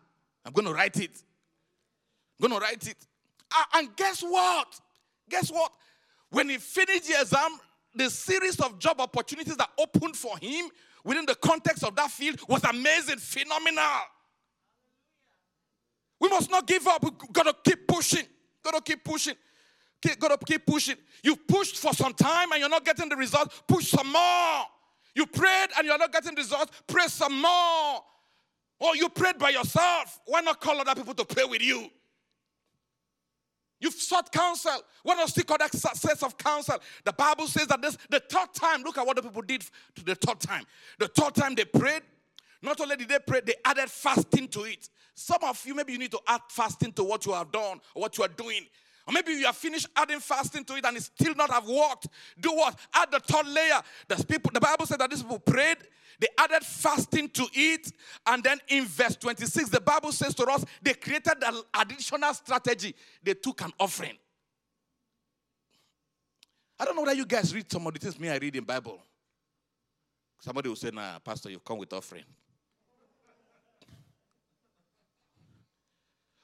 I'm 0.46 0.52
going 0.54 0.66
to 0.66 0.72
write 0.72 0.98
it. 0.98 1.10
I'm 2.40 2.48
going 2.48 2.58
to 2.58 2.64
write 2.64 2.88
it. 2.88 2.96
And 3.74 3.94
guess 3.96 4.22
what? 4.22 4.80
Guess 5.28 5.52
what? 5.52 5.72
When 6.30 6.48
he 6.48 6.56
finished 6.56 7.06
the 7.06 7.20
exam, 7.20 7.58
the 7.94 8.10
series 8.10 8.58
of 8.60 8.78
job 8.78 9.00
opportunities 9.00 9.56
that 9.56 9.70
opened 9.78 10.16
for 10.16 10.36
him 10.38 10.68
within 11.04 11.26
the 11.26 11.34
context 11.34 11.84
of 11.84 11.94
that 11.96 12.10
field 12.10 12.40
was 12.48 12.62
amazing, 12.64 13.18
phenomenal. 13.18 14.00
We 16.20 16.28
must 16.28 16.50
not 16.50 16.66
give 16.66 16.86
up. 16.86 17.02
We've 17.02 17.32
got 17.32 17.44
to 17.44 17.54
keep 17.64 17.86
pushing. 17.86 18.24
Got 18.62 18.74
to 18.74 18.80
keep 18.80 19.04
pushing. 19.04 19.34
Keep, 20.00 20.20
got 20.20 20.38
to 20.38 20.46
keep 20.46 20.64
pushing. 20.64 20.96
You've 21.22 21.46
pushed 21.46 21.76
for 21.76 21.92
some 21.92 22.14
time 22.14 22.52
and 22.52 22.60
you're 22.60 22.68
not 22.68 22.84
getting 22.84 23.08
the 23.08 23.16
result. 23.16 23.52
Push 23.66 23.88
some 23.88 24.12
more. 24.12 24.64
You 25.14 25.26
prayed 25.26 25.68
and 25.76 25.86
you're 25.86 25.98
not 25.98 26.12
getting 26.12 26.34
results. 26.34 26.82
Pray 26.86 27.06
some 27.08 27.40
more. 27.40 28.00
Or 28.80 28.96
you 28.96 29.08
prayed 29.08 29.38
by 29.38 29.50
yourself. 29.50 30.20
Why 30.26 30.40
not 30.40 30.60
call 30.60 30.80
other 30.80 30.94
people 30.94 31.14
to 31.14 31.24
pray 31.24 31.44
with 31.44 31.62
you? 31.62 31.88
You've 33.82 33.94
sought 33.94 34.30
counsel. 34.30 34.80
Why 35.02 35.16
not 35.16 35.28
seek 35.28 35.50
other 35.50 35.66
success 35.66 36.22
of 36.22 36.38
counsel? 36.38 36.76
The 37.04 37.12
Bible 37.12 37.48
says 37.48 37.66
that 37.66 37.82
this 37.82 37.98
the 38.08 38.20
third 38.20 38.54
time, 38.54 38.84
look 38.84 38.96
at 38.96 39.04
what 39.04 39.16
the 39.16 39.22
people 39.22 39.42
did 39.42 39.64
to 39.96 40.04
the 40.04 40.14
third 40.14 40.38
time. 40.38 40.64
The 41.00 41.08
third 41.08 41.34
time 41.34 41.56
they 41.56 41.64
prayed, 41.64 42.02
Not 42.62 42.80
only 42.80 42.94
did 42.94 43.08
they 43.08 43.18
pray, 43.18 43.40
they 43.44 43.56
added 43.64 43.90
fasting 43.90 44.46
to 44.48 44.62
it. 44.62 44.88
Some 45.14 45.42
of 45.42 45.60
you, 45.66 45.74
maybe 45.74 45.92
you 45.92 45.98
need 45.98 46.12
to 46.12 46.20
add 46.28 46.42
fasting 46.48 46.92
to 46.92 47.02
what 47.02 47.26
you 47.26 47.32
have 47.32 47.50
done 47.50 47.80
or 47.94 48.02
what 48.02 48.16
you 48.16 48.22
are 48.22 48.28
doing. 48.28 48.66
Or 49.06 49.12
maybe 49.12 49.32
you 49.32 49.46
have 49.46 49.56
finished 49.56 49.88
adding 49.96 50.20
fasting 50.20 50.64
to 50.64 50.76
it 50.76 50.84
and 50.84 50.96
it 50.96 51.02
still 51.02 51.34
not 51.34 51.50
have 51.50 51.66
worked. 51.66 52.08
Do 52.40 52.54
what? 52.54 52.78
Add 52.94 53.10
the 53.10 53.20
third 53.20 53.48
layer. 53.48 53.80
The 54.08 54.24
people, 54.24 54.50
the 54.52 54.60
Bible 54.60 54.86
said 54.86 55.00
that 55.00 55.10
these 55.10 55.22
people 55.22 55.40
prayed, 55.40 55.78
they 56.20 56.28
added 56.38 56.62
fasting 56.62 57.28
to 57.30 57.46
it, 57.52 57.90
and 58.26 58.44
then 58.44 58.60
in 58.68 58.84
verse 58.84 59.16
26, 59.16 59.70
the 59.70 59.80
Bible 59.80 60.12
says 60.12 60.34
to 60.34 60.44
us, 60.44 60.64
they 60.80 60.94
created 60.94 61.42
an 61.44 61.62
additional 61.74 62.32
strategy. 62.34 62.94
They 63.22 63.34
took 63.34 63.60
an 63.62 63.72
offering. 63.80 64.16
I 66.78 66.84
don't 66.84 66.94
know 66.94 67.02
whether 67.02 67.14
you 67.14 67.26
guys 67.26 67.54
read 67.54 67.70
some 67.70 67.86
of 67.86 67.94
the 67.94 67.98
things 67.98 68.18
me 68.18 68.28
I 68.28 68.36
read 68.36 68.54
in 68.54 68.64
Bible. 68.64 69.00
Somebody 70.40 70.68
will 70.68 70.76
say, 70.76 70.90
nah, 70.92 71.18
Pastor, 71.20 71.50
you've 71.50 71.64
come 71.64 71.78
with 71.78 71.92
offering. 71.92 72.24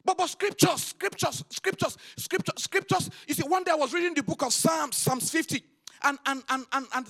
But, 0.09 0.17
but 0.17 0.31
scriptures, 0.31 0.85
scriptures, 0.85 1.45
scriptures, 1.51 1.99
scriptures, 2.17 2.55
scriptures. 2.57 3.11
You 3.27 3.35
see, 3.35 3.43
one 3.47 3.63
day 3.63 3.73
I 3.73 3.75
was 3.75 3.93
reading 3.93 4.15
the 4.15 4.23
book 4.23 4.43
of 4.43 4.55
Psalms, 4.55 4.97
Psalms 4.97 5.31
50, 5.31 5.63
and 6.03 6.19
and 6.25 6.43
and 6.49 6.65
and, 6.73 6.87
and 6.95 7.07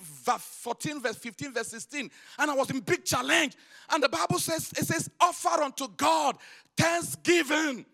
14, 0.00 1.00
verse 1.00 1.14
15, 1.14 1.52
verse 1.52 1.68
16. 1.68 2.10
And 2.40 2.50
I 2.50 2.54
was 2.54 2.68
in 2.70 2.80
big 2.80 3.04
challenge. 3.04 3.54
And 3.88 4.02
the 4.02 4.08
Bible 4.08 4.40
says, 4.40 4.72
it 4.76 4.84
says, 4.84 5.08
offer 5.20 5.62
unto 5.62 5.86
God 5.96 6.38
thanksgiving. 6.76 7.86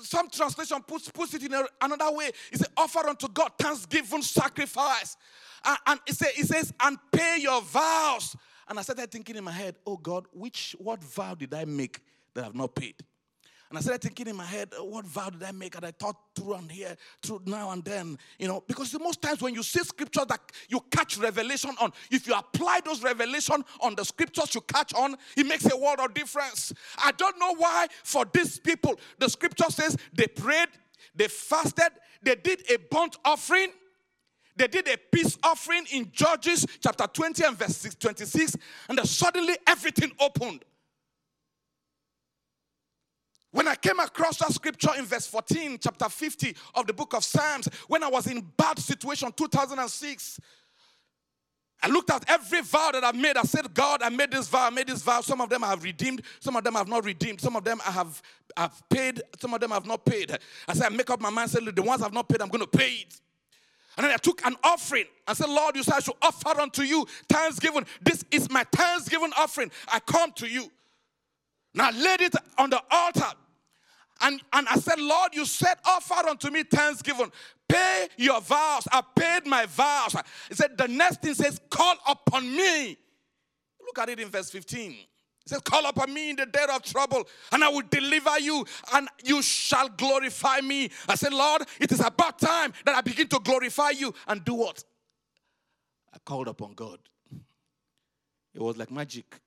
Some 0.00 0.30
translation 0.30 0.80
puts, 0.80 1.10
puts 1.10 1.34
it 1.34 1.42
in 1.42 1.52
a, 1.52 1.66
another 1.82 2.16
way. 2.16 2.30
It 2.50 2.56
says, 2.56 2.70
offer 2.74 3.06
unto 3.06 3.28
God 3.28 3.52
thanksgiving 3.58 4.22
sacrifice. 4.22 5.18
And, 5.62 5.76
and 5.88 6.00
it, 6.06 6.14
say, 6.14 6.28
it 6.38 6.46
says, 6.46 6.72
and 6.80 6.96
pay 7.12 7.36
your 7.40 7.60
vows. 7.60 8.34
And 8.66 8.78
I 8.78 8.82
started 8.82 9.10
thinking 9.12 9.36
in 9.36 9.44
my 9.44 9.52
head, 9.52 9.76
oh 9.86 9.98
God, 9.98 10.24
which 10.32 10.74
what 10.78 11.02
vow 11.02 11.34
did 11.34 11.52
I 11.52 11.66
make 11.66 12.00
that 12.32 12.46
I've 12.46 12.54
not 12.54 12.74
paid? 12.74 12.94
And 13.68 13.78
I 13.78 13.80
started 13.80 14.02
thinking 14.02 14.28
in 14.28 14.36
my 14.36 14.44
head, 14.44 14.72
oh, 14.78 14.84
what 14.84 15.04
vow 15.06 15.28
did 15.30 15.42
I 15.42 15.50
make? 15.50 15.74
And 15.74 15.84
I 15.84 15.90
thought 15.90 16.16
through 16.36 16.54
and 16.54 16.70
here, 16.70 16.96
through 17.22 17.42
now 17.46 17.70
and 17.70 17.84
then, 17.84 18.16
you 18.38 18.46
know, 18.46 18.62
because 18.66 18.92
the 18.92 19.00
most 19.00 19.20
times 19.20 19.42
when 19.42 19.54
you 19.54 19.62
see 19.64 19.80
scripture 19.80 20.24
that 20.28 20.40
you 20.68 20.80
catch 20.90 21.18
revelation 21.18 21.70
on, 21.80 21.92
if 22.10 22.28
you 22.28 22.34
apply 22.34 22.80
those 22.84 23.02
revelation 23.02 23.64
on 23.80 23.96
the 23.96 24.04
scriptures 24.04 24.54
you 24.54 24.60
catch 24.60 24.94
on, 24.94 25.16
it 25.36 25.46
makes 25.46 25.70
a 25.70 25.76
world 25.76 25.98
of 25.98 26.14
difference. 26.14 26.72
I 26.98 27.10
don't 27.12 27.38
know 27.40 27.54
why 27.56 27.88
for 28.04 28.24
these 28.32 28.60
people, 28.60 28.94
the 29.18 29.28
scripture 29.28 29.70
says 29.70 29.96
they 30.12 30.28
prayed, 30.28 30.68
they 31.14 31.26
fasted, 31.26 31.90
they 32.22 32.36
did 32.36 32.70
a 32.70 32.76
burnt 32.76 33.16
offering. 33.24 33.68
They 34.58 34.68
did 34.68 34.88
a 34.88 34.96
peace 34.96 35.36
offering 35.42 35.84
in 35.92 36.10
Judges 36.12 36.64
chapter 36.80 37.06
20 37.06 37.44
and 37.44 37.58
verse 37.58 37.94
26, 37.94 38.56
and 38.88 38.96
then 38.96 39.04
suddenly 39.04 39.54
everything 39.66 40.12
opened. 40.18 40.64
When 43.56 43.68
I 43.68 43.74
came 43.74 43.98
across 44.00 44.36
that 44.40 44.52
scripture 44.52 44.90
in 44.98 45.06
verse 45.06 45.26
14, 45.28 45.78
chapter 45.80 46.10
50 46.10 46.54
of 46.74 46.86
the 46.86 46.92
book 46.92 47.14
of 47.14 47.24
Psalms, 47.24 47.70
when 47.88 48.02
I 48.02 48.08
was 48.08 48.26
in 48.26 48.46
bad 48.54 48.78
situation, 48.78 49.32
2006, 49.34 50.40
I 51.82 51.88
looked 51.88 52.10
at 52.10 52.28
every 52.28 52.60
vow 52.60 52.90
that 52.92 53.02
I've 53.02 53.14
made. 53.14 53.38
I 53.38 53.44
said, 53.44 53.72
God, 53.72 54.02
I 54.02 54.10
made 54.10 54.30
this 54.30 54.46
vow, 54.46 54.66
I 54.66 54.68
made 54.68 54.88
this 54.88 55.00
vow. 55.00 55.22
Some 55.22 55.40
of 55.40 55.48
them 55.48 55.64
I 55.64 55.68
have 55.68 55.82
redeemed, 55.82 56.20
some 56.38 56.54
of 56.54 56.64
them 56.64 56.76
I 56.76 56.80
have 56.80 56.88
not 56.88 57.06
redeemed, 57.06 57.40
some 57.40 57.56
of 57.56 57.64
them 57.64 57.80
I 57.86 57.92
have 57.92 58.20
I've 58.58 58.86
paid, 58.90 59.22
some 59.40 59.54
of 59.54 59.60
them 59.60 59.72
I 59.72 59.76
have 59.76 59.86
not 59.86 60.04
paid. 60.04 60.36
I 60.68 60.74
said, 60.74 60.92
I 60.92 60.94
make 60.94 61.08
up 61.08 61.22
my 61.22 61.30
mind, 61.30 61.48
said, 61.48 61.64
the 61.64 61.82
ones 61.82 62.02
I've 62.02 62.12
not 62.12 62.28
paid, 62.28 62.42
I'm 62.42 62.50
going 62.50 62.60
to 62.60 62.66
pay 62.66 62.90
it. 62.90 63.20
And 63.96 64.04
then 64.04 64.12
I 64.12 64.18
took 64.18 64.44
an 64.44 64.54
offering. 64.64 65.06
I 65.26 65.32
said, 65.32 65.48
Lord, 65.48 65.76
you 65.76 65.82
said 65.82 65.94
I 65.94 66.00
should 66.00 66.16
offer 66.20 66.60
unto 66.60 66.82
you 66.82 67.06
thanksgiving. 67.26 67.86
This 68.02 68.22
is 68.30 68.50
my 68.50 68.64
thanksgiving 68.70 69.32
offering. 69.38 69.70
I 69.88 70.00
come 70.00 70.32
to 70.32 70.46
you. 70.46 70.70
Now 71.72 71.90
laid 71.90 72.20
it 72.20 72.34
on 72.58 72.68
the 72.68 72.82
altar. 72.90 73.32
And, 74.20 74.40
and 74.52 74.66
I 74.68 74.76
said, 74.76 74.98
Lord, 74.98 75.34
you 75.34 75.44
said, 75.44 75.74
offer 75.84 76.28
unto 76.28 76.50
me 76.50 76.62
thanksgiving. 76.62 77.30
Pay 77.68 78.08
your 78.16 78.40
vows. 78.40 78.88
I 78.90 79.02
paid 79.14 79.46
my 79.46 79.66
vows. 79.66 80.16
He 80.48 80.54
said, 80.54 80.78
the 80.78 80.88
next 80.88 81.22
thing 81.22 81.34
says, 81.34 81.60
call 81.70 81.96
upon 82.08 82.44
me. 82.54 82.96
Look 83.84 83.98
at 83.98 84.08
it 84.08 84.20
in 84.20 84.28
verse 84.28 84.50
15. 84.50 84.96
He 85.46 85.50
says, 85.54 85.60
Call 85.60 85.86
upon 85.86 86.12
me 86.12 86.30
in 86.30 86.36
the 86.36 86.46
day 86.46 86.66
of 86.74 86.82
trouble, 86.82 87.22
and 87.52 87.62
I 87.62 87.68
will 87.68 87.84
deliver 87.88 88.36
you, 88.40 88.66
and 88.92 89.08
you 89.24 89.40
shall 89.42 89.88
glorify 89.88 90.60
me. 90.60 90.90
I 91.08 91.14
said, 91.14 91.32
Lord, 91.32 91.62
it 91.80 91.92
is 91.92 92.00
about 92.00 92.40
time 92.40 92.72
that 92.84 92.96
I 92.96 93.00
begin 93.00 93.28
to 93.28 93.38
glorify 93.38 93.90
you 93.90 94.12
and 94.26 94.44
do 94.44 94.54
what? 94.54 94.82
I 96.12 96.18
called 96.24 96.48
upon 96.48 96.74
God. 96.74 96.98
It 98.54 98.60
was 98.60 98.76
like 98.76 98.90
magic. 98.90 99.38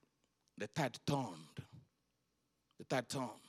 The 0.57 0.67
tide 0.67 0.97
turned. 1.05 1.65
The 2.77 2.85
tide 2.85 3.09
turned. 3.09 3.48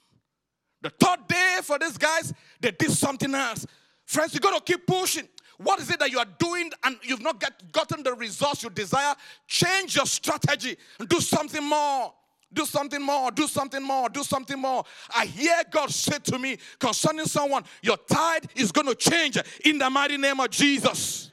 The 0.83 0.91
third 0.91 1.29
day 1.29 1.59
for 1.63 1.79
these 1.79 1.99
guys, 1.99 2.33
they 2.61 2.71
did 2.71 2.93
something 2.93 3.35
else. 3.35 3.67
Friends, 4.07 4.35
you 4.35 4.41
got 4.41 4.57
to 4.57 4.73
keep 4.73 4.87
pushing. 4.87 5.29
What 5.59 5.79
is 5.79 5.91
it 5.91 5.99
that 5.99 6.11
you 6.11 6.19
are 6.19 6.27
doing 6.39 6.71
and 6.85 6.97
you've 7.03 7.23
not 7.23 7.39
get, 7.39 7.71
gotten 7.71 8.03
the 8.03 8.15
results 8.15 8.63
you 8.63 8.71
desire? 8.71 9.15
Change 9.47 9.97
your 9.97 10.07
strategy 10.07 10.77
and 10.99 11.09
do 11.09 11.21
something 11.21 11.63
more. 11.63 12.15
Do 12.53 12.67
something 12.67 13.01
more, 13.01 13.31
do 13.31 13.47
something 13.47 13.81
more, 13.81 14.09
do 14.09 14.25
something 14.25 14.59
more. 14.59 14.83
I 15.15 15.27
hear 15.27 15.63
God 15.71 15.89
say 15.91 16.19
to 16.25 16.39
me 16.39 16.59
concerning 16.81 17.27
someone, 17.27 17.63
your 17.81 17.97
tide 17.97 18.49
is 18.57 18.73
going 18.73 18.89
to 18.89 18.97
change 18.97 19.39
in 19.65 19.79
the 19.79 19.89
mighty 19.89 20.17
name 20.17 20.41
of 20.41 20.51
Jesus. 20.51 21.31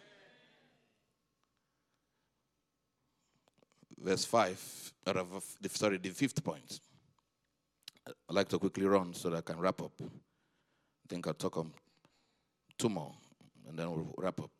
Verse 3.99 4.25
5, 4.25 4.93
sorry, 5.71 5.97
the 5.97 6.09
fifth 6.09 6.43
point. 6.43 6.79
I'd 8.08 8.36
like 8.36 8.49
to 8.49 8.60
quickly 8.60 8.86
run 8.86 9.14
so 9.14 9.30
that 9.30 9.38
I 9.38 9.41
can 9.41 9.60
wrap 9.60 9.82
up. 9.82 9.91
I 10.01 11.08
think 11.10 11.28
I'll 11.28 11.34
talk 11.34 11.58
on 11.58 11.72
two 12.78 12.89
more 12.89 13.14
and 13.68 13.78
then 13.78 13.89
we'll 13.89 14.14
wrap 14.18 14.39
up. 14.39 14.51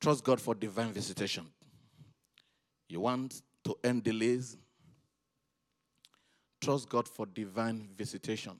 Trust 0.00 0.24
God 0.24 0.40
for 0.40 0.54
divine 0.54 0.92
visitation. 0.92 1.46
You 2.88 3.00
want 3.00 3.42
to 3.64 3.76
end 3.84 4.04
delays? 4.04 4.56
Trust 6.60 6.88
God 6.88 7.08
for 7.08 7.26
divine 7.26 7.88
visitation. 7.96 8.58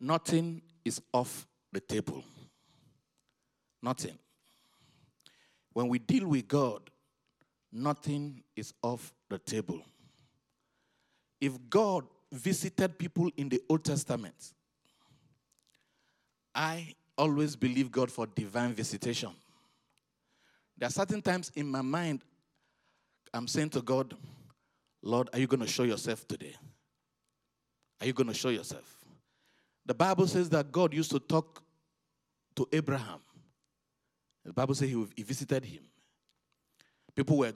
Nothing 0.00 0.62
is 0.84 1.00
off 1.12 1.46
the 1.72 1.80
table. 1.80 2.24
Nothing. 3.82 4.18
When 5.72 5.88
we 5.88 5.98
deal 5.98 6.28
with 6.28 6.46
God, 6.46 6.90
nothing 7.72 8.42
is 8.54 8.72
off 8.82 9.12
the 9.28 9.38
table. 9.38 9.82
If 11.40 11.58
God 11.68 12.04
visited 12.34 12.98
people 12.98 13.30
in 13.36 13.48
the 13.48 13.60
Old 13.68 13.84
Testament. 13.84 14.34
I 16.54 16.94
always 17.16 17.56
believe 17.56 17.90
God 17.90 18.10
for 18.10 18.26
divine 18.26 18.72
visitation. 18.72 19.30
There 20.76 20.88
are 20.88 20.92
certain 20.92 21.22
times 21.22 21.52
in 21.54 21.68
my 21.68 21.82
mind, 21.82 22.22
I'm 23.32 23.46
saying 23.46 23.70
to 23.70 23.82
God, 23.82 24.14
Lord, 25.02 25.28
are 25.32 25.38
you 25.38 25.46
going 25.46 25.60
to 25.60 25.66
show 25.66 25.84
yourself 25.84 26.26
today? 26.26 26.54
Are 28.00 28.06
you 28.06 28.12
going 28.12 28.26
to 28.26 28.34
show 28.34 28.48
yourself? 28.48 29.04
The 29.86 29.94
Bible 29.94 30.26
says 30.26 30.48
that 30.50 30.72
God 30.72 30.94
used 30.94 31.10
to 31.12 31.18
talk 31.18 31.62
to 32.56 32.68
Abraham. 32.72 33.20
The 34.44 34.52
Bible 34.52 34.74
says 34.74 34.90
he, 34.90 35.22
visited 35.22 35.64
him. 35.64 35.82
People 37.14 37.38
were 37.38 37.52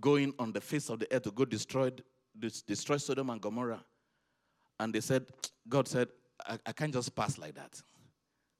going 0.00 0.32
on 0.38 0.52
the 0.52 0.60
face 0.60 0.88
of 0.88 0.98
the 0.98 1.12
earth 1.12 1.22
to 1.24 1.30
go 1.30 1.44
destroy 1.44 1.90
destroy 2.38 2.96
Sodom 2.96 3.30
and 3.30 3.40
Gomorrah. 3.40 3.84
And 4.80 4.94
they 4.94 5.00
said, 5.00 5.26
God 5.68 5.88
said, 5.88 6.08
I, 6.46 6.58
I 6.66 6.72
can't 6.72 6.92
just 6.92 7.14
pass 7.14 7.38
like 7.38 7.54
that. 7.54 7.80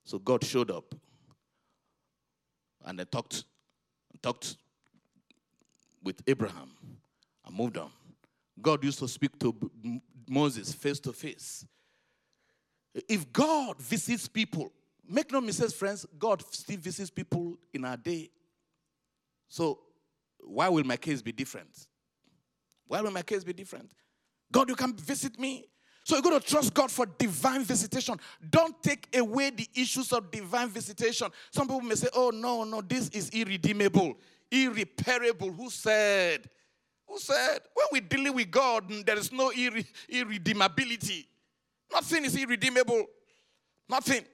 So 0.04 0.18
God 0.18 0.44
showed 0.44 0.70
up 0.70 0.94
and 2.84 2.98
they 2.98 3.04
talked, 3.04 3.44
talked 4.22 4.56
with 6.02 6.22
Abraham 6.26 6.70
and 7.46 7.56
moved 7.56 7.78
on. 7.78 7.90
God 8.60 8.84
used 8.84 8.98
to 9.00 9.08
speak 9.08 9.38
to 9.40 9.54
Moses 10.28 10.72
face 10.72 11.00
to 11.00 11.12
face. 11.12 11.66
If 13.08 13.32
God 13.32 13.80
visits 13.80 14.28
people, 14.28 14.72
make 15.08 15.32
no 15.32 15.40
mistakes, 15.40 15.72
friends, 15.72 16.06
God 16.18 16.44
still 16.54 16.78
visits 16.78 17.10
people 17.10 17.56
in 17.72 17.84
our 17.84 17.96
day. 17.96 18.30
So, 19.48 19.80
why 20.38 20.68
will 20.68 20.84
my 20.84 20.96
case 20.96 21.22
be 21.22 21.32
different? 21.32 21.86
Why 22.86 23.00
will 23.00 23.10
my 23.10 23.22
case 23.22 23.44
be 23.44 23.52
different? 23.52 23.90
God, 24.52 24.68
you 24.68 24.76
can 24.76 24.94
visit 24.94 25.38
me. 25.38 25.66
So 26.04 26.16
you're 26.16 26.22
going 26.22 26.38
to 26.38 26.46
trust 26.46 26.74
God 26.74 26.90
for 26.90 27.06
divine 27.06 27.64
visitation. 27.64 28.20
Don't 28.50 28.80
take 28.82 29.08
away 29.16 29.50
the 29.50 29.66
issues 29.74 30.12
of 30.12 30.30
divine 30.30 30.68
visitation. 30.68 31.28
Some 31.50 31.66
people 31.66 31.80
may 31.80 31.94
say, 31.94 32.08
oh, 32.14 32.30
no, 32.30 32.64
no, 32.64 32.82
this 32.82 33.08
is 33.08 33.30
irredeemable, 33.30 34.18
irreparable. 34.50 35.50
Who 35.50 35.70
said? 35.70 36.48
Who 37.08 37.18
said? 37.18 37.60
When 37.72 37.86
we 37.92 38.00
deal 38.00 38.34
with 38.34 38.50
God, 38.50 38.88
mm, 38.88 39.04
there 39.04 39.16
is 39.16 39.32
no 39.32 39.50
irre- 39.50 39.86
irredeemability. 40.08 41.26
Nothing 41.90 42.26
is 42.26 42.36
irredeemable. 42.36 43.06
Nothing. 43.88 44.24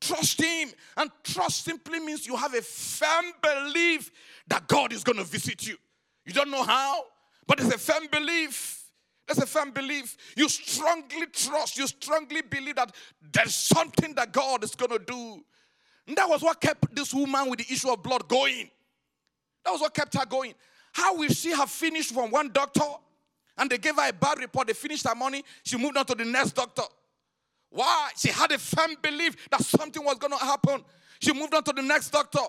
Trust 0.00 0.40
Him. 0.40 0.70
And 0.96 1.10
trust 1.22 1.64
simply 1.64 2.00
means 2.00 2.26
you 2.26 2.36
have 2.36 2.54
a 2.54 2.62
firm 2.62 3.26
belief 3.42 4.10
that 4.48 4.66
God 4.66 4.92
is 4.92 5.04
going 5.04 5.18
to 5.18 5.24
visit 5.24 5.66
you. 5.66 5.76
You 6.24 6.32
don't 6.32 6.50
know 6.50 6.62
how, 6.62 7.04
But 7.52 7.60
it's 7.60 7.74
a 7.74 7.78
firm 7.78 8.06
belief. 8.10 8.82
There's 9.26 9.36
a 9.36 9.44
firm 9.44 9.72
belief. 9.72 10.16
You 10.38 10.48
strongly 10.48 11.26
trust, 11.30 11.76
you 11.76 11.86
strongly 11.86 12.40
believe 12.40 12.76
that 12.76 12.94
there's 13.30 13.54
something 13.54 14.14
that 14.14 14.32
God 14.32 14.64
is 14.64 14.74
going 14.74 14.92
to 14.92 14.98
do. 14.98 15.44
And 16.08 16.16
that 16.16 16.26
was 16.30 16.40
what 16.40 16.62
kept 16.62 16.96
this 16.96 17.12
woman 17.12 17.50
with 17.50 17.58
the 17.58 17.70
issue 17.70 17.90
of 17.90 18.02
blood 18.02 18.26
going. 18.26 18.70
That 19.66 19.70
was 19.70 19.82
what 19.82 19.92
kept 19.92 20.16
her 20.16 20.24
going. 20.24 20.54
How 20.94 21.14
will 21.14 21.28
she 21.28 21.50
have 21.50 21.68
finished 21.68 22.14
from 22.14 22.30
one 22.30 22.48
doctor 22.52 22.86
and 23.58 23.68
they 23.68 23.76
gave 23.76 23.96
her 23.96 24.08
a 24.08 24.14
bad 24.14 24.38
report? 24.38 24.68
They 24.68 24.72
finished 24.72 25.06
her 25.06 25.14
money. 25.14 25.44
She 25.62 25.76
moved 25.76 25.98
on 25.98 26.06
to 26.06 26.14
the 26.14 26.24
next 26.24 26.52
doctor. 26.52 26.84
Why? 27.68 28.12
She 28.16 28.30
had 28.30 28.50
a 28.52 28.58
firm 28.58 28.96
belief 29.02 29.36
that 29.50 29.62
something 29.62 30.02
was 30.02 30.16
going 30.16 30.32
to 30.32 30.42
happen. 30.42 30.82
She 31.20 31.34
moved 31.34 31.52
on 31.52 31.64
to 31.64 31.72
the 31.74 31.82
next 31.82 32.12
doctor. 32.12 32.40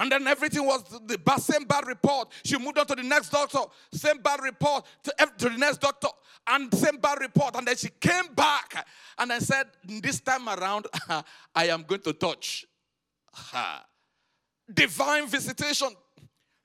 And 0.00 0.10
then 0.10 0.26
everything 0.26 0.64
was 0.64 0.82
the 1.04 1.18
same 1.38 1.64
bad 1.64 1.86
report. 1.86 2.32
She 2.42 2.56
moved 2.56 2.78
on 2.78 2.86
to 2.86 2.94
the 2.94 3.02
next 3.02 3.28
doctor, 3.28 3.58
same 3.92 4.16
bad 4.22 4.40
report 4.42 4.86
to, 5.02 5.14
to 5.36 5.50
the 5.50 5.58
next 5.58 5.82
doctor, 5.82 6.08
and 6.46 6.74
same 6.74 6.96
bad 6.96 7.20
report. 7.20 7.54
And 7.54 7.66
then 7.66 7.76
she 7.76 7.90
came 8.00 8.32
back 8.34 8.88
and 9.18 9.30
then 9.30 9.42
said, 9.42 9.66
This 9.84 10.20
time 10.20 10.48
around, 10.48 10.86
I 11.54 11.66
am 11.66 11.82
going 11.82 12.00
to 12.00 12.14
touch. 12.14 12.64
Her. 13.52 13.80
Divine 14.72 15.26
visitation. 15.26 15.88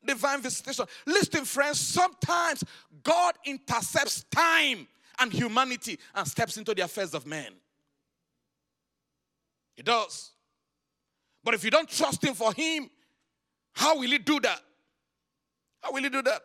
Divine 0.06 0.42
visitation. 0.42 0.86
Listen, 1.06 1.44
friends, 1.44 1.82
sometimes 1.82 2.64
God 3.04 3.36
intercepts 3.44 4.24
time 4.32 4.88
and 5.20 5.34
humanity 5.34 6.00
and 6.16 6.26
steps 6.26 6.56
into 6.56 6.74
the 6.74 6.84
affairs 6.84 7.14
of 7.14 7.26
men. 7.26 7.52
He 9.76 9.84
does. 9.84 10.32
But 11.44 11.54
if 11.54 11.66
you 11.66 11.70
don't 11.70 11.90
trust 11.90 12.24
Him 12.24 12.34
for 12.34 12.54
Him, 12.54 12.90
how 13.76 14.00
will 14.00 14.10
He 14.10 14.18
do 14.18 14.40
that? 14.40 14.62
How 15.82 15.92
will 15.92 16.04
He 16.04 16.10
do 16.10 16.22
that? 16.22 16.42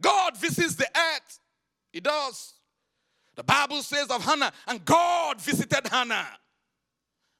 God 0.00 0.36
visits 0.36 0.74
the 0.74 0.86
earth. 0.86 1.40
He 1.92 2.00
does. 2.00 2.54
The 3.36 3.44
Bible 3.44 3.82
says 3.82 4.08
of 4.08 4.24
Hannah, 4.24 4.52
and 4.66 4.84
God 4.84 5.40
visited 5.40 5.86
Hannah. 5.88 6.26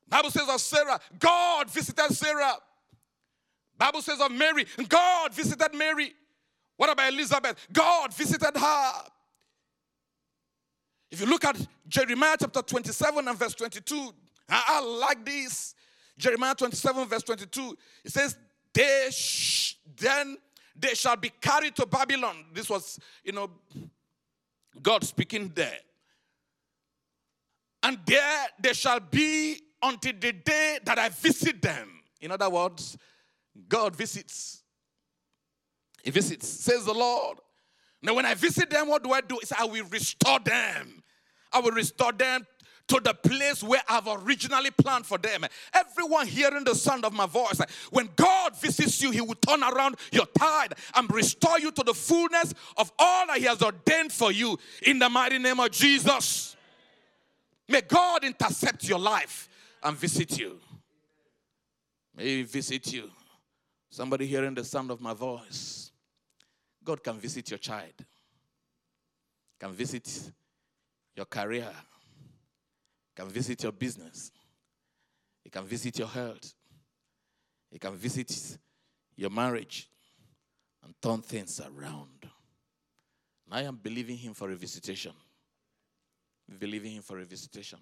Bible 0.08 0.30
says 0.30 0.48
of 0.48 0.60
Sarah, 0.60 0.98
God 1.18 1.70
visited 1.70 2.14
Sarah. 2.14 2.54
Bible 3.76 4.02
says 4.02 4.20
of 4.20 4.32
Mary, 4.32 4.66
God 4.88 5.34
visited 5.34 5.74
Mary. 5.74 6.12
What 6.76 6.90
about 6.90 7.12
Elizabeth? 7.12 7.56
God 7.72 8.14
visited 8.14 8.56
her. 8.56 8.92
If 11.10 11.20
you 11.20 11.26
look 11.26 11.44
at 11.44 11.58
Jeremiah 11.86 12.36
chapter 12.38 12.62
27 12.62 13.28
and 13.28 13.38
verse 13.38 13.54
22, 13.54 14.12
I, 14.48 14.64
I 14.68 14.80
like 14.80 15.24
this. 15.24 15.74
Jeremiah 16.16 16.54
27, 16.54 17.06
verse 17.06 17.22
22. 17.22 17.78
It 18.04 18.12
says, 18.12 18.36
They 18.78 19.08
sh- 19.10 19.74
then 19.96 20.36
they 20.78 20.94
shall 20.94 21.16
be 21.16 21.30
carried 21.40 21.74
to 21.74 21.84
Babylon. 21.86 22.44
This 22.52 22.70
was, 22.70 23.00
you 23.24 23.32
know, 23.32 23.50
God 24.80 25.02
speaking 25.02 25.50
there. 25.52 25.80
And 27.82 27.98
there 28.06 28.46
they 28.62 28.74
shall 28.74 29.00
be 29.00 29.60
until 29.82 30.12
the 30.20 30.30
day 30.30 30.78
that 30.84 30.96
I 30.96 31.08
visit 31.08 31.60
them. 31.60 31.88
In 32.20 32.30
other 32.30 32.48
words, 32.48 32.96
God 33.68 33.96
visits. 33.96 34.62
He 36.04 36.12
visits, 36.12 36.46
says 36.46 36.84
the 36.84 36.94
Lord. 36.94 37.38
Now, 38.00 38.14
when 38.14 38.26
I 38.26 38.34
visit 38.34 38.70
them, 38.70 38.86
what 38.86 39.02
do 39.02 39.10
I 39.10 39.22
do? 39.22 39.40
Is 39.40 39.50
I 39.50 39.64
will 39.64 39.86
restore 39.86 40.38
them. 40.38 41.02
I 41.52 41.58
will 41.58 41.72
restore 41.72 42.12
them 42.12 42.46
to 42.88 43.00
the 43.00 43.14
place 43.14 43.62
where 43.62 43.82
I've 43.88 44.06
originally 44.06 44.70
planned 44.70 45.06
for 45.06 45.18
them. 45.18 45.44
Everyone 45.72 46.26
hearing 46.26 46.64
the 46.64 46.74
sound 46.74 47.04
of 47.04 47.12
my 47.12 47.26
voice, 47.26 47.60
when 47.90 48.08
God 48.16 48.58
visits 48.60 49.00
you, 49.02 49.10
He 49.10 49.20
will 49.20 49.34
turn 49.34 49.62
around 49.62 49.96
your 50.10 50.26
tide 50.38 50.74
and 50.94 51.10
restore 51.12 51.58
you 51.58 51.70
to 51.70 51.82
the 51.82 51.94
fullness 51.94 52.54
of 52.76 52.90
all 52.98 53.26
that 53.28 53.38
He 53.38 53.44
has 53.44 53.62
ordained 53.62 54.12
for 54.12 54.32
you 54.32 54.58
in 54.82 54.98
the 54.98 55.08
mighty 55.08 55.38
name 55.38 55.60
of 55.60 55.70
Jesus. 55.70 56.56
May 57.68 57.82
God 57.82 58.24
intercept 58.24 58.88
your 58.88 58.98
life 58.98 59.48
and 59.82 59.96
visit 59.96 60.38
you. 60.38 60.58
May 62.16 62.24
He 62.24 62.42
visit 62.42 62.92
you. 62.92 63.10
Somebody 63.90 64.26
hearing 64.26 64.54
the 64.54 64.64
sound 64.64 64.90
of 64.90 65.00
my 65.00 65.14
voice. 65.14 65.92
God 66.84 67.02
can 67.04 67.18
visit 67.18 67.50
your 67.50 67.58
child, 67.58 67.92
can 69.60 69.72
visit 69.72 70.32
your 71.14 71.26
career, 71.26 71.70
can 73.18 73.28
visit 73.28 73.60
your 73.64 73.72
business. 73.72 74.30
He 75.42 75.50
can 75.50 75.64
visit 75.64 75.98
your 75.98 76.06
health. 76.06 76.54
He 77.68 77.76
can 77.76 77.96
visit 77.96 78.58
your 79.16 79.28
marriage 79.28 79.90
and 80.84 80.94
turn 81.02 81.20
things 81.22 81.60
around. 81.60 82.22
And 83.44 83.50
I 83.50 83.62
am 83.62 83.74
believing 83.74 84.16
him 84.16 84.34
for 84.34 84.52
a 84.52 84.54
visitation. 84.54 85.10
Believing 86.60 86.92
him 86.92 87.02
for 87.02 87.18
a 87.18 87.24
visitation. 87.24 87.80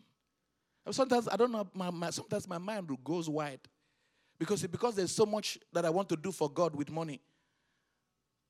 And 0.87 0.95
sometimes 0.95 1.29
I 1.29 1.37
don't 1.37 1.53
know, 1.53 1.69
my, 1.75 1.91
my, 1.91 2.09
sometimes 2.09 2.49
my 2.49 2.59
mind 2.59 2.89
goes 3.05 3.29
wide. 3.29 3.61
Because, 4.39 4.67
because 4.67 4.95
there's 4.95 5.13
so 5.13 5.27
much 5.27 5.59
that 5.71 5.85
I 5.85 5.91
want 5.91 6.09
to 6.09 6.17
do 6.17 6.33
for 6.33 6.49
God 6.49 6.75
with 6.75 6.91
money. 6.91 7.21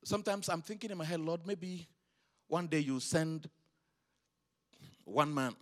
Sometimes 0.04 0.48
I'm 0.48 0.62
thinking 0.62 0.92
in 0.92 0.98
my 0.98 1.04
head, 1.04 1.18
Lord, 1.18 1.40
maybe 1.48 1.88
one 2.46 2.68
day 2.68 2.78
you 2.78 3.00
send 3.00 3.50
one 5.04 5.34
man 5.34 5.56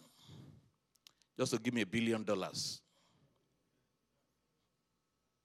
just 1.39 1.53
to 1.53 1.59
give 1.59 1.75
me 1.75 1.83
a 1.83 1.87
billion 1.87 2.23
dollars. 2.23 2.81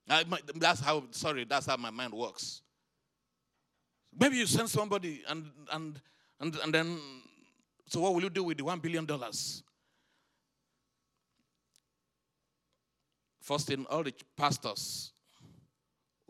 I, 0.10 0.24
that's 0.56 0.80
how, 0.80 1.04
sorry, 1.12 1.46
that's 1.46 1.68
how 1.68 1.78
my 1.78 1.92
mind 1.92 2.14
works. 2.14 2.62
Maybe 4.18 4.38
you 4.38 4.48
send 4.48 4.70
somebody 4.70 5.22
and, 5.28 5.46
and, 5.72 6.02
and, 6.40 6.56
and 6.64 6.74
then, 6.74 7.00
so 7.86 8.02
what 8.02 8.14
will 8.14 8.24
you 8.24 8.30
do 8.30 8.44
with 8.44 8.58
the 8.58 8.64
one 8.64 8.80
billion 8.80 9.06
dollars? 9.06 9.64
First 13.42 13.68
thing, 13.68 13.86
all 13.90 14.04
the 14.04 14.14
pastors 14.36 15.12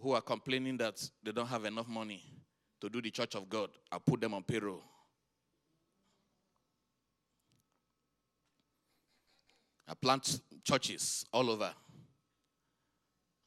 who 0.01 0.11
are 0.11 0.21
complaining 0.21 0.77
that 0.77 1.01
they 1.23 1.31
don't 1.31 1.47
have 1.47 1.65
enough 1.65 1.87
money 1.87 2.23
to 2.81 2.89
do 2.89 3.01
the 3.01 3.11
church 3.11 3.35
of 3.35 3.49
God, 3.49 3.69
I 3.91 3.97
put 3.97 4.21
them 4.21 4.33
on 4.33 4.43
payroll. 4.43 4.81
I 9.89 9.95
plant 9.95 10.39
churches 10.63 11.25
all 11.33 11.49
over. 11.49 11.73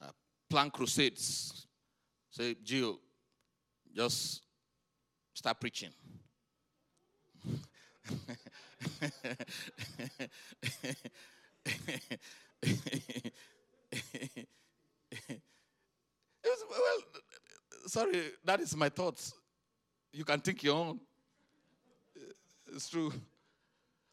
I 0.00 0.06
plant 0.50 0.72
crusades. 0.72 1.66
Say, 2.30 2.56
Gio, 2.64 2.96
just 3.94 4.42
start 5.34 5.60
preaching. 5.60 5.90
well, 16.68 16.98
sorry, 17.86 18.22
that 18.44 18.60
is 18.60 18.74
my 18.76 18.88
thoughts. 18.88 19.34
You 20.12 20.24
can 20.24 20.40
think 20.40 20.64
your 20.64 20.74
own. 20.76 20.98
It's 22.74 22.88
true. 22.88 23.12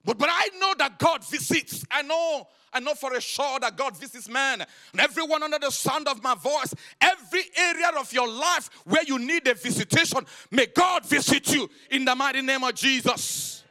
But, 0.04 0.18
but 0.18 0.30
I 0.32 0.50
know 0.60 0.74
that 0.78 0.98
God 0.98 1.26
visits. 1.26 1.86
I 1.92 2.02
know, 2.02 2.48
I 2.72 2.80
know 2.80 2.94
for 2.94 3.14
a 3.14 3.22
sure 3.22 3.60
that 3.60 3.76
God 3.76 3.98
visits 3.98 4.30
man. 4.30 4.66
And 4.92 5.02
everyone 5.02 5.44
under 5.44 5.60
the 5.60 5.72
sound 5.72 6.08
of 6.08 6.24
my 6.24 6.36
voice, 6.36 6.74
every 7.02 7.44
area 7.58 7.92
of 7.98 8.12
your 8.14 8.28
life 8.28 8.70
where 8.86 9.04
you 9.04 9.20
need 9.20 9.48
a 9.48 9.54
visitation, 9.54 10.26
may 10.52 10.68
God 10.68 11.06
visit 11.06 11.54
you 11.54 11.70
in 11.92 12.06
the 12.06 12.16
mighty 12.16 12.42
name 12.42 12.64
of 12.64 12.74
Jesus. 12.76 13.64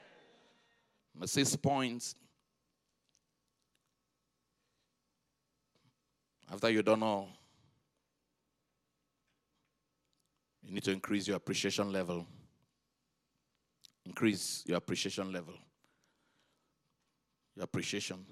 Six 1.24 1.56
points. 1.56 2.14
After 6.50 6.70
you 6.70 6.82
don't 6.82 7.00
know, 7.00 7.28
you 10.62 10.72
need 10.72 10.84
to 10.84 10.92
increase 10.92 11.26
your 11.26 11.36
appreciation 11.36 11.92
level. 11.92 12.26
Increase 14.06 14.62
your 14.66 14.76
appreciation 14.78 15.32
level 15.32 15.54
your 17.59 17.64
appreciation. 17.64 18.24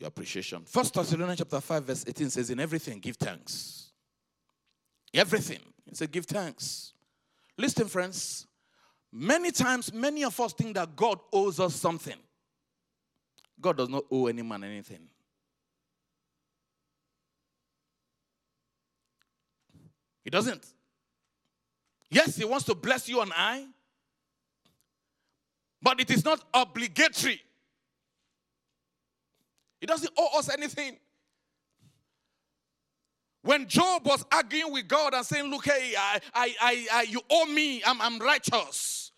Your 0.00 0.08
appreciation. 0.08 0.64
First 0.66 0.94
Thessalonians 0.94 1.38
chapter 1.38 1.60
5, 1.60 1.84
verse 1.84 2.04
18 2.08 2.30
says, 2.30 2.50
In 2.50 2.58
everything 2.58 2.98
give 2.98 3.16
thanks. 3.16 3.92
Everything. 5.14 5.60
He 5.88 5.94
said, 5.94 6.10
give 6.10 6.26
thanks. 6.26 6.92
Listen, 7.56 7.86
friends. 7.86 8.46
Many 9.12 9.52
times, 9.52 9.92
many 9.92 10.24
of 10.24 10.38
us 10.40 10.52
think 10.52 10.74
that 10.74 10.96
God 10.96 11.20
owes 11.32 11.60
us 11.60 11.74
something. 11.76 12.18
God 13.60 13.76
does 13.76 13.88
not 13.88 14.04
owe 14.10 14.26
any 14.26 14.42
man 14.42 14.64
anything. 14.64 15.06
He 20.24 20.30
doesn't. 20.30 20.66
Yes, 22.10 22.36
He 22.36 22.44
wants 22.44 22.66
to 22.66 22.74
bless 22.74 23.08
you 23.08 23.20
and 23.20 23.32
I, 23.36 23.66
but 25.82 26.00
it 26.00 26.10
is 26.10 26.24
not 26.24 26.42
obligatory. 26.52 27.40
It 29.80 29.86
doesn't 29.86 30.12
owe 30.18 30.38
us 30.38 30.48
anything. 30.50 30.98
When 33.42 33.66
Job 33.66 34.06
was 34.06 34.24
arguing 34.30 34.72
with 34.72 34.86
God 34.86 35.14
and 35.14 35.24
saying, 35.24 35.50
Look, 35.50 35.64
hey, 35.64 35.94
I, 35.98 36.20
I, 36.34 36.54
I, 36.60 36.86
I 36.92 37.02
you 37.02 37.22
owe 37.30 37.46
me, 37.46 37.82
I'm, 37.84 38.00
I'm 38.00 38.18
righteous. 38.18 39.12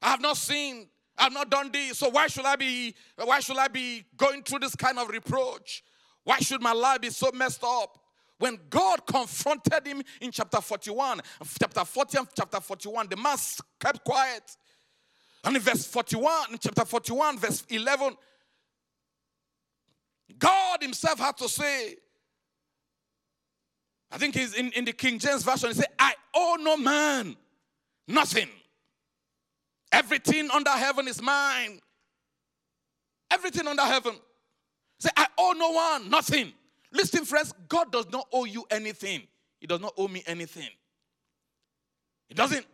I 0.00 0.10
have 0.10 0.20
not 0.20 0.36
sinned, 0.36 0.86
I 1.18 1.24
have 1.24 1.32
not 1.32 1.50
done 1.50 1.70
this. 1.72 1.98
So 1.98 2.08
why 2.10 2.28
should 2.28 2.44
I 2.44 2.54
be 2.56 2.94
why 3.16 3.40
should 3.40 3.58
I 3.58 3.68
be 3.68 4.04
going 4.16 4.42
through 4.42 4.60
this 4.60 4.76
kind 4.76 4.98
of 4.98 5.08
reproach? 5.08 5.82
Why 6.22 6.38
should 6.38 6.62
my 6.62 6.72
life 6.72 7.00
be 7.00 7.10
so 7.10 7.30
messed 7.32 7.64
up? 7.64 7.98
When 8.38 8.58
God 8.68 9.06
confronted 9.06 9.86
him 9.86 10.02
in 10.20 10.30
chapter 10.30 10.60
41, 10.60 11.20
chapter 11.58 11.84
40 11.84 12.18
and 12.18 12.28
chapter 12.36 12.60
41, 12.60 13.06
the 13.08 13.16
man 13.16 13.36
kept 13.80 14.04
quiet. 14.04 14.56
And 15.46 15.54
in 15.54 15.62
verse 15.62 15.86
41, 15.86 16.52
in 16.52 16.58
chapter 16.58 16.84
41, 16.84 17.38
verse 17.38 17.64
11, 17.70 18.16
God 20.36 20.82
Himself 20.82 21.20
had 21.20 21.36
to 21.38 21.48
say, 21.48 21.94
I 24.10 24.18
think 24.18 24.34
he's 24.34 24.54
in, 24.54 24.72
in 24.72 24.84
the 24.84 24.92
King 24.92 25.20
James 25.20 25.44
Version, 25.44 25.68
he 25.68 25.74
said, 25.76 25.86
I 26.00 26.14
owe 26.34 26.56
no 26.60 26.76
man 26.76 27.36
nothing. 28.08 28.48
Everything 29.92 30.50
under 30.50 30.70
heaven 30.70 31.06
is 31.06 31.22
mine. 31.22 31.80
Everything 33.30 33.68
under 33.68 33.82
heaven. 33.82 34.16
Say, 34.98 35.10
I 35.16 35.26
owe 35.38 35.54
no 35.56 35.70
one 35.70 36.10
nothing. 36.10 36.52
Listen, 36.92 37.24
friends, 37.24 37.52
God 37.68 37.92
does 37.92 38.10
not 38.10 38.26
owe 38.32 38.46
you 38.46 38.64
anything. 38.70 39.22
He 39.60 39.68
does 39.68 39.80
not 39.80 39.94
owe 39.96 40.08
me 40.08 40.24
anything. 40.26 40.70
He 42.28 42.34
doesn't. 42.34 42.66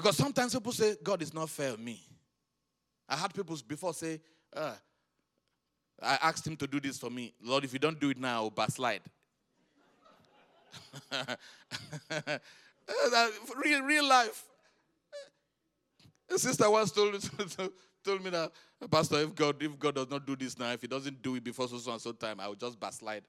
Because 0.00 0.16
sometimes 0.16 0.54
people 0.54 0.72
say, 0.72 0.96
God 1.02 1.20
is 1.20 1.34
not 1.34 1.50
fair 1.50 1.76
me. 1.76 2.00
I 3.06 3.16
had 3.16 3.34
people 3.34 3.54
before 3.68 3.92
say, 3.92 4.18
uh, 4.56 4.72
I 6.02 6.16
asked 6.22 6.46
him 6.46 6.56
to 6.56 6.66
do 6.66 6.80
this 6.80 6.96
for 6.96 7.10
me. 7.10 7.34
Lord, 7.42 7.64
if 7.64 7.74
you 7.74 7.78
don't 7.78 8.00
do 8.00 8.08
it 8.08 8.16
now, 8.16 8.44
I'll 8.44 8.48
backslide. 8.48 9.02
real, 13.62 13.82
real 13.82 14.08
life. 14.08 14.42
A 16.30 16.38
sister 16.38 16.70
once 16.70 16.92
told, 16.92 17.12
told 18.02 18.24
me 18.24 18.30
that, 18.30 18.52
Pastor, 18.90 19.20
if 19.20 19.34
God, 19.34 19.62
if 19.62 19.78
God 19.78 19.96
does 19.96 20.08
not 20.08 20.26
do 20.26 20.34
this 20.34 20.58
now, 20.58 20.72
if 20.72 20.80
he 20.80 20.86
doesn't 20.86 21.20
do 21.20 21.34
it 21.34 21.44
before 21.44 21.68
so, 21.68 21.76
so 21.76 21.92
and 21.92 22.00
so 22.00 22.12
time, 22.12 22.40
I 22.40 22.48
will 22.48 22.54
just 22.54 22.80
backslide. 22.80 23.24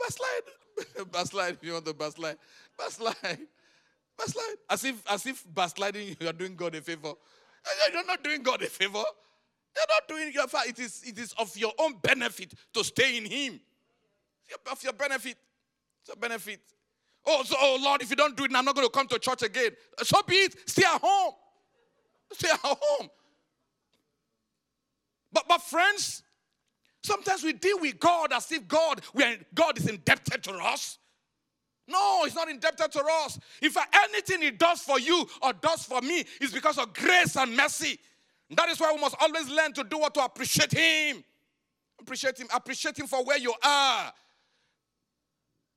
backslide. 0.00 0.46
backslide 1.12 1.54
if 1.54 1.64
you 1.64 1.72
want 1.72 1.84
to 1.84 1.94
backslide. 1.94 2.36
Backslide. 2.78 3.38
Backslide. 4.18 4.56
As 4.70 4.84
if 4.84 5.02
as 5.10 5.26
if 5.26 5.44
backsliding 5.54 6.16
you 6.20 6.28
are 6.28 6.32
doing 6.32 6.56
God 6.56 6.74
a 6.74 6.80
favor. 6.80 7.08
Eh, 7.08 7.70
eh, 7.70 7.90
you're 7.92 8.06
not 8.06 8.22
doing 8.22 8.42
God 8.42 8.62
a 8.62 8.66
favor. 8.66 9.02
You're 9.74 9.86
not 9.88 10.08
doing 10.08 10.32
your 10.32 10.46
it 10.66 10.78
is 10.78 11.02
it 11.04 11.18
is 11.18 11.34
of 11.38 11.56
your 11.56 11.72
own 11.78 11.94
benefit 12.02 12.54
to 12.74 12.84
stay 12.84 13.16
in 13.16 13.24
him. 13.24 13.60
Of 14.70 14.82
your 14.82 14.92
benefit. 14.92 15.36
It's 16.00 16.10
a 16.12 16.16
benefit. 16.16 16.60
Oh, 17.24 17.42
so, 17.44 17.56
oh 17.58 17.78
Lord, 17.80 18.02
if 18.02 18.10
you 18.10 18.16
don't 18.16 18.36
do 18.36 18.44
it, 18.44 18.50
I'm 18.54 18.64
not 18.64 18.74
going 18.74 18.86
to 18.86 18.92
come 18.92 19.06
to 19.08 19.18
church 19.18 19.42
again. 19.42 19.70
Eh, 20.00 20.04
so 20.04 20.20
be 20.26 20.34
it. 20.34 20.68
Stay 20.68 20.84
at 20.84 21.00
home. 21.00 21.34
Stay 22.32 22.50
at 22.50 22.60
home. 22.62 23.08
But 25.32 25.44
but 25.48 25.62
friends, 25.62 26.21
Sometimes 27.04 27.42
we 27.42 27.52
deal 27.52 27.80
with 27.80 27.98
God 27.98 28.32
as 28.32 28.50
if 28.52 28.66
God, 28.68 29.00
we 29.14 29.24
are, 29.24 29.36
God 29.54 29.78
is 29.78 29.88
indebted 29.88 30.42
to 30.44 30.52
us. 30.52 30.98
No, 31.88 32.24
He's 32.24 32.34
not 32.34 32.48
indebted 32.48 32.92
to 32.92 33.04
us. 33.24 33.38
If 33.60 33.76
anything 34.04 34.42
He 34.42 34.50
does 34.52 34.80
for 34.80 35.00
you 35.00 35.26
or 35.42 35.52
does 35.52 35.84
for 35.84 36.00
me 36.00 36.24
is 36.40 36.52
because 36.52 36.78
of 36.78 36.92
grace 36.94 37.36
and 37.36 37.56
mercy. 37.56 37.98
That 38.50 38.68
is 38.68 38.78
why 38.78 38.92
we 38.94 39.00
must 39.00 39.16
always 39.20 39.48
learn 39.48 39.72
to 39.74 39.84
do 39.84 39.98
what 39.98 40.14
to 40.14 40.24
appreciate 40.24 40.72
Him. 40.72 41.24
Appreciate 42.00 42.38
Him. 42.38 42.48
Appreciate 42.54 42.98
Him 42.98 43.06
for 43.06 43.24
where 43.24 43.38
you 43.38 43.52
are. 43.64 44.12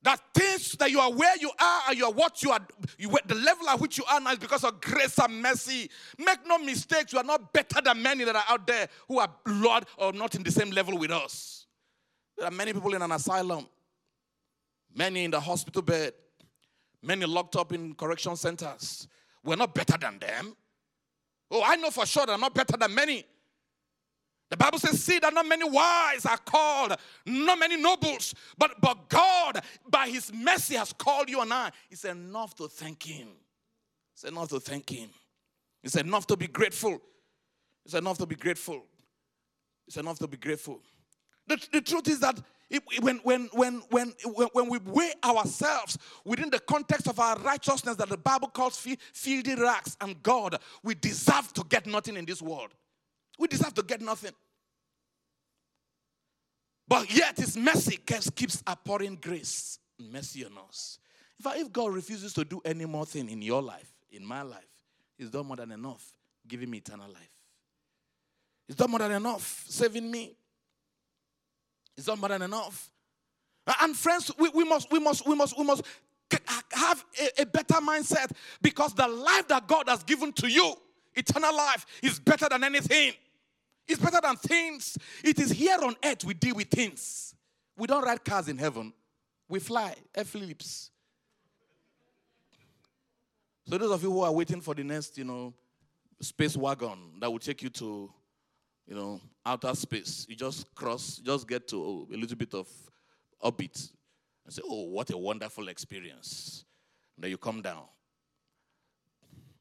That 0.06 0.22
things 0.36 0.74
that 0.74 0.92
you 0.92 1.00
are 1.00 1.12
where 1.12 1.36
you 1.38 1.50
are 1.60 1.82
and 1.90 1.98
you 1.98 2.06
are 2.06 2.12
what 2.12 2.44
you 2.44 2.52
are, 2.52 2.60
you, 3.00 3.10
the 3.26 3.34
level 3.34 3.68
at 3.68 3.80
which 3.80 3.98
you 3.98 4.04
are 4.06 4.20
now 4.20 4.34
is 4.34 4.38
because 4.38 4.64
of 4.64 4.80
grace 4.80 5.18
and 5.18 5.42
mercy. 5.42 5.90
Make 6.20 6.46
no 6.46 6.60
mistakes, 6.60 7.12
you 7.12 7.18
are 7.18 7.24
not 7.24 7.52
better 7.52 7.82
than 7.82 8.04
many 8.04 8.24
that 8.24 8.36
are 8.36 8.44
out 8.48 8.68
there 8.68 8.88
who 9.08 9.18
are 9.18 9.28
Lord 9.48 9.86
or 9.98 10.14
not 10.14 10.36
in 10.36 10.44
the 10.44 10.52
same 10.52 10.70
level 10.70 10.96
with 11.00 11.10
us. 11.10 11.66
There 12.38 12.48
are 12.48 12.52
many 12.52 12.72
people 12.72 12.94
in 12.94 13.02
an 13.02 13.12
asylum, 13.12 13.66
many 14.94 15.24
in 15.24 15.32
the 15.32 15.40
hospital 15.40 15.82
bed, 15.82 16.14
many 17.02 17.26
locked 17.26 17.56
up 17.56 17.74
in 17.74 17.96
correction 17.96 18.36
centers. 18.36 19.08
We're 19.44 19.56
not 19.56 19.74
better 19.74 19.98
than 19.98 20.20
them. 20.20 20.56
Oh, 21.50 21.64
I 21.66 21.78
know 21.78 21.90
for 21.90 22.06
sure 22.06 22.28
that 22.28 22.34
I'm 22.34 22.42
not 22.42 22.54
better 22.54 22.78
than 22.78 22.94
many. 22.94 23.26
The 24.56 24.64
Bible 24.64 24.80
says, 24.80 25.04
See 25.04 25.20
that 25.20 25.34
not 25.34 25.46
many 25.46 25.70
wise 25.70 26.26
are 26.26 26.38
called, 26.38 26.96
not 27.26 27.60
many 27.60 27.76
nobles, 27.76 28.34
but, 28.58 28.80
but 28.80 29.10
God, 29.10 29.62
by 29.86 30.08
his 30.08 30.32
mercy, 30.34 30.76
has 30.76 30.94
called 30.94 31.30
you 31.30 31.42
and 31.42 31.52
I. 31.52 31.72
It's 31.92 32.06
enough 32.06 32.56
to 32.56 32.70
thank 32.70 33.04
him. 33.04 33.28
It's 34.14 34.24
enough 34.24 34.48
to 34.52 34.62
thank 34.62 34.90
him. 34.90 35.10
It's 35.84 35.98
enough 35.98 36.26
to 36.28 36.38
be 36.38 36.48
grateful. 36.48 37.02
It's 37.84 37.96
enough 37.96 38.18
to 38.20 38.26
be 38.26 38.38
grateful. 38.38 38.86
It's 39.88 39.98
enough 39.98 40.20
to 40.20 40.28
be 40.28 40.38
grateful. 40.38 40.80
The, 41.48 41.62
the 41.74 41.82
truth 41.82 42.08
is 42.08 42.22
that 42.22 42.40
it, 42.70 42.82
when, 43.02 43.18
when, 43.24 43.50
when, 43.52 43.82
when, 43.90 44.14
when 44.54 44.70
we 44.70 44.78
weigh 44.86 45.16
ourselves 45.22 45.98
within 46.24 46.50
the 46.50 46.60
context 46.60 47.10
of 47.10 47.20
our 47.20 47.38
righteousness 47.40 47.98
that 47.98 48.08
the 48.08 48.16
Bible 48.16 48.48
calls 48.48 48.78
filthy 48.78 49.56
rags 49.56 49.98
and 50.00 50.24
God, 50.24 50.58
we 50.82 50.96
deserve 50.96 51.52
to 51.56 51.66
get 51.68 51.86
nothing 51.88 52.16
in 52.16 52.24
this 52.24 52.42
world. 52.42 52.74
We 53.38 53.50
deserve 53.50 53.74
to 53.74 53.84
get 53.84 54.00
nothing. 54.00 54.32
But 56.88 57.14
yet 57.14 57.38
his 57.38 57.58
mercy 57.58 57.98
keeps 57.98 58.64
outpouring 58.70 59.18
grace 59.22 59.80
and 60.00 60.12
mercy 60.12 60.46
on 60.46 60.52
us. 60.68 61.00
In 61.40 61.44
fact, 61.44 61.60
if 61.60 61.72
God 61.72 61.94
refuses 61.94 62.34
to 62.34 62.46
do 62.46 62.62
any 62.64 62.86
more 62.86 63.06
thing 63.06 63.30
in 63.30 63.42
your 63.42 63.62
life, 63.62 63.92
in 64.12 64.26
my 64.26 64.44
life, 64.44 64.70
he's 65.18 65.30
done 65.30 65.48
more 65.48 65.58
than 65.58 65.72
enough 65.72 66.14
giving 66.48 66.70
me 66.70 66.78
eternal 66.78 67.08
life. 67.08 67.32
He's 68.68 68.76
done 68.76 68.90
more 68.90 69.00
than 69.00 69.12
enough 69.12 69.66
saving 69.68 70.10
me. 70.10 70.36
He's 71.96 72.06
done 72.06 72.20
more 72.20 72.30
than 72.30 72.42
enough. 72.42 72.92
And 73.82 73.96
friends, 73.96 74.32
we, 74.38 74.50
we 74.50 74.64
must, 74.64 74.92
we 74.92 75.00
must, 75.00 75.28
we 75.28 75.36
must, 75.36 75.58
we 75.58 75.64
must 75.64 75.84
have 76.72 77.06
a, 77.20 77.42
a 77.42 77.46
better 77.46 77.76
mindset 77.76 78.32
because 78.62 78.94
the 78.94 79.08
life 79.08 79.48
that 79.48 79.68
God 79.68 79.90
has 79.90 80.04
given 80.04 80.34
to 80.34 80.48
you, 80.48 80.76
eternal 81.16 81.56
life, 81.56 81.86
is 82.04 82.20
better 82.20 82.48
than 82.50 82.64
anything. 82.64 83.14
It's 83.88 84.02
better 84.02 84.20
than 84.22 84.36
things. 84.38 84.98
It 85.24 85.40
is 85.40 85.52
here 85.52 85.78
on 85.82 85.96
earth 86.04 86.24
we 86.24 86.34
deal 86.34 86.56
with 86.56 86.70
things. 86.70 87.36
We 87.78 87.88
don't 87.88 88.04
ride 88.04 88.24
cars 88.24 88.48
in 88.48 88.58
heaven. 88.58 88.94
We 89.48 89.60
fly, 89.60 89.96
Phillips. 90.26 90.90
So 93.68 93.78
those 93.78 93.92
of 93.92 94.04
you 94.04 94.12
who 94.12 94.22
are 94.22 94.32
waiting 94.32 94.62
for 94.62 94.74
the 94.74 94.84
next, 94.84 95.18
you 95.18 95.24
know, 95.24 95.54
space 96.20 96.56
wagon 96.56 97.20
that 97.20 97.32
will 97.32 97.40
take 97.40 97.62
you 97.62 97.70
to, 97.70 98.12
you 98.88 98.96
know, 98.96 99.20
outer 99.46 99.74
space, 99.76 100.26
you 100.30 100.36
just 100.36 100.74
cross, 100.74 101.20
just 101.24 101.48
get 101.48 101.68
to 101.68 101.84
oh, 101.84 102.08
a 102.14 102.18
little 102.18 102.38
bit 102.38 102.54
of 102.54 102.68
orbit 103.40 103.90
and 104.46 104.54
say, 104.54 104.62
oh, 104.66 104.84
what 104.84 105.10
a 105.10 105.18
wonderful 105.18 105.68
experience. 105.68 106.64
And 107.16 107.24
then 107.24 107.32
you 107.32 107.38
come 107.38 107.62
down. 107.62 107.84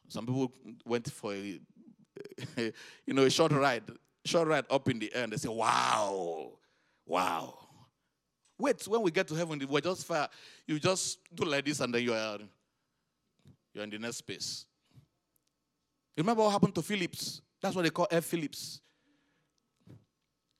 Some 0.08 0.26
people 0.26 0.52
went 0.84 1.10
for 1.10 1.32
a, 1.34 1.60
you 3.06 3.14
know, 3.14 3.24
a 3.24 3.30
short 3.30 3.52
ride 3.52 3.84
short 4.24 4.48
right 4.48 4.64
up 4.70 4.88
in 4.88 4.98
the 4.98 5.14
air 5.14 5.24
and 5.24 5.32
they 5.32 5.36
say, 5.36 5.48
Wow, 5.48 6.52
wow. 7.06 7.58
Wait, 8.58 8.86
when 8.86 9.02
we 9.02 9.10
get 9.10 9.26
to 9.28 9.34
heaven, 9.34 9.60
we're 9.68 9.80
just 9.80 10.06
fire. 10.06 10.28
You 10.66 10.78
just 10.78 11.18
do 11.34 11.44
like 11.44 11.64
this 11.64 11.80
and 11.80 11.92
then 11.92 12.02
you 12.02 12.14
are 12.14 12.38
you're 13.74 13.84
in 13.84 13.90
the 13.90 13.98
next 13.98 14.18
space. 14.18 14.66
Remember 16.16 16.42
what 16.44 16.50
happened 16.52 16.74
to 16.76 16.82
Phillips? 16.82 17.42
That's 17.60 17.74
what 17.74 17.82
they 17.82 17.90
call 17.90 18.06
F. 18.10 18.24
Phillips. 18.24 18.80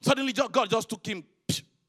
Suddenly, 0.02 0.32
God 0.32 0.68
just 0.68 0.88
took 0.88 1.06
him. 1.06 1.24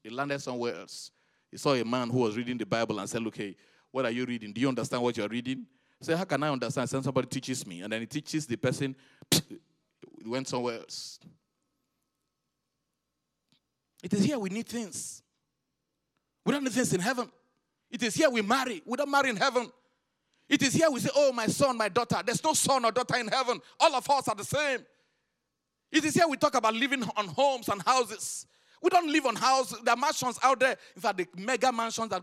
He 0.02 0.10
landed 0.10 0.40
somewhere 0.40 0.76
else. 0.76 1.10
He 1.50 1.58
saw 1.58 1.74
a 1.74 1.84
man 1.84 2.08
who 2.08 2.18
was 2.18 2.36
reading 2.36 2.56
the 2.56 2.66
Bible 2.66 2.98
and 2.98 3.08
said, 3.08 3.22
Look, 3.22 3.36
hey, 3.36 3.56
what 3.90 4.04
are 4.04 4.10
you 4.10 4.24
reading? 4.24 4.52
Do 4.52 4.60
you 4.60 4.68
understand 4.68 5.02
what 5.02 5.16
you're 5.16 5.28
reading? 5.28 5.66
Say, 6.00 6.14
How 6.14 6.24
can 6.24 6.42
I 6.42 6.50
understand? 6.50 6.88
Then 6.88 7.02
somebody 7.02 7.26
teaches 7.26 7.66
me. 7.66 7.82
And 7.82 7.92
then 7.92 8.00
he 8.00 8.06
teaches 8.06 8.46
the 8.46 8.56
person, 8.56 8.94
went 10.24 10.48
somewhere 10.48 10.78
else. 10.78 11.18
It 14.02 14.12
is 14.12 14.24
here 14.24 14.38
we 14.38 14.50
need 14.50 14.66
things. 14.66 15.22
We 16.44 16.52
don't 16.52 16.64
need 16.64 16.72
things 16.72 16.92
in 16.92 17.00
heaven. 17.00 17.30
It 17.90 18.02
is 18.02 18.14
here 18.14 18.30
we 18.30 18.42
marry. 18.42 18.82
We 18.84 18.96
don't 18.96 19.10
marry 19.10 19.30
in 19.30 19.36
heaven. 19.36 19.70
It 20.48 20.62
is 20.62 20.74
here 20.74 20.90
we 20.90 21.00
say, 21.00 21.10
Oh, 21.14 21.32
my 21.32 21.46
son, 21.46 21.76
my 21.76 21.88
daughter. 21.88 22.22
There's 22.24 22.42
no 22.44 22.52
son 22.52 22.84
or 22.84 22.92
daughter 22.92 23.16
in 23.16 23.28
heaven. 23.28 23.60
All 23.80 23.94
of 23.94 24.08
us 24.08 24.28
are 24.28 24.34
the 24.34 24.44
same. 24.44 24.80
It 25.90 26.04
is 26.04 26.14
here 26.14 26.28
we 26.28 26.36
talk 26.36 26.54
about 26.54 26.74
living 26.74 27.02
on 27.16 27.28
homes 27.28 27.68
and 27.68 27.82
houses. 27.82 28.46
We 28.82 28.90
don't 28.90 29.10
live 29.10 29.26
on 29.26 29.36
houses. 29.36 29.78
There 29.84 29.94
are 29.94 29.96
mansions 29.96 30.38
out 30.42 30.60
there. 30.60 30.76
In 30.94 31.02
fact, 31.02 31.18
the 31.18 31.26
mega 31.36 31.72
mansions 31.72 32.10
that 32.10 32.22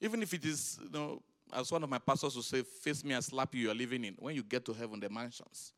Even 0.00 0.22
if 0.22 0.32
it 0.34 0.44
is, 0.44 0.78
you 0.82 0.90
know, 0.90 1.22
as 1.52 1.70
one 1.70 1.82
of 1.82 1.90
my 1.90 1.98
pastors 1.98 2.34
would 2.36 2.44
say, 2.44 2.62
face 2.62 3.04
me 3.04 3.14
and 3.14 3.24
slap 3.24 3.54
you, 3.54 3.62
you 3.62 3.70
are 3.70 3.74
living 3.74 4.04
in. 4.04 4.14
When 4.18 4.34
you 4.34 4.42
get 4.42 4.64
to 4.66 4.72
heaven, 4.72 5.00
the 5.00 5.08
mansions. 5.08 5.72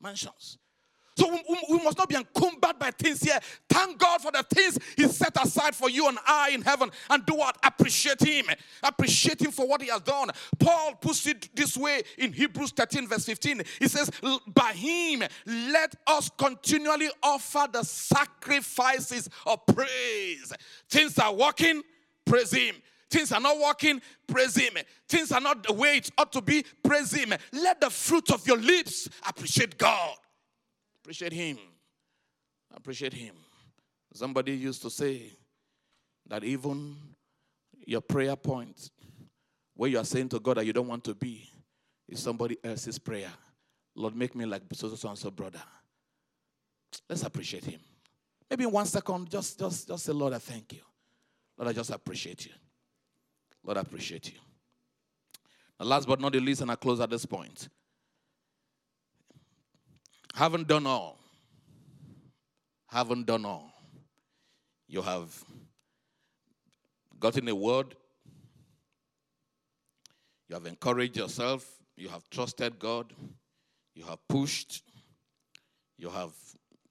Mansions. 0.00 0.58
So 1.16 1.28
we, 1.68 1.78
must 1.84 1.98
not 1.98 2.08
be 2.08 2.16
encumbered 2.16 2.78
by 2.78 2.90
things 2.90 3.22
here. 3.22 3.38
Thank 3.68 3.98
God 3.98 4.22
for 4.22 4.32
the 4.32 4.42
things 4.42 4.78
He 4.96 5.06
set 5.08 5.36
aside 5.42 5.74
for 5.74 5.90
you 5.90 6.08
and 6.08 6.18
I 6.26 6.50
in 6.50 6.62
heaven. 6.62 6.90
And 7.10 7.24
do 7.26 7.34
what? 7.34 7.56
Appreciate 7.62 8.20
Him. 8.20 8.46
Appreciate 8.82 9.40
Him 9.40 9.50
for 9.50 9.66
what 9.66 9.82
He 9.82 9.88
has 9.88 10.00
done. 10.00 10.30
Paul 10.58 10.94
puts 10.94 11.26
it 11.26 11.54
this 11.54 11.76
way 11.76 12.02
in 12.16 12.32
Hebrews 12.32 12.72
13, 12.72 13.08
verse 13.08 13.26
15. 13.26 13.62
He 13.78 13.88
says, 13.88 14.10
By 14.46 14.72
Him, 14.72 15.22
let 15.46 15.94
us 16.06 16.30
continually 16.36 17.10
offer 17.22 17.66
the 17.70 17.82
sacrifices 17.82 19.28
of 19.46 19.64
praise. 19.66 20.52
Things 20.88 21.18
are 21.18 21.34
working, 21.34 21.82
praise 22.24 22.52
Him. 22.52 22.76
Things 23.10 23.30
are 23.30 23.40
not 23.40 23.58
working, 23.58 24.00
praise 24.26 24.56
Him. 24.56 24.78
Things 25.06 25.30
are 25.32 25.40
not 25.40 25.62
the 25.62 25.74
way 25.74 25.98
it 25.98 26.10
ought 26.16 26.32
to 26.32 26.40
be, 26.40 26.64
praise 26.82 27.12
Him. 27.12 27.34
Let 27.52 27.82
the 27.82 27.90
fruit 27.90 28.30
of 28.30 28.46
your 28.46 28.56
lips 28.56 29.10
appreciate 29.28 29.76
God. 29.76 30.16
Appreciate 31.02 31.32
him. 31.32 31.58
Appreciate 32.72 33.12
him. 33.12 33.34
Somebody 34.14 34.52
used 34.52 34.82
to 34.82 34.90
say 34.90 35.32
that 36.28 36.44
even 36.44 36.96
your 37.84 38.00
prayer 38.00 38.36
point, 38.36 38.90
where 39.74 39.90
you 39.90 39.98
are 39.98 40.04
saying 40.04 40.28
to 40.28 40.38
God 40.38 40.58
that 40.58 40.66
you 40.66 40.72
don't 40.72 40.86
want 40.86 41.02
to 41.04 41.14
be, 41.14 41.50
is 42.08 42.20
somebody 42.20 42.56
else's 42.62 43.00
prayer. 43.00 43.30
Lord, 43.96 44.14
make 44.14 44.34
me 44.36 44.44
like 44.44 44.62
so 44.74 44.94
so 44.94 45.08
and 45.08 45.18
so 45.18 45.30
brother. 45.30 45.62
Let's 47.08 47.24
appreciate 47.24 47.64
him. 47.64 47.80
Maybe 48.48 48.64
in 48.64 48.70
one 48.70 48.86
second, 48.86 49.28
just 49.28 49.58
just 49.58 49.88
just 49.88 50.04
say, 50.04 50.12
Lord, 50.12 50.34
I 50.34 50.38
thank 50.38 50.72
you. 50.72 50.82
Lord, 51.58 51.68
I 51.68 51.72
just 51.72 51.90
appreciate 51.90 52.46
you. 52.46 52.52
Lord, 53.64 53.78
I 53.78 53.80
appreciate 53.80 54.32
you. 54.32 54.38
And 55.80 55.88
last 55.88 56.06
but 56.06 56.20
not 56.20 56.32
the 56.32 56.40
least, 56.40 56.60
and 56.60 56.70
I 56.70 56.76
close 56.76 57.00
at 57.00 57.10
this 57.10 57.26
point 57.26 57.68
haven't 60.34 60.68
done 60.68 60.86
all. 60.86 61.18
Haven't 62.88 63.26
done 63.26 63.44
all. 63.44 63.72
You 64.88 65.02
have 65.02 65.44
gotten 67.18 67.48
a 67.48 67.54
word. 67.54 67.94
You 70.48 70.54
have 70.54 70.66
encouraged 70.66 71.16
yourself. 71.16 71.66
You 71.96 72.08
have 72.08 72.28
trusted 72.28 72.78
God. 72.78 73.12
You 73.94 74.04
have 74.04 74.18
pushed. 74.28 74.82
You 75.96 76.10
have 76.10 76.32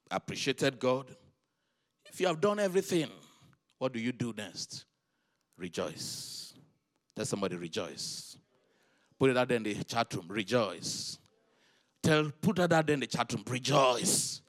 appreciated 0.09 0.79
God. 0.79 1.15
If 2.05 2.19
you 2.19 2.27
have 2.27 2.41
done 2.41 2.59
everything, 2.59 3.09
what 3.77 3.93
do 3.93 3.99
you 3.99 4.11
do 4.11 4.33
next? 4.35 4.85
Rejoice. 5.57 6.53
Tell 7.15 7.25
somebody, 7.25 7.55
rejoice. 7.55 8.37
Put 9.19 9.29
it 9.29 9.37
out 9.37 9.47
there 9.47 9.57
in 9.57 9.63
the 9.63 9.75
chat 9.83 10.13
room. 10.13 10.25
Rejoice. 10.27 11.19
Tell, 12.03 12.31
put 12.41 12.55
that 12.55 12.89
in 12.89 12.99
the 12.99 13.07
chat 13.07 13.31
room. 13.31 13.43
Rejoice. 13.47 14.41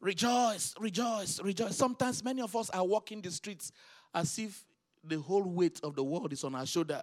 Rejoice, 0.00 0.74
rejoice, 0.78 1.40
rejoice. 1.42 1.76
Sometimes 1.76 2.22
many 2.22 2.40
of 2.40 2.54
us 2.54 2.70
are 2.70 2.84
walking 2.84 3.20
the 3.20 3.30
streets 3.30 3.72
as 4.14 4.38
if 4.38 4.64
the 5.02 5.18
whole 5.18 5.42
weight 5.42 5.80
of 5.82 5.96
the 5.96 6.04
world 6.04 6.32
is 6.32 6.44
on 6.44 6.54
our 6.54 6.66
shoulder. 6.66 7.02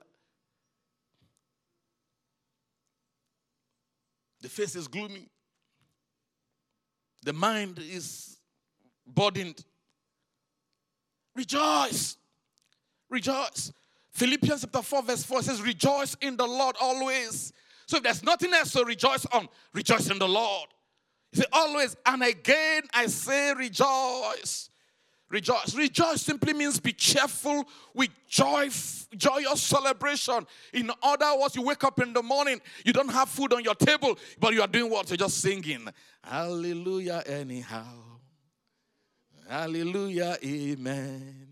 The 4.41 4.47
face 4.49 4.75
is 4.75 4.87
gloomy. 4.87 5.27
The 7.23 7.33
mind 7.33 7.79
is 7.79 8.37
burdened. 9.05 9.65
Rejoice. 11.35 12.17
Rejoice. 13.09 13.73
Philippians 14.11 14.61
chapter 14.61 14.81
4, 14.81 15.03
verse 15.03 15.23
4 15.23 15.41
says, 15.41 15.61
Rejoice 15.61 16.15
in 16.21 16.37
the 16.37 16.45
Lord 16.45 16.77
always. 16.79 17.51
So 17.87 17.97
if 17.97 18.03
there's 18.03 18.23
nothing 18.23 18.53
else 18.53 18.71
to 18.73 18.83
rejoice 18.83 19.25
on, 19.27 19.47
rejoice 19.73 20.09
in 20.09 20.19
the 20.19 20.27
Lord. 20.27 20.69
You 21.31 21.41
say 21.41 21.47
always, 21.51 21.95
and 22.05 22.23
again 22.23 22.83
I 22.93 23.07
say 23.07 23.53
rejoice. 23.53 24.69
Rejoice. 25.29 25.75
Rejoice 25.75 26.21
simply 26.21 26.53
means 26.53 26.79
be 26.79 26.93
cheerful 26.93 27.67
with 27.95 28.09
joy, 28.27 28.69
joyous 29.17 29.61
celebration. 29.61 30.45
In 30.71 30.91
other 31.01 31.39
words, 31.39 31.55
you 31.55 31.63
wake 31.63 31.83
up 31.83 31.99
in 31.99 32.13
the 32.13 32.21
morning, 32.21 32.61
you 32.85 32.93
don't 32.93 33.09
have 33.09 33.27
food 33.27 33.51
on 33.53 33.63
your 33.63 33.75
table, 33.75 34.17
but 34.39 34.53
you 34.53 34.61
are 34.61 34.67
doing 34.67 34.89
what? 34.89 35.09
You're 35.09 35.17
just 35.17 35.39
singing. 35.39 35.87
Hallelujah, 36.23 37.23
anyhow. 37.25 38.03
Hallelujah, 39.49 40.37
amen. 40.43 41.47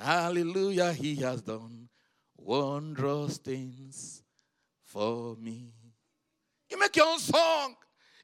Hallelujah, 0.00 0.92
he 0.92 1.16
has 1.16 1.40
done 1.40 1.88
wondrous 2.36 3.38
things 3.38 4.22
for 4.88 5.36
me. 5.36 5.70
You 6.70 6.78
make 6.78 6.96
your 6.96 7.06
own 7.06 7.18
song. 7.18 7.76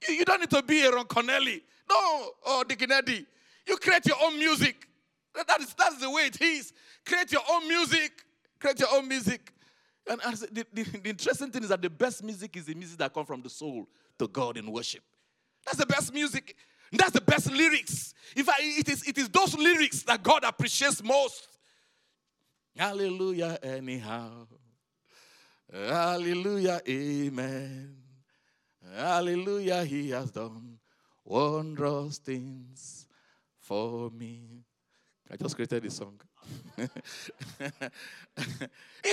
You, 0.07 0.15
you 0.15 0.25
don't 0.25 0.41
need 0.41 0.51
to 0.51 0.63
be 0.63 0.83
Aaron 0.83 1.05
Connelly. 1.05 1.63
No, 1.89 2.31
or 2.47 2.65
Dick 2.65 2.79
Kennedy. 2.79 3.27
You 3.67 3.77
create 3.77 4.07
your 4.07 4.17
own 4.23 4.39
music. 4.39 4.89
That 5.35 5.61
is, 5.61 5.75
that's 5.75 5.99
the 5.99 6.11
way 6.11 6.23
it 6.23 6.41
is. 6.41 6.73
Create 7.07 7.33
your 7.33 7.43
own 7.51 7.69
music. 7.69 8.13
Create 8.59 8.81
your 8.81 8.89
own 8.93 9.09
music. 9.09 9.53
And, 10.09 10.21
and 10.25 10.37
the, 10.37 10.67
the, 10.73 10.83
the, 10.83 11.11
interesting 11.11 11.51
thing 11.51 11.63
is 11.63 11.69
that 11.71 11.83
the 11.83 11.91
best 11.91 12.23
music 12.23 12.57
is 12.57 12.67
the 12.67 12.75
music 12.75 12.99
that 12.99 13.13
comes 13.13 13.27
from 13.27 13.43
the 13.43 13.51
soul 13.51 13.87
to 14.19 14.29
God 14.29 14.57
in 14.57 14.71
worship. 14.71 15.03
That's 15.65 15.79
the 15.79 15.87
best 15.87 16.13
music. 16.13 16.57
That's 16.93 17.13
the 17.13 17.21
best 17.21 17.51
lyrics. 17.51 18.15
In 18.37 18.45
fact, 18.45 18.61
it 18.63 18.89
is, 18.89 19.07
it 19.09 19.19
is 19.19 19.29
those 19.29 19.57
lyrics 19.57 20.03
that 20.03 20.23
God 20.23 20.45
appreciates 20.45 21.03
most. 21.03 21.49
Hallelujah, 22.77 23.59
anyhow. 23.63 24.47
Hallelujah, 25.75 26.81
amen. 26.89 27.97
Hallelujah, 28.95 29.85
he 29.85 30.11
has 30.11 30.31
done 30.31 30.79
wondrous 31.25 32.19
things 32.19 33.09
for 33.59 34.09
me. 34.11 34.63
I 35.29 35.37
just 35.37 35.57
created 35.57 35.83
this 35.83 35.97
song. 35.97 36.21
you 36.79 36.87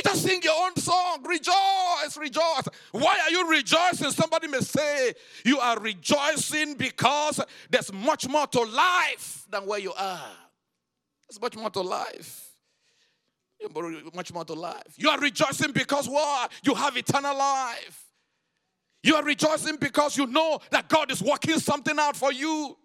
just 0.04 0.24
sing 0.24 0.40
your 0.44 0.54
own 0.66 0.76
song. 0.76 1.24
Rejoice, 1.24 2.16
rejoice. 2.20 2.68
Why 2.92 3.18
are 3.24 3.32
you 3.32 3.50
rejoicing? 3.50 4.12
Somebody 4.12 4.48
may 4.48 4.60
say 4.60 5.14
you 5.44 5.58
are 5.58 5.80
rejoicing 5.80 6.76
because 6.76 7.40
there's 7.72 7.92
much 7.92 8.28
more 8.28 8.46
to 8.46 8.62
life 8.62 9.48
than 9.50 9.66
where 9.66 9.80
you 9.80 9.94
are. 9.94 10.32
There's 11.28 11.42
much 11.42 11.56
more 11.56 11.72
to 11.72 11.82
life 11.82 12.51
much 14.14 14.34
more 14.34 14.46
to 14.46 14.54
life. 14.54 14.96
You 14.98 15.10
are 15.10 15.20
rejoicing 15.20 15.72
because 15.72 16.08
what? 16.08 16.52
You 16.64 16.74
have 16.76 16.98
eternal 16.98 17.38
life. 17.38 18.06
You 19.04 19.16
are 19.16 19.24
rejoicing 19.24 19.78
because 19.78 20.18
you 20.18 20.28
know 20.28 20.60
that 20.70 20.88
God 20.88 21.12
is 21.12 21.22
working 21.22 21.60
something 21.60 21.98
out 21.98 22.16
for 22.16 22.32
you. 22.32 22.78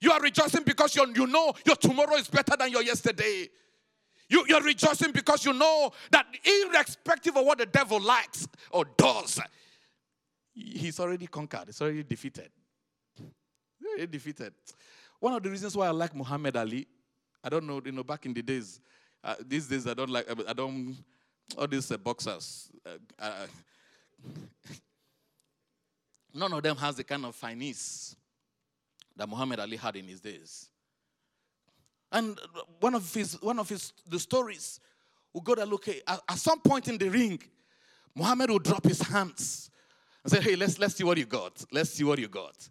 You 0.00 0.12
are 0.12 0.20
rejoicing 0.20 0.64
because 0.64 0.94
you 0.96 1.26
know 1.26 1.52
your 1.64 1.76
tomorrow 1.76 2.16
is 2.16 2.28
better 2.28 2.56
than 2.58 2.70
your 2.70 2.82
yesterday. 2.82 3.48
You, 4.28 4.44
you're 4.48 4.62
rejoicing 4.62 5.12
because 5.12 5.44
you 5.44 5.52
know 5.52 5.92
that 6.10 6.26
irrespective 6.44 7.36
of 7.36 7.46
what 7.46 7.58
the 7.58 7.66
devil 7.66 8.00
likes 8.00 8.48
or 8.72 8.84
does, 8.96 9.40
he's 10.52 10.98
already 10.98 11.28
conquered, 11.28 11.66
he's 11.66 11.80
already 11.80 12.02
defeated. 12.02 12.50
Already 13.84 14.06
defeated. 14.08 14.52
One 15.20 15.32
of 15.32 15.42
the 15.42 15.50
reasons 15.50 15.76
why 15.76 15.86
I 15.86 15.90
like 15.90 16.14
Muhammad 16.14 16.56
Ali, 16.56 16.86
I 17.42 17.48
don't 17.48 17.66
know, 17.66 17.80
you 17.84 17.92
know, 17.92 18.02
back 18.02 18.26
in 18.26 18.34
the 18.34 18.42
days, 18.42 18.80
uh, 19.26 19.34
these 19.44 19.66
days, 19.66 19.88
I 19.88 19.94
don't 19.94 20.10
like, 20.10 20.26
I 20.48 20.52
don't, 20.52 20.96
all 21.58 21.66
these 21.66 21.90
uh, 21.90 21.96
boxers, 21.96 22.70
uh, 22.86 22.90
uh 23.18 23.46
none 26.32 26.52
of 26.52 26.62
them 26.62 26.76
has 26.76 26.94
the 26.94 27.02
kind 27.02 27.24
of 27.24 27.34
finesse 27.34 28.14
that 29.16 29.28
Muhammad 29.28 29.58
Ali 29.58 29.76
had 29.76 29.96
in 29.96 30.06
his 30.06 30.20
days. 30.20 30.68
And 32.12 32.38
one 32.78 32.94
of 32.94 33.12
his, 33.12 33.40
one 33.42 33.58
of 33.58 33.68
his, 33.68 33.92
the 34.08 34.20
stories, 34.20 34.78
we 35.34 35.40
go 35.40 35.56
to 35.56 35.64
look 35.64 35.88
at, 35.88 36.02
at 36.06 36.38
some 36.38 36.60
point 36.60 36.86
in 36.86 36.96
the 36.96 37.08
ring, 37.08 37.42
Muhammad 38.14 38.50
will 38.50 38.60
drop 38.60 38.84
his 38.84 39.00
hands 39.00 39.72
and 40.22 40.32
say, 40.32 40.40
hey, 40.40 40.54
let's, 40.54 40.78
let's 40.78 40.94
see 40.94 41.04
what 41.04 41.18
you 41.18 41.26
got. 41.26 41.64
Let's 41.72 41.90
see 41.90 42.04
what 42.04 42.20
you 42.20 42.28
got. 42.28 42.68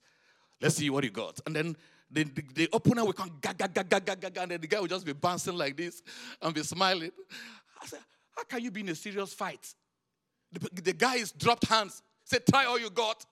Let's 0.62 0.76
see 0.76 0.90
what 0.90 1.04
you 1.04 1.10
got. 1.10 1.38
And 1.46 1.54
then 1.54 1.76
the, 2.16 2.24
the, 2.24 2.70
the 2.72 3.04
will 3.04 3.14
come, 3.14 3.32
ga, 3.42 3.52
ga, 3.54 3.68
ga, 3.68 3.84
ga, 3.84 4.00
ga, 4.00 4.16
ga, 4.16 4.42
and 4.42 4.52
then 4.52 4.62
the 4.62 4.68
guy 4.68 4.80
will 4.80 4.88
just 4.88 5.06
be 5.06 5.12
bouncing 5.12 5.58
like 5.58 5.76
this 5.76 6.02
and 6.42 6.54
be 6.54 6.64
smiling. 6.64 7.12
I 7.82 7.86
said, 7.86 8.00
How 8.36 8.44
can 8.44 8.64
you 8.64 8.72
be 8.72 8.82
in 8.82 8.90
a 8.90 8.96
serious 8.96 9.34
fight? 9.34 9.74
The, 10.52 10.82
the 10.82 10.94
guy 10.94 11.16
is 11.16 11.34
dropped 11.34 11.68
hands, 11.68 12.02
said, 12.24 12.46
Try 12.50 12.66
all 12.66 12.80
you 12.80 12.90
got. 12.90 13.26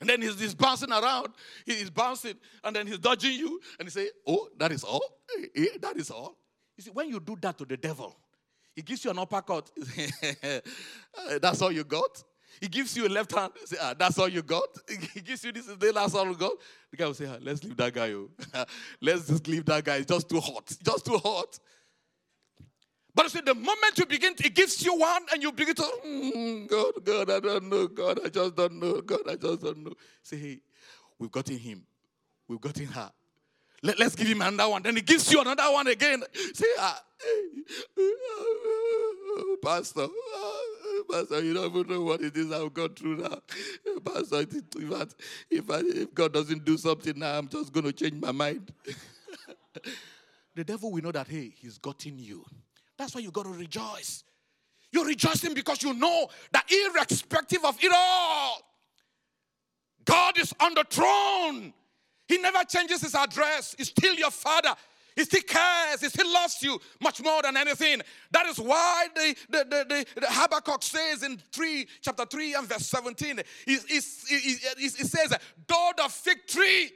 And 0.00 0.08
then 0.08 0.22
he's, 0.22 0.40
he's 0.40 0.54
bouncing 0.54 0.90
around, 0.90 1.28
he's 1.64 1.90
bouncing, 1.90 2.34
and 2.64 2.74
then 2.74 2.86
he's 2.86 2.98
dodging 2.98 3.32
you, 3.32 3.60
and 3.78 3.86
he 3.86 3.90
say, 3.90 4.08
Oh, 4.26 4.48
that 4.58 4.72
is 4.72 4.84
all? 4.84 5.04
Yeah, 5.54 5.66
that 5.80 5.96
is 5.96 6.10
all. 6.10 6.36
You 6.76 6.82
see, 6.82 6.90
when 6.90 7.10
you 7.10 7.20
do 7.20 7.36
that 7.42 7.58
to 7.58 7.64
the 7.64 7.76
devil, 7.76 8.16
he 8.74 8.82
gives 8.82 9.04
you 9.04 9.10
an 9.10 9.18
uppercut. 9.18 9.70
That's 11.40 11.62
all 11.62 11.70
you 11.70 11.84
got? 11.84 12.24
He 12.60 12.68
gives 12.68 12.96
you 12.96 13.06
a 13.06 13.08
left 13.08 13.32
hand. 13.32 13.52
Say, 13.64 13.76
ah, 13.80 13.94
that's 13.98 14.18
all 14.18 14.28
you 14.28 14.42
got. 14.42 14.68
He 15.14 15.20
gives 15.20 15.44
you 15.44 15.52
this 15.52 15.68
is 15.68 15.76
the 15.76 15.92
last 15.92 16.14
all 16.14 16.26
you 16.26 16.36
got. 16.36 16.52
The 16.90 16.96
guy 16.96 17.06
will 17.06 17.14
say, 17.14 17.26
ah, 17.26 17.38
let's 17.40 17.62
leave 17.64 17.76
that 17.76 17.92
guy. 17.92 18.12
Oh. 18.12 18.28
let's 19.00 19.26
just 19.26 19.46
leave 19.48 19.64
that 19.66 19.84
guy. 19.84 19.96
It's 19.96 20.06
just 20.06 20.28
too 20.28 20.40
hot. 20.40 20.76
Just 20.82 21.06
too 21.06 21.18
hot. 21.18 21.58
But 23.14 23.30
see, 23.30 23.40
the 23.40 23.54
moment 23.54 23.96
you 23.96 24.06
begin, 24.06 24.34
it 24.38 24.54
gives 24.54 24.84
you 24.84 24.96
one, 24.96 25.22
and 25.32 25.40
you 25.40 25.52
begin 25.52 25.74
to, 25.76 25.82
mm, 26.04 26.68
God, 26.68 26.92
God, 27.04 27.30
I 27.30 27.38
don't 27.38 27.68
know, 27.68 27.86
God, 27.86 28.18
I 28.24 28.28
just 28.28 28.56
don't 28.56 28.80
know, 28.80 29.00
God, 29.00 29.20
I 29.28 29.36
just 29.36 29.60
don't 29.60 29.84
know. 29.84 29.92
Say, 30.20 30.36
hey, 30.36 30.60
we've 31.16 31.30
gotten 31.30 31.56
him, 31.56 31.86
we've 32.48 32.60
gotten 32.60 32.86
her. 32.86 33.12
Let, 33.84 34.00
us 34.00 34.14
give 34.16 34.26
him 34.26 34.40
another 34.40 34.70
one. 34.70 34.82
Then 34.82 34.96
he 34.96 35.02
gives 35.02 35.30
you 35.30 35.42
another 35.42 35.70
one 35.70 35.86
again. 35.88 36.22
Say, 36.54 36.64
ah, 36.78 37.02
Pastor, 39.62 40.06
ah, 40.06 40.60
Pastor, 41.10 41.44
you 41.44 41.52
don't 41.52 41.70
even 41.76 41.94
know 41.94 42.00
what 42.00 42.22
it 42.22 42.34
is 42.34 42.50
I've 42.50 42.72
gone 42.72 42.94
through 42.94 43.16
now. 43.16 43.42
Pastor, 44.02 44.40
if, 44.40 44.90
I, 44.90 45.04
if, 45.50 45.70
I, 45.70 45.80
if 45.80 46.14
God 46.14 46.32
doesn't 46.32 46.64
do 46.64 46.78
something 46.78 47.18
now, 47.18 47.36
I'm 47.36 47.46
just 47.46 47.74
going 47.74 47.84
to 47.84 47.92
change 47.92 48.14
my 48.14 48.32
mind. 48.32 48.72
the 50.54 50.64
devil 50.64 50.90
will 50.90 51.02
know 51.02 51.12
that, 51.12 51.28
hey, 51.28 51.52
he's 51.54 51.76
gotten 51.76 52.18
you. 52.18 52.42
That's 52.96 53.14
why 53.14 53.20
you 53.20 53.30
got 53.30 53.44
to 53.44 53.50
rejoice. 53.50 54.24
You're 54.92 55.04
rejoicing 55.04 55.52
because 55.52 55.82
you 55.82 55.92
know 55.92 56.28
that 56.52 56.64
irrespective 56.72 57.62
of 57.66 57.76
it 57.82 57.92
all, 57.94 58.62
God 60.06 60.38
is 60.38 60.54
on 60.58 60.72
the 60.72 60.84
throne. 60.88 61.74
He 62.28 62.38
never 62.38 62.64
changes 62.64 63.02
his 63.02 63.14
address. 63.14 63.74
He's 63.76 63.88
still 63.88 64.14
your 64.14 64.30
father. 64.30 64.74
He 65.14 65.24
still 65.24 65.42
cares. 65.42 66.00
He 66.00 66.08
still 66.08 66.32
loves 66.32 66.62
you 66.62 66.80
much 67.00 67.22
more 67.22 67.42
than 67.42 67.56
anything. 67.56 68.02
That 68.32 68.46
is 68.46 68.58
why 68.58 69.08
the, 69.14 69.36
the, 69.48 69.58
the, 69.58 70.06
the, 70.14 70.20
the 70.20 70.26
Habakkuk 70.28 70.82
says 70.82 71.22
in 71.22 71.40
3, 71.52 71.86
chapter 72.00 72.24
3 72.24 72.54
and 72.54 72.68
verse 72.68 72.86
17, 72.86 73.40
he, 73.66 73.76
he, 73.88 74.00
he, 74.28 74.56
he 74.78 74.88
says, 74.88 75.32
Though 75.66 75.90
the 75.96 76.08
fig 76.08 76.46
tree 76.46 76.90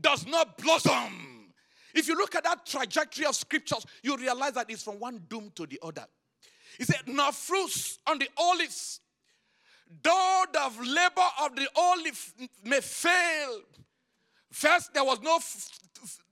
does 0.00 0.26
not 0.26 0.56
blossom. 0.58 1.52
If 1.94 2.08
you 2.08 2.16
look 2.16 2.34
at 2.34 2.44
that 2.44 2.66
trajectory 2.66 3.26
of 3.26 3.36
scriptures, 3.36 3.86
you 4.02 4.16
realize 4.16 4.52
that 4.54 4.70
it's 4.70 4.82
from 4.82 4.98
one 4.98 5.22
doom 5.28 5.52
to 5.54 5.66
the 5.66 5.78
other. 5.82 6.06
He 6.78 6.84
said, 6.84 7.02
Nor 7.06 7.30
fruits 7.32 7.98
on 8.06 8.18
the 8.18 8.28
olives, 8.36 9.00
though 10.02 10.44
the 10.52 10.70
labor 10.82 11.28
of 11.42 11.54
the 11.54 11.68
olive 11.76 12.34
may 12.64 12.80
fail. 12.80 13.60
First, 14.54 14.94
there 14.94 15.02
was 15.02 15.20
no 15.20 15.40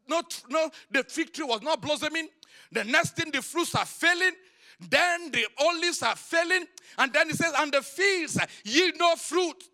no, 0.09 0.23
no, 0.49 0.71
the 0.93 1.03
fig 1.03 1.33
tree 1.33 1.45
was 1.45 1.61
not 1.61 1.83
blossoming. 1.83 2.29
The 2.71 2.85
next 2.85 3.17
thing, 3.17 3.33
the 3.33 3.43
fruits 3.43 3.75
are 3.75 3.85
failing. 3.85 4.33
Then 4.79 5.33
the 5.33 5.47
olives 5.59 6.05
are 6.05 6.15
failing. 6.15 6.67
And 6.99 7.13
then 7.13 7.31
he 7.31 7.35
says, 7.35 7.53
and 7.59 7.73
the 7.73 7.83
fields 7.83 8.39
yield 8.65 8.95
no 8.97 9.17
fruit. 9.17 9.65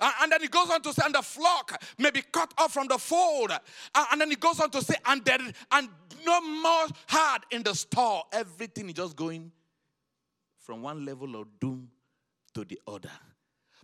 And 0.00 0.30
then 0.30 0.42
he 0.42 0.48
goes 0.48 0.70
on 0.70 0.80
to 0.82 0.92
say, 0.92 1.02
and 1.04 1.14
the 1.14 1.22
flock 1.22 1.82
may 1.98 2.12
be 2.12 2.22
cut 2.22 2.54
off 2.56 2.72
from 2.72 2.86
the 2.86 2.98
fold. 2.98 3.50
And 3.94 4.20
then 4.20 4.30
he 4.30 4.36
goes 4.36 4.60
on 4.60 4.70
to 4.70 4.82
say, 4.82 4.94
and 5.06 5.24
there, 5.24 5.38
and 5.72 5.88
no 6.24 6.40
more 6.40 6.86
hard 7.08 7.42
in 7.50 7.64
the 7.64 7.74
store. 7.74 8.22
Everything 8.32 8.88
is 8.90 8.94
just 8.94 9.16
going 9.16 9.50
from 10.60 10.82
one 10.82 11.04
level 11.04 11.34
of 11.34 11.48
doom 11.58 11.88
to 12.54 12.64
the 12.64 12.80
other. 12.86 13.10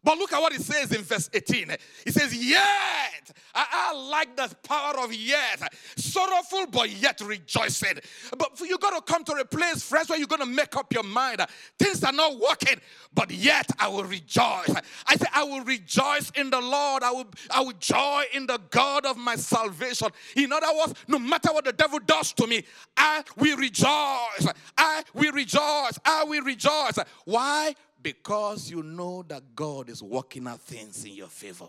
But 0.03 0.19
look 0.19 0.33
at 0.33 0.41
what 0.41 0.55
it 0.55 0.63
says 0.63 0.93
in 0.93 1.03
verse 1.03 1.29
18. 1.33 1.71
It 2.07 2.15
says, 2.15 2.35
Yet, 2.35 3.33
I, 3.55 3.67
I 3.73 3.95
like 3.95 4.37
the 4.37 4.55
power 4.63 4.95
of 5.01 5.13
yet. 5.13 5.61
Sorrowful, 5.97 6.67
but 6.71 6.91
yet 6.91 7.21
rejoicing. 7.21 7.99
But 8.37 8.61
you 8.61 8.79
got 8.79 8.95
to 8.95 9.13
come 9.13 9.25
to 9.25 9.33
a 9.33 9.45
place, 9.45 9.83
friends, 9.83 10.09
where 10.09 10.19
you're 10.19 10.29
going 10.29 10.41
to 10.41 10.47
make 10.47 10.77
up 10.77 10.93
your 10.93 11.03
mind. 11.03 11.45
Things 11.79 12.05
are 12.05 12.13
not 12.13 12.39
working, 12.39 12.81
but 13.13 13.31
yet 13.31 13.69
I 13.79 13.89
will 13.89 14.05
rejoice. 14.05 14.73
I 15.07 15.17
say, 15.17 15.27
I 15.33 15.43
will 15.43 15.65
rejoice 15.65 16.31
in 16.37 16.51
the 16.51 16.61
Lord. 16.61 17.03
I 17.03 17.11
will, 17.11 17.27
I 17.51 17.61
will 17.61 17.75
joy 17.79 18.25
in 18.33 18.47
the 18.47 18.61
God 18.71 19.05
of 19.05 19.17
my 19.17 19.35
salvation. 19.37 20.09
In 20.37 20.53
other 20.53 20.69
words, 20.79 20.95
no 21.09 21.19
matter 21.19 21.53
what 21.53 21.65
the 21.65 21.73
devil 21.73 21.99
does 21.99 22.33
to 22.35 22.47
me, 22.47 22.65
I 22.97 23.25
will 23.37 23.57
rejoice. 23.57 24.47
I 24.77 25.03
will 25.13 25.33
rejoice. 25.33 25.99
I 26.05 26.25
will 26.25 26.43
rejoice. 26.43 26.99
Why? 27.25 27.75
Because 28.01 28.71
you 28.71 28.83
know 28.83 29.25
that 29.29 29.55
God 29.55 29.89
is 29.89 30.03
working 30.03 30.47
out 30.47 30.61
things 30.61 31.05
in 31.05 31.15
your 31.15 31.29
favor. 31.29 31.67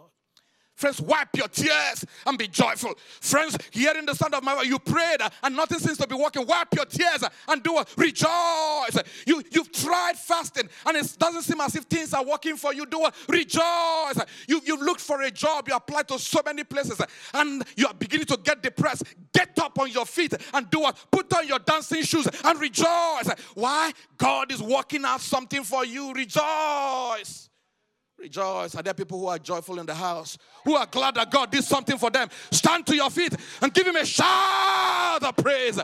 Friends, 0.80 1.02
wipe 1.02 1.36
your 1.36 1.50
tears 1.50 2.06
and 2.26 2.38
be 2.38 2.48
joyful. 2.48 2.94
Friends, 3.20 3.58
hearing 3.70 4.06
the 4.06 4.14
sound 4.14 4.34
of 4.34 4.42
my 4.42 4.56
voice, 4.56 4.68
you 4.68 4.80
prayed 4.80 5.18
and 5.44 5.54
nothing 5.54 5.78
seems 5.78 5.98
to 5.98 6.08
be 6.08 6.16
working. 6.16 6.48
Wipe 6.48 6.74
your 6.74 6.86
tears 6.86 7.22
and 7.50 7.62
do 7.62 7.80
it. 7.80 7.94
Rejoice. 7.98 8.98
You, 9.28 9.44
you've 9.52 9.74
tried 9.74 10.16
fasting 10.16 10.70
and 10.86 10.96
it 10.96 11.18
doesn't 11.20 11.42
seem 11.42 11.60
as 11.60 11.76
if 11.76 11.84
things 11.84 12.14
are 12.14 12.24
working 12.24 12.56
for 12.56 12.74
you. 12.74 12.86
Do 12.86 13.06
it. 13.08 13.14
Rejoice. 13.28 14.26
You, 14.48 14.62
you've 14.64 14.82
looked 14.82 15.02
for 15.02 15.22
a 15.22 15.30
job. 15.30 15.68
You 15.68 15.76
applied 15.76 16.08
to 16.08 16.18
so 16.18 16.40
many 16.46 16.64
places 16.64 17.02
and 17.34 17.62
you 17.76 17.86
are 17.86 17.94
beginning 17.94 18.28
to 18.28 18.40
get 18.42 18.64
depressed. 18.64 19.04
Get 19.34 19.60
up 19.60 19.78
on 19.80 19.92
your 19.92 20.06
feet 20.06 20.34
and 20.54 20.70
do 20.70 20.88
it. 20.88 20.96
Put 21.12 21.34
on 21.34 21.46
your 21.46 21.60
dancing 21.60 22.04
shoes 22.04 22.30
and 22.46 22.58
rejoice. 22.58 23.30
Why? 23.54 23.92
God 24.18 24.50
is 24.54 24.64
working 24.64 25.04
out 25.04 25.20
something 25.20 25.66
for 25.66 25.84
you. 25.84 26.14
Rejoice. 26.14 27.49
Rejoice. 28.20 28.76
Are 28.76 28.84
there 28.84 28.94
people 28.94 29.20
who 29.20 29.28
are 29.28 29.40
joyful 29.40 29.80
in 29.80 29.86
the 29.86 29.96
house? 29.96 30.38
Who 30.66 30.76
are 30.76 30.86
glad 30.86 31.16
that 31.16 31.32
God 31.32 31.52
did 31.52 31.64
something 31.64 31.98
for 31.98 32.10
them? 32.10 32.28
Stand 32.52 32.86
to 32.88 32.96
your 32.96 33.10
feet 33.10 33.34
and 33.62 33.74
give 33.74 33.88
him 33.88 33.96
a 33.96 34.06
shout 34.06 35.24
of 35.24 35.36
praise. 35.38 35.80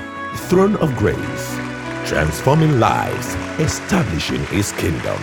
Throne 0.50 0.76
of 0.76 0.94
Grace, 0.96 1.58
transforming 2.04 2.78
lives, 2.78 3.34
establishing 3.58 4.44
His 4.48 4.70
kingdom. 4.72 5.18